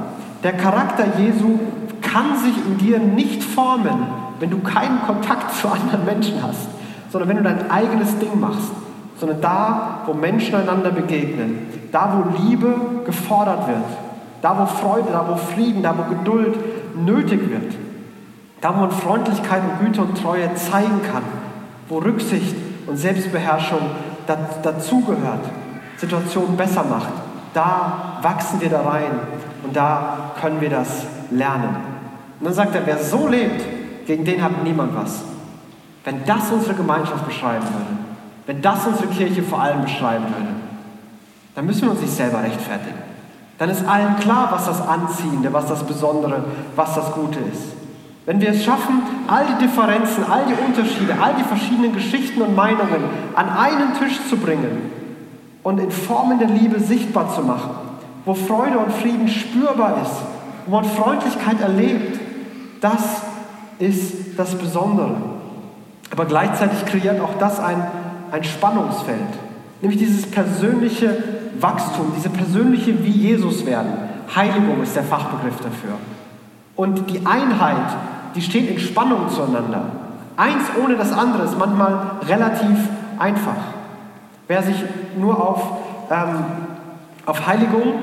Der 0.42 0.52
Charakter 0.52 1.04
Jesu 1.18 1.58
kann 2.02 2.36
sich 2.36 2.54
in 2.66 2.78
dir 2.78 2.98
nicht 2.98 3.42
formen, 3.42 4.06
wenn 4.40 4.50
du 4.50 4.58
keinen 4.58 5.00
Kontakt 5.06 5.54
zu 5.54 5.68
anderen 5.68 6.04
Menschen 6.04 6.42
hast, 6.42 6.68
sondern 7.10 7.28
wenn 7.28 7.36
du 7.38 7.42
dein 7.42 7.70
eigenes 7.70 8.18
Ding 8.18 8.38
machst, 8.38 8.70
sondern 9.18 9.40
da, 9.40 10.00
wo 10.06 10.14
Menschen 10.14 10.54
einander 10.54 10.90
begegnen, 10.90 11.66
da, 11.92 12.12
wo 12.12 12.42
Liebe 12.42 12.74
gefordert 13.04 13.66
wird, 13.66 13.84
da, 14.42 14.58
wo 14.58 14.66
Freude, 14.66 15.08
da, 15.12 15.26
wo 15.28 15.36
Frieden, 15.36 15.82
da, 15.82 15.94
wo 15.96 16.02
Geduld 16.14 16.56
nötig 16.96 17.48
wird, 17.48 17.74
da, 18.60 18.74
wo 18.74 18.80
man 18.80 18.90
Freundlichkeit 18.90 19.62
und 19.62 19.86
Güte 19.86 20.02
und 20.02 20.20
Treue 20.20 20.54
zeigen 20.54 21.00
kann, 21.10 21.22
wo 21.88 21.98
Rücksicht 21.98 22.54
und 22.86 22.96
Selbstbeherrschung 22.96 23.80
dazugehört, 24.62 25.44
Situationen 25.96 26.56
besser 26.56 26.84
macht, 26.84 27.12
da 27.54 28.18
wachsen 28.20 28.60
wir 28.60 28.68
da 28.68 28.82
rein 28.82 29.12
und 29.64 29.74
da 29.74 30.32
können 30.40 30.60
wir 30.60 30.68
das 30.68 31.06
lernen. 31.30 31.76
Und 32.38 32.46
dann 32.46 32.54
sagt 32.54 32.74
er, 32.74 32.84
wer 32.84 32.98
so 32.98 33.28
lebt, 33.28 33.64
gegen 34.06 34.24
den 34.24 34.42
hat 34.42 34.62
niemand 34.62 34.94
was. 34.94 35.22
Wenn 36.04 36.24
das 36.26 36.50
unsere 36.50 36.74
Gemeinschaft 36.74 37.26
beschreiben 37.26 37.64
würde, 37.64 38.05
wenn 38.46 38.62
das 38.62 38.86
unsere 38.86 39.08
Kirche 39.08 39.42
vor 39.42 39.60
allem 39.60 39.82
beschreiben 39.82 40.24
würde, 40.24 40.54
dann 41.54 41.66
müssen 41.66 41.82
wir 41.82 41.90
uns 41.90 42.00
nicht 42.00 42.14
selber 42.14 42.42
rechtfertigen. 42.42 42.98
Dann 43.58 43.70
ist 43.70 43.86
allen 43.86 44.16
klar, 44.16 44.48
was 44.52 44.66
das 44.66 44.86
Anziehende, 44.86 45.52
was 45.52 45.66
das 45.66 45.84
Besondere, 45.84 46.44
was 46.76 46.94
das 46.94 47.12
Gute 47.12 47.38
ist. 47.40 47.62
Wenn 48.26 48.40
wir 48.40 48.50
es 48.50 48.64
schaffen, 48.64 49.02
all 49.28 49.46
die 49.46 49.64
Differenzen, 49.64 50.24
all 50.30 50.44
die 50.46 50.54
Unterschiede, 50.54 51.14
all 51.20 51.34
die 51.34 51.44
verschiedenen 51.44 51.94
Geschichten 51.94 52.42
und 52.42 52.54
Meinungen 52.54 53.04
an 53.34 53.48
einen 53.48 53.94
Tisch 53.98 54.18
zu 54.28 54.36
bringen 54.36 54.90
und 55.62 55.78
in 55.78 55.90
Formen 55.90 56.38
der 56.38 56.48
Liebe 56.48 56.80
sichtbar 56.80 57.32
zu 57.34 57.42
machen, 57.42 57.70
wo 58.24 58.34
Freude 58.34 58.78
und 58.78 58.92
Frieden 58.92 59.28
spürbar 59.28 60.02
ist, 60.02 60.16
wo 60.66 60.72
man 60.72 60.84
Freundlichkeit 60.84 61.60
erlebt, 61.60 62.20
das 62.80 63.22
ist 63.78 64.36
das 64.36 64.56
Besondere. 64.56 65.16
Aber 66.10 66.24
gleichzeitig 66.24 66.84
kreiert 66.84 67.20
auch 67.20 67.38
das 67.38 67.60
ein, 67.60 67.86
ein 68.30 68.44
Spannungsfeld, 68.44 69.18
nämlich 69.80 69.98
dieses 69.98 70.30
persönliche 70.30 71.16
Wachstum, 71.60 72.12
diese 72.16 72.30
persönliche 72.30 73.02
wie 73.04 73.10
Jesus 73.10 73.64
werden. 73.66 73.92
Heiligung 74.34 74.82
ist 74.82 74.96
der 74.96 75.04
Fachbegriff 75.04 75.56
dafür. 75.56 75.96
Und 76.74 77.10
die 77.10 77.24
Einheit, 77.24 77.96
die 78.34 78.42
steht 78.42 78.70
in 78.70 78.78
Spannung 78.78 79.28
zueinander. 79.30 79.84
Eins 80.36 80.64
ohne 80.82 80.96
das 80.96 81.12
andere 81.12 81.44
ist 81.44 81.58
manchmal 81.58 82.18
relativ 82.28 82.78
einfach. 83.18 83.56
Wer 84.48 84.62
sich 84.62 84.76
nur 85.18 85.40
auf, 85.40 85.62
ähm, 86.10 86.44
auf 87.24 87.46
Heiligung 87.46 87.94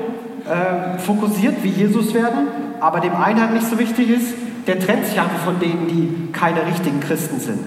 äh, 0.46 0.98
fokussiert, 0.98 1.62
wie 1.62 1.68
Jesus 1.68 2.12
werden, 2.12 2.48
aber 2.80 3.00
dem 3.00 3.14
Einheit 3.14 3.52
nicht 3.52 3.66
so 3.66 3.78
wichtig 3.78 4.10
ist, 4.10 4.34
der 4.66 4.80
trennt 4.80 5.06
sich 5.06 5.20
einfach 5.20 5.38
von 5.38 5.60
denen, 5.60 5.86
die 5.88 6.32
keine 6.32 6.66
richtigen 6.66 7.00
Christen 7.00 7.38
sind. 7.38 7.60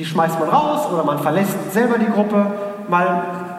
Die 0.00 0.06
schmeißt 0.06 0.40
man 0.40 0.48
raus 0.48 0.90
oder 0.90 1.04
man 1.04 1.18
verlässt 1.18 1.74
selber 1.74 1.98
die 1.98 2.10
Gruppe, 2.10 2.46
weil 2.88 3.06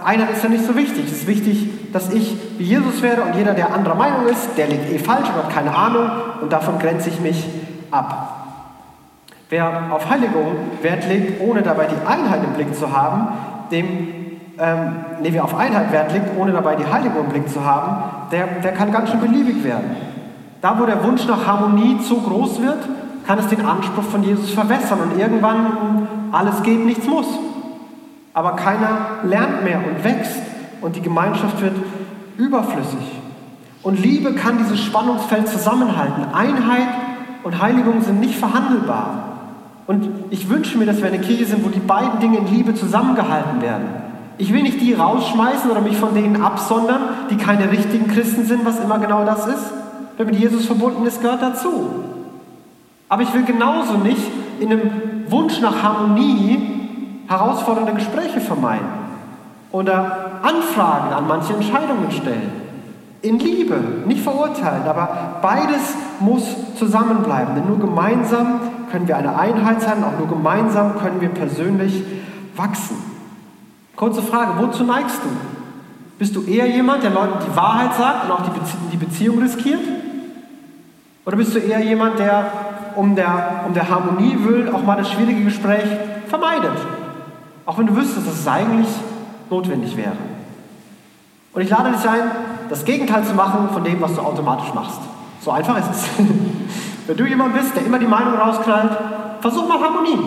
Einheit 0.04 0.32
ist 0.32 0.44
ja 0.44 0.50
nicht 0.50 0.66
so 0.66 0.76
wichtig. 0.76 1.06
Es 1.06 1.12
ist 1.12 1.28
wichtig, 1.28 1.94
dass 1.94 2.12
ich 2.12 2.36
wie 2.58 2.64
Jesus 2.64 3.04
werde 3.04 3.22
und 3.22 3.36
jeder, 3.36 3.54
der 3.54 3.72
anderer 3.72 3.94
Meinung 3.94 4.26
ist, 4.26 4.58
der 4.58 4.66
liegt 4.66 4.92
eh 4.92 4.98
falsch 4.98 5.30
und 5.30 5.36
hat 5.36 5.52
keine 5.52 5.76
Ahnung 5.76 6.10
und 6.42 6.52
davon 6.52 6.80
grenze 6.80 7.10
ich 7.10 7.20
mich 7.20 7.46
ab. 7.92 8.38
Wer 9.50 9.92
auf 9.92 10.10
Heiligung 10.10 10.56
Wert 10.82 11.08
legt, 11.08 11.42
ohne 11.42 11.62
dabei 11.62 11.86
die 11.86 12.08
Einheit 12.08 12.44
im 12.44 12.54
Blick 12.54 12.74
zu 12.74 12.92
haben, 12.92 13.28
dem, 13.70 13.86
ähm, 14.58 14.96
nee, 15.22 15.30
wer 15.32 15.44
auf 15.44 15.56
Einheit 15.56 15.92
Wert 15.92 16.12
legt, 16.12 16.40
ohne 16.40 16.54
dabei 16.54 16.76
die 16.76 16.92
Heiligung 16.92 17.26
im 17.26 17.30
Blick 17.30 17.50
zu 17.50 17.64
haben, 17.64 18.04
der, 18.32 18.48
der 18.64 18.72
kann 18.72 18.92
ganz 18.92 19.12
schön 19.12 19.20
beliebig 19.20 19.64
werden. 19.64 19.96
Da, 20.60 20.80
wo 20.80 20.88
der 20.88 21.04
Wunsch 21.04 21.28
nach 21.28 21.46
Harmonie 21.46 22.00
zu 22.00 22.20
groß 22.20 22.64
wird, 22.64 22.80
kann 23.28 23.38
es 23.38 23.48
den 23.48 23.64
Anspruch 23.64 24.06
von 24.06 24.24
Jesus 24.24 24.50
verwässern 24.50 25.00
und 25.02 25.20
irgendwann 25.20 26.08
alles 26.32 26.64
geht, 26.64 26.86
nichts 26.86 27.08
muss. 27.08 27.28
Aber 28.34 28.56
keiner 28.56 29.20
lernt 29.24 29.64
mehr 29.64 29.80
und 29.86 30.04
wächst 30.04 30.42
und 30.82 30.96
die 30.96 31.02
Gemeinschaft 31.02 31.62
wird 31.62 31.76
überflüssig. 32.38 33.22
Und 33.84 34.00
Liebe 34.00 34.34
kann 34.34 34.58
dieses 34.58 34.80
Spannungsfeld 34.80 35.48
zusammenhalten. 35.48 36.26
Einheit 36.34 36.88
und 37.44 37.62
Heiligung 37.62 38.02
sind 38.02 38.20
nicht 38.20 38.36
verhandelbar. 38.36 39.32
Und 39.88 40.08
ich 40.30 40.48
wünsche 40.50 40.78
mir, 40.78 40.86
dass 40.86 41.00
wir 41.00 41.08
eine 41.08 41.20
Kirche 41.20 41.46
sind, 41.46 41.66
wo 41.66 41.70
die 41.70 41.80
beiden 41.80 42.20
Dinge 42.20 42.38
in 42.38 42.48
Liebe 42.48 42.76
zusammengehalten 42.76 43.62
werden. 43.62 43.88
Ich 44.38 44.54
will 44.54 44.62
nicht 44.62 44.80
die 44.80 44.94
rausschmeißen 44.94 45.70
oder 45.70 45.82
mich 45.82 45.98
von 45.98 46.14
denen 46.14 46.42
absondern, 46.42 47.02
die 47.30 47.38
keine 47.38 47.72
richtigen 47.72 48.08
Christen 48.08 48.46
sind, 48.46 48.66
was 48.66 48.80
immer 48.80 49.00
genau 49.00 49.26
das 49.26 49.48
ist. 49.48 49.74
Wer 50.18 50.26
mit 50.26 50.36
Jesus 50.36 50.66
verbunden 50.66 51.06
ist, 51.06 51.22
gehört 51.22 51.42
dazu. 51.42 51.90
Aber 53.10 53.24
ich 53.24 53.34
will 53.34 53.44
genauso 53.44 53.98
nicht 53.98 54.22
in 54.60 54.72
einem 54.72 54.92
Wunsch 55.32 55.60
nach 55.62 55.82
Harmonie 55.82 56.60
herausfordernde 57.28 57.94
Gespräche 57.94 58.42
vermeiden 58.42 58.88
oder 59.72 60.42
Anfragen 60.44 61.14
an 61.14 61.28
manche 61.28 61.54
Entscheidungen 61.54 62.12
stellen. 62.12 62.52
In 63.22 63.40
Liebe, 63.40 63.80
nicht 64.06 64.22
verurteilen, 64.22 64.84
aber 64.88 65.40
beides 65.42 65.96
muss 66.20 66.44
zusammenbleiben. 66.76 67.56
Denn 67.56 67.68
nur 67.68 67.80
gemeinsam 67.80 68.60
können 68.92 69.08
wir 69.08 69.16
eine 69.16 69.38
Einheit 69.38 69.82
sein, 69.82 70.04
auch 70.04 70.18
nur 70.18 70.28
gemeinsam 70.28 70.98
können 70.98 71.22
wir 71.22 71.30
persönlich 71.30 72.04
wachsen. 72.56 72.98
Kurze 73.96 74.24
Frage, 74.24 74.54
wozu 74.58 74.84
neigst 74.84 75.20
du? 75.24 75.30
Bist 76.18 76.36
du 76.36 76.44
eher 76.44 76.68
jemand, 76.68 77.04
der 77.04 77.12
Leuten 77.12 77.40
die 77.48 77.56
Wahrheit 77.56 77.96
sagt 77.96 78.26
und 78.26 78.32
auch 78.32 78.42
die, 78.42 78.60
Bezie 78.60 78.78
die 78.92 78.98
Beziehung 78.98 79.40
riskiert? 79.40 79.82
Oder 81.26 81.38
bist 81.38 81.54
du 81.56 81.60
eher 81.60 81.80
jemand, 81.80 82.18
der 82.20 82.52
um 82.96 83.16
der, 83.16 83.64
um 83.68 83.74
der 83.74 83.90
Harmonie 83.90 84.38
willen 84.40 84.74
auch 84.74 84.84
mal 84.84 84.98
das 84.98 85.10
schwierige 85.12 85.44
Gespräch 85.44 85.86
vermeidet? 86.28 86.78
Auch 87.66 87.78
wenn 87.78 87.88
du 87.88 87.96
wüsstest, 87.96 88.28
dass 88.28 88.40
es 88.40 88.48
eigentlich 88.48 88.88
notwendig 89.50 89.96
wäre. 89.98 90.14
Und 91.54 91.62
ich 91.62 91.70
lade 91.70 91.92
dich 91.92 92.08
ein, 92.08 92.32
das 92.70 92.86
Gegenteil 92.86 93.24
zu 93.24 93.34
machen 93.34 93.70
von 93.74 93.84
dem, 93.84 94.02
was 94.02 94.16
du 94.16 94.22
automatisch 94.22 94.74
machst. 94.74 95.00
So 95.42 95.52
einfach 95.52 95.78
ist 95.78 95.90
es. 95.92 96.06
Wenn 97.08 97.18
du 97.18 97.26
jemand 97.26 97.54
bist, 97.54 97.76
der 97.76 97.86
immer 97.86 98.00
die 98.00 98.08
Meinung 98.08 98.36
rausknallt, 98.36 98.92
versuch 99.42 99.68
mal 99.68 99.80
Harmonie. 99.80 100.20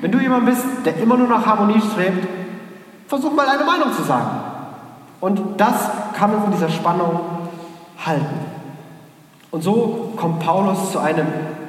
Wenn 0.00 0.12
du 0.12 0.18
jemand 0.18 0.46
bist, 0.46 0.64
der 0.84 0.96
immer 0.98 1.16
nur 1.16 1.28
nach 1.28 1.44
Harmonie 1.44 1.80
strebt, 1.80 2.26
versuch 3.08 3.32
mal 3.32 3.46
eine 3.46 3.64
Meinung 3.64 3.92
zu 3.92 4.02
sagen. 4.02 4.28
Und 5.20 5.40
das 5.58 5.90
kann 6.16 6.34
uns 6.34 6.44
in 6.46 6.52
dieser 6.52 6.68
Spannung 6.68 7.20
halten. 8.04 8.46
Und 9.50 9.62
so 9.62 10.12
kommt 10.16 10.40
Paulus 10.40 10.92
zu 10.92 10.98
einem, 10.98 11.26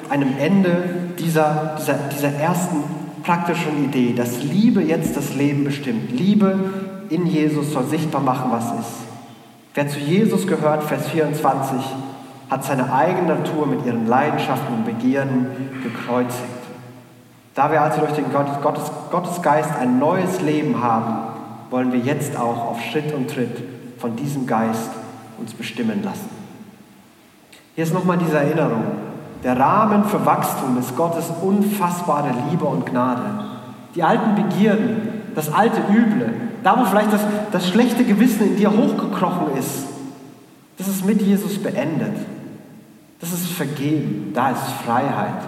einem 0.09 0.37
Ende 0.37 0.83
dieser, 1.19 1.75
dieser, 1.79 1.95
dieser 2.15 2.33
ersten 2.33 2.83
praktischen 3.23 3.83
Idee, 3.83 4.13
dass 4.13 4.43
Liebe 4.43 4.81
jetzt 4.81 5.17
das 5.17 5.33
Leben 5.35 5.63
bestimmt. 5.63 6.11
Liebe 6.11 6.57
in 7.09 7.25
Jesus 7.25 7.73
soll 7.73 7.85
sichtbar 7.85 8.21
machen, 8.21 8.51
was 8.51 8.65
ist. 8.79 8.97
Wer 9.73 9.87
zu 9.87 9.99
Jesus 9.99 10.47
gehört, 10.47 10.83
Vers 10.83 11.07
24, 11.09 11.81
hat 12.49 12.63
seine 12.63 12.93
eigene 12.93 13.35
Natur 13.35 13.67
mit 13.67 13.85
ihren 13.85 14.07
Leidenschaften 14.07 14.73
und 14.73 14.85
Begierden 14.85 15.47
gekreuzigt. 15.83 16.43
Da 17.53 17.71
wir 17.71 17.81
also 17.81 18.01
durch 18.01 18.13
den 18.13 18.25
Gottes, 18.31 18.91
Gottesgeist 19.11 19.71
ein 19.79 19.99
neues 19.99 20.41
Leben 20.41 20.81
haben, 20.81 21.33
wollen 21.69 21.91
wir 21.91 21.99
jetzt 21.99 22.37
auch 22.37 22.69
auf 22.69 22.81
Schritt 22.81 23.13
und 23.13 23.29
Tritt 23.29 23.63
von 23.97 24.15
diesem 24.15 24.47
Geist 24.47 24.89
uns 25.37 25.53
bestimmen 25.53 26.03
lassen. 26.03 26.29
Hier 27.75 27.83
ist 27.83 27.93
nochmal 27.93 28.17
diese 28.17 28.37
Erinnerung. 28.37 29.06
Der 29.43 29.59
Rahmen 29.59 30.05
für 30.05 30.25
Wachstum 30.25 30.77
ist 30.77 30.95
Gottes 30.95 31.25
unfassbare 31.41 32.33
Liebe 32.49 32.65
und 32.65 32.85
Gnade. 32.85 33.21
Die 33.95 34.03
alten 34.03 34.35
Begierden, 34.35 35.23
das 35.35 35.53
alte 35.53 35.81
Üble, 35.89 36.33
da 36.63 36.79
wo 36.79 36.85
vielleicht 36.85 37.13
das, 37.13 37.21
das 37.51 37.67
schlechte 37.67 38.03
Gewissen 38.03 38.47
in 38.47 38.55
dir 38.57 38.71
hochgekrochen 38.71 39.55
ist, 39.57 39.85
das 40.77 40.87
ist 40.87 41.05
mit 41.05 41.21
Jesus 41.21 41.61
beendet. 41.61 42.15
Das 43.19 43.31
ist 43.31 43.47
vergeben, 43.47 44.31
da 44.33 44.51
ist 44.51 44.63
Freiheit. 44.85 45.41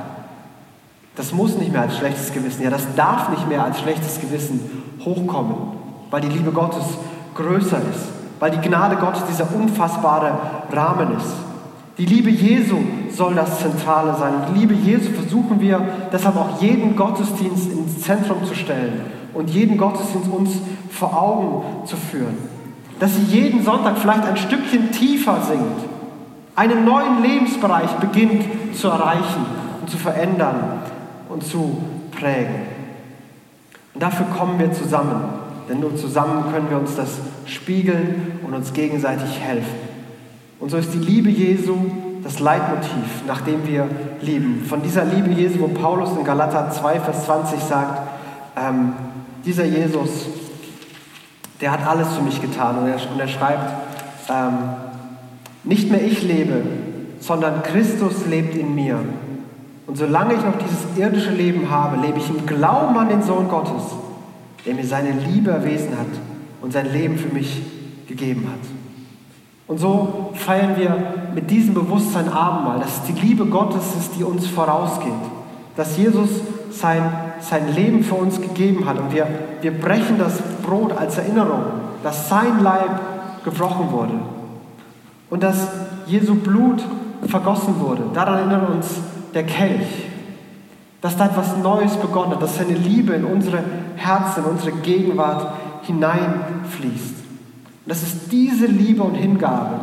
Das 1.15 1.33
muss 1.33 1.57
nicht 1.57 1.71
mehr 1.71 1.81
als 1.81 1.97
schlechtes 1.97 2.31
Gewissen, 2.31 2.63
ja, 2.63 2.69
das 2.69 2.95
darf 2.95 3.29
nicht 3.29 3.47
mehr 3.47 3.63
als 3.63 3.79
schlechtes 3.79 4.21
Gewissen 4.21 4.61
hochkommen, 5.03 5.55
weil 6.09 6.21
die 6.21 6.29
Liebe 6.29 6.51
Gottes 6.51 6.85
größer 7.35 7.77
ist, 7.77 8.09
weil 8.39 8.51
die 8.51 8.67
Gnade 8.67 8.95
Gottes 8.95 9.23
dieser 9.25 9.53
unfassbare 9.53 10.31
Rahmen 10.71 11.17
ist. 11.17 11.48
Die 11.99 12.05
Liebe 12.05 12.29
Jesu 12.29 12.77
soll 13.11 13.35
das 13.35 13.59
Zentrale 13.59 14.15
sein. 14.17 14.33
Die 14.49 14.59
Liebe 14.61 14.73
Jesu 14.73 15.11
versuchen 15.11 15.59
wir 15.59 15.85
deshalb 16.13 16.37
auch 16.37 16.61
jeden 16.61 16.95
Gottesdienst 16.95 17.69
ins 17.73 18.01
Zentrum 18.01 18.45
zu 18.45 18.55
stellen 18.55 19.01
und 19.33 19.49
jeden 19.49 19.77
Gottesdienst 19.77 20.31
uns 20.31 20.51
vor 20.89 21.21
Augen 21.21 21.85
zu 21.85 21.97
führen. 21.97 22.37
Dass 23.01 23.15
sie 23.15 23.23
jeden 23.23 23.65
Sonntag 23.65 23.97
vielleicht 23.97 24.23
ein 24.23 24.37
Stückchen 24.37 24.91
tiefer 24.91 25.41
singt, 25.41 25.89
einen 26.55 26.85
neuen 26.85 27.21
Lebensbereich 27.21 27.91
beginnt 27.95 28.45
zu 28.73 28.87
erreichen 28.87 29.45
und 29.81 29.89
zu 29.89 29.97
verändern 29.97 30.79
und 31.27 31.43
zu 31.43 31.83
prägen. 32.11 32.61
Und 33.93 34.01
dafür 34.01 34.25
kommen 34.27 34.57
wir 34.57 34.71
zusammen, 34.71 35.21
denn 35.67 35.81
nur 35.81 35.97
zusammen 35.97 36.45
können 36.53 36.69
wir 36.69 36.77
uns 36.77 36.95
das 36.95 37.19
spiegeln 37.45 38.39
und 38.45 38.53
uns 38.53 38.71
gegenseitig 38.71 39.37
helfen. 39.41 39.88
Und 40.59 40.69
so 40.69 40.77
ist 40.77 40.93
die 40.93 40.99
Liebe 40.99 41.29
Jesu 41.29 41.75
das 42.23 42.39
Leitmotiv, 42.39 43.25
nach 43.25 43.41
dem 43.41 43.65
wir 43.65 43.87
lieben. 44.21 44.65
Von 44.67 44.81
dieser 44.81 45.05
Liebe 45.05 45.31
Jesu, 45.31 45.61
wo 45.61 45.67
Paulus 45.69 46.17
in 46.17 46.25
Galater 46.25 46.69
2, 46.69 46.99
Vers 46.99 47.25
20 47.25 47.59
sagt, 47.59 48.09
ähm, 48.57 48.93
dieser 49.45 49.63
Jesus, 49.63 50.27
der 51.61 51.71
hat 51.71 51.87
alles 51.87 52.09
für 52.09 52.21
mich 52.21 52.41
getan. 52.41 52.77
Und 52.77 52.87
er, 52.87 52.97
und 53.11 53.19
er 53.19 53.27
schreibt, 53.27 53.73
ähm, 54.29 54.53
nicht 55.63 55.89
mehr 55.89 56.03
ich 56.03 56.23
lebe, 56.23 56.61
sondern 57.19 57.63
Christus 57.63 58.25
lebt 58.25 58.55
in 58.55 58.75
mir. 58.75 58.99
Und 59.87 59.97
solange 59.97 60.35
ich 60.35 60.43
noch 60.43 60.57
dieses 60.57 60.97
irdische 60.97 61.31
Leben 61.31 61.69
habe, 61.69 62.05
lebe 62.05 62.19
ich 62.19 62.29
im 62.29 62.45
Glauben 62.45 62.97
an 62.97 63.09
den 63.09 63.23
Sohn 63.23 63.47
Gottes, 63.47 63.83
der 64.65 64.75
mir 64.75 64.85
seine 64.85 65.11
Liebe 65.11 65.51
erwiesen 65.51 65.97
hat 65.97 66.07
und 66.61 66.73
sein 66.73 66.91
Leben 66.91 67.17
für 67.17 67.33
mich 67.33 67.61
gegeben 68.07 68.47
hat. 68.47 68.78
Und 69.69 69.77
so 69.77 70.31
feiern 70.33 70.75
wir 70.77 70.95
mit 71.35 71.51
diesem 71.51 71.75
Bewusstsein 71.75 72.27
Abendmahl, 72.27 72.79
dass 72.79 72.97
es 72.97 73.03
die 73.03 73.21
Liebe 73.21 73.45
Gottes 73.45 73.95
ist, 73.95 74.15
die 74.17 74.23
uns 74.23 74.47
vorausgeht. 74.47 75.13
Dass 75.75 75.95
Jesus 75.95 76.29
sein, 76.71 77.03
sein 77.39 77.73
Leben 77.75 78.03
für 78.03 78.15
uns 78.15 78.41
gegeben 78.41 78.87
hat. 78.87 78.99
Und 78.99 79.13
wir, 79.13 79.27
wir 79.61 79.79
brechen 79.79 80.17
das 80.17 80.41
Brot 80.63 80.91
als 80.97 81.19
Erinnerung, 81.19 81.61
dass 82.01 82.27
sein 82.29 82.63
Leib 82.63 82.99
gebrochen 83.43 83.91
wurde. 83.91 84.15
Und 85.29 85.43
dass 85.43 85.67
Jesu 86.07 86.33
Blut 86.33 86.81
vergossen 87.27 87.79
wurde. 87.79 88.01
Daran 88.15 88.39
erinnert 88.39 88.69
uns 88.71 88.87
der 89.35 89.45
Kelch. 89.45 90.07
Dass 90.99 91.15
da 91.15 91.27
etwas 91.27 91.55
Neues 91.57 91.95
begonnen 91.95 92.31
hat, 92.31 92.41
dass 92.41 92.57
seine 92.57 92.73
Liebe 92.73 93.13
in 93.13 93.23
unsere 93.23 93.63
Herzen, 93.97 94.43
in 94.43 94.49
unsere 94.49 94.71
Gegenwart 94.71 95.53
hineinfließt. 95.83 97.18
Und 97.85 97.89
das 97.89 98.03
ist 98.03 98.31
diese 98.31 98.65
Liebe 98.65 99.03
und 99.03 99.15
Hingabe, 99.15 99.79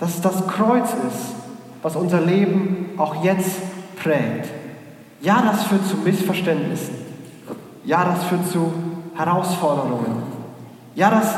dass 0.00 0.14
es 0.16 0.20
das 0.20 0.46
Kreuz 0.46 0.90
ist, 1.08 1.34
was 1.82 1.96
unser 1.96 2.20
Leben 2.20 2.90
auch 2.96 3.22
jetzt 3.24 3.60
prägt. 3.96 4.48
Ja, 5.20 5.42
das 5.42 5.64
führt 5.64 5.86
zu 5.86 5.96
Missverständnissen. 5.96 6.94
Ja, 7.84 8.04
das 8.04 8.24
führt 8.24 8.46
zu 8.50 8.72
Herausforderungen. 9.14 10.22
Ja, 10.94 11.10
das 11.10 11.34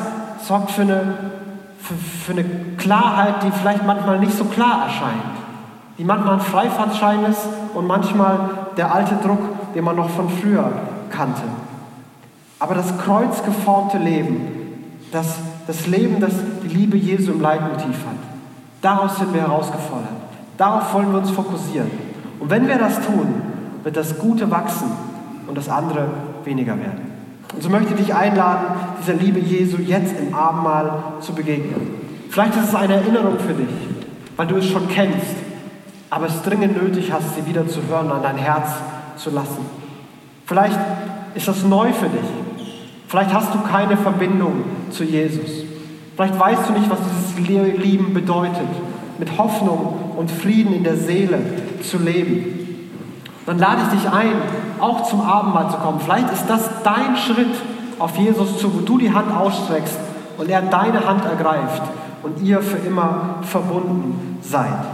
sorgt 0.47 0.71
für 0.71 0.83
eine, 0.83 1.15
für, 1.79 1.95
für 1.95 2.33
eine 2.33 2.45
Klarheit, 2.77 3.43
die 3.43 3.51
vielleicht 3.51 3.85
manchmal 3.85 4.19
nicht 4.19 4.37
so 4.37 4.45
klar 4.45 4.85
erscheint. 4.87 5.37
Die 5.99 6.05
manchmal 6.05 6.35
ein 6.35 6.41
Freifahrtschein 6.41 7.25
ist 7.25 7.49
und 7.75 7.87
manchmal 7.87 8.51
der 8.77 8.95
alte 8.95 9.17
Druck, 9.17 9.73
den 9.75 9.85
man 9.85 9.97
noch 9.97 10.11
von 10.11 10.29
früher 10.29 10.73
kannte. 11.11 11.43
Aber 12.59 12.75
das 12.75 12.99
kreuzgeformte 12.99 13.99
Leben, 13.99 14.97
das 15.13 15.39
das 15.67 15.87
Leben, 15.87 16.21
das 16.21 16.33
die 16.63 16.69
Liebe 16.69 16.97
Jesu 16.97 17.33
im 17.33 17.41
Leitmotiv 17.41 17.97
hat. 18.07 18.17
Daraus 18.83 19.17
sind 19.17 19.35
wir 19.35 19.43
herausgefordert. 19.43 20.09
Darauf 20.57 20.93
wollen 20.95 21.11
wir 21.13 21.19
uns 21.19 21.31
fokussieren. 21.31 21.91
Und 22.39 22.51
wenn 22.51 22.69
wir 22.69 22.79
das 22.79 23.01
tun, 23.01 23.35
wird 23.83 23.97
das 23.97 24.19
Gute 24.19 24.51
wachsen 24.51 24.91
und 25.47 25.57
das 25.57 25.69
andere 25.69 26.09
weniger 26.45 26.77
werden. 26.79 27.13
Und 27.55 27.63
so 27.63 27.69
möchte 27.69 27.95
ich 27.95 28.01
dich 28.01 28.15
einladen, 28.15 28.67
dieser 29.01 29.15
Liebe 29.15 29.39
Jesu 29.39 29.79
jetzt 29.79 30.15
im 30.21 30.35
Abendmahl 30.35 31.03
zu 31.21 31.33
begegnen. 31.33 31.95
Vielleicht 32.31 32.57
ist 32.57 32.69
es 32.69 32.75
eine 32.75 32.95
Erinnerung 32.95 33.39
für 33.39 33.55
dich, 33.55 33.69
weil 34.37 34.47
du 34.47 34.57
es 34.57 34.67
schon 34.67 34.89
kennst, 34.89 35.37
aber 36.11 36.27
es 36.27 36.43
dringend 36.43 36.83
nötig 36.83 37.13
hast, 37.13 37.35
sie 37.35 37.47
wieder 37.47 37.67
zu 37.67 37.81
hören, 37.89 38.11
an 38.11 38.23
dein 38.23 38.37
Herz 38.37 38.69
zu 39.17 39.31
lassen. 39.31 39.65
Vielleicht 40.45 40.79
ist 41.35 41.49
das 41.49 41.65
neu 41.65 41.93
für 41.93 42.09
dich. 42.09 42.46
Vielleicht 43.09 43.33
hast 43.33 43.55
du 43.55 43.61
keine 43.61 43.97
Verbindung 43.97 44.65
zu 44.91 45.05
Jesus. 45.05 45.65
Vielleicht 46.15 46.39
weißt 46.39 46.69
du 46.69 46.73
nicht, 46.73 46.91
was 46.91 46.99
dieses 47.01 47.49
Lieben 47.79 48.15
bedeutet, 48.15 48.69
mit 49.19 49.39
Hoffnung 49.39 50.13
und 50.17 50.31
Frieden 50.31 50.75
in 50.75 50.83
der 50.83 50.97
Seele 50.97 51.39
zu 51.83 51.99
leben. 51.99 52.57
Dann 53.47 53.59
lade 53.59 53.83
ich 53.83 54.01
dich 54.01 54.11
ein, 54.11 54.33
auch 54.81 55.05
zum 55.05 55.21
Abendmahl 55.21 55.71
zu 55.71 55.77
kommen. 55.77 56.01
Vielleicht 56.01 56.33
ist 56.33 56.47
das 56.49 56.69
dein 56.83 57.17
Schritt 57.17 57.55
auf 57.99 58.17
Jesus 58.17 58.59
zu, 58.59 58.75
wo 58.75 58.81
du 58.81 58.99
die 58.99 59.13
Hand 59.13 59.35
ausstreckst 59.35 59.99
und 60.37 60.49
er 60.49 60.63
deine 60.63 61.07
Hand 61.07 61.25
ergreift 61.25 61.83
und 62.23 62.43
ihr 62.43 62.61
für 62.61 62.79
immer 62.79 63.37
verbunden 63.43 64.39
seid. 64.43 64.85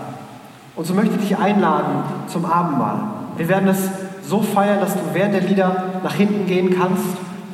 Und 0.76 0.86
so 0.86 0.94
möchte 0.94 1.14
ich 1.14 1.28
dich 1.28 1.38
einladen 1.38 2.04
zum 2.26 2.44
Abendmahl. 2.44 3.00
Wir 3.36 3.48
werden 3.48 3.68
es 3.68 3.88
so 4.28 4.42
feiern, 4.42 4.80
dass 4.80 4.94
du 4.94 5.00
während 5.12 5.34
der 5.34 5.42
Lieder 5.42 5.84
nach 6.02 6.14
hinten 6.14 6.46
gehen 6.46 6.76
kannst 6.78 7.04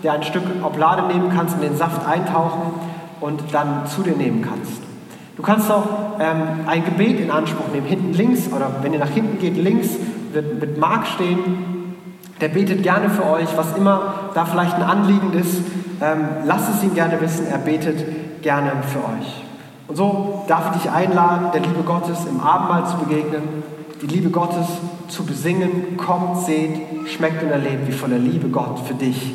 dir 0.02 0.12
ein 0.12 0.22
Stück 0.22 0.44
Oblade 0.62 1.06
nehmen 1.06 1.30
kannst, 1.34 1.56
in 1.56 1.62
den 1.62 1.76
Saft 1.76 2.06
eintauchen 2.06 2.74
und 3.20 3.42
dann 3.52 3.86
zu 3.86 4.02
dir 4.02 4.16
nehmen 4.16 4.42
kannst. 4.42 4.82
Du 5.36 5.42
kannst 5.42 5.70
auch 5.70 5.86
ähm, 6.18 6.66
ein 6.66 6.84
Gebet 6.84 7.20
in 7.20 7.30
Anspruch 7.30 7.68
nehmen. 7.72 7.86
Hinten 7.86 8.12
links 8.12 8.52
oder 8.52 8.70
wenn 8.82 8.92
ihr 8.92 8.98
nach 8.98 9.10
hinten 9.10 9.38
geht, 9.38 9.56
links 9.56 9.90
wird 10.32 10.60
mit 10.60 10.78
Mark 10.78 11.06
stehen. 11.06 11.94
Der 12.40 12.48
betet 12.48 12.82
gerne 12.82 13.08
für 13.08 13.24
euch, 13.24 13.48
was 13.56 13.76
immer 13.76 14.30
da 14.34 14.44
vielleicht 14.44 14.74
ein 14.74 14.82
Anliegen 14.82 15.32
ist. 15.32 15.58
Ähm, 16.00 16.28
lasst 16.44 16.70
es 16.74 16.82
ihn 16.82 16.94
gerne 16.94 17.20
wissen. 17.20 17.46
Er 17.46 17.58
betet 17.58 18.42
gerne 18.42 18.72
für 18.92 18.98
euch. 18.98 19.44
Und 19.86 19.96
so 19.96 20.44
darf 20.48 20.74
ich 20.74 20.82
dich 20.82 20.90
einladen, 20.90 21.48
der 21.52 21.60
Liebe 21.60 21.82
Gottes 21.84 22.26
im 22.28 22.40
Abendmahl 22.40 22.86
zu 22.86 22.96
begegnen, 22.98 23.42
die 24.02 24.06
Liebe 24.06 24.30
Gottes 24.30 24.66
zu 25.08 25.24
besingen. 25.24 25.96
Kommt, 25.96 26.38
seht, 26.38 26.80
schmeckt 27.06 27.42
und 27.42 27.50
erlebt, 27.50 27.86
wie 27.86 27.92
voller 27.92 28.18
Liebe 28.18 28.48
Gott 28.48 28.80
für 28.80 28.94
dich 28.94 29.34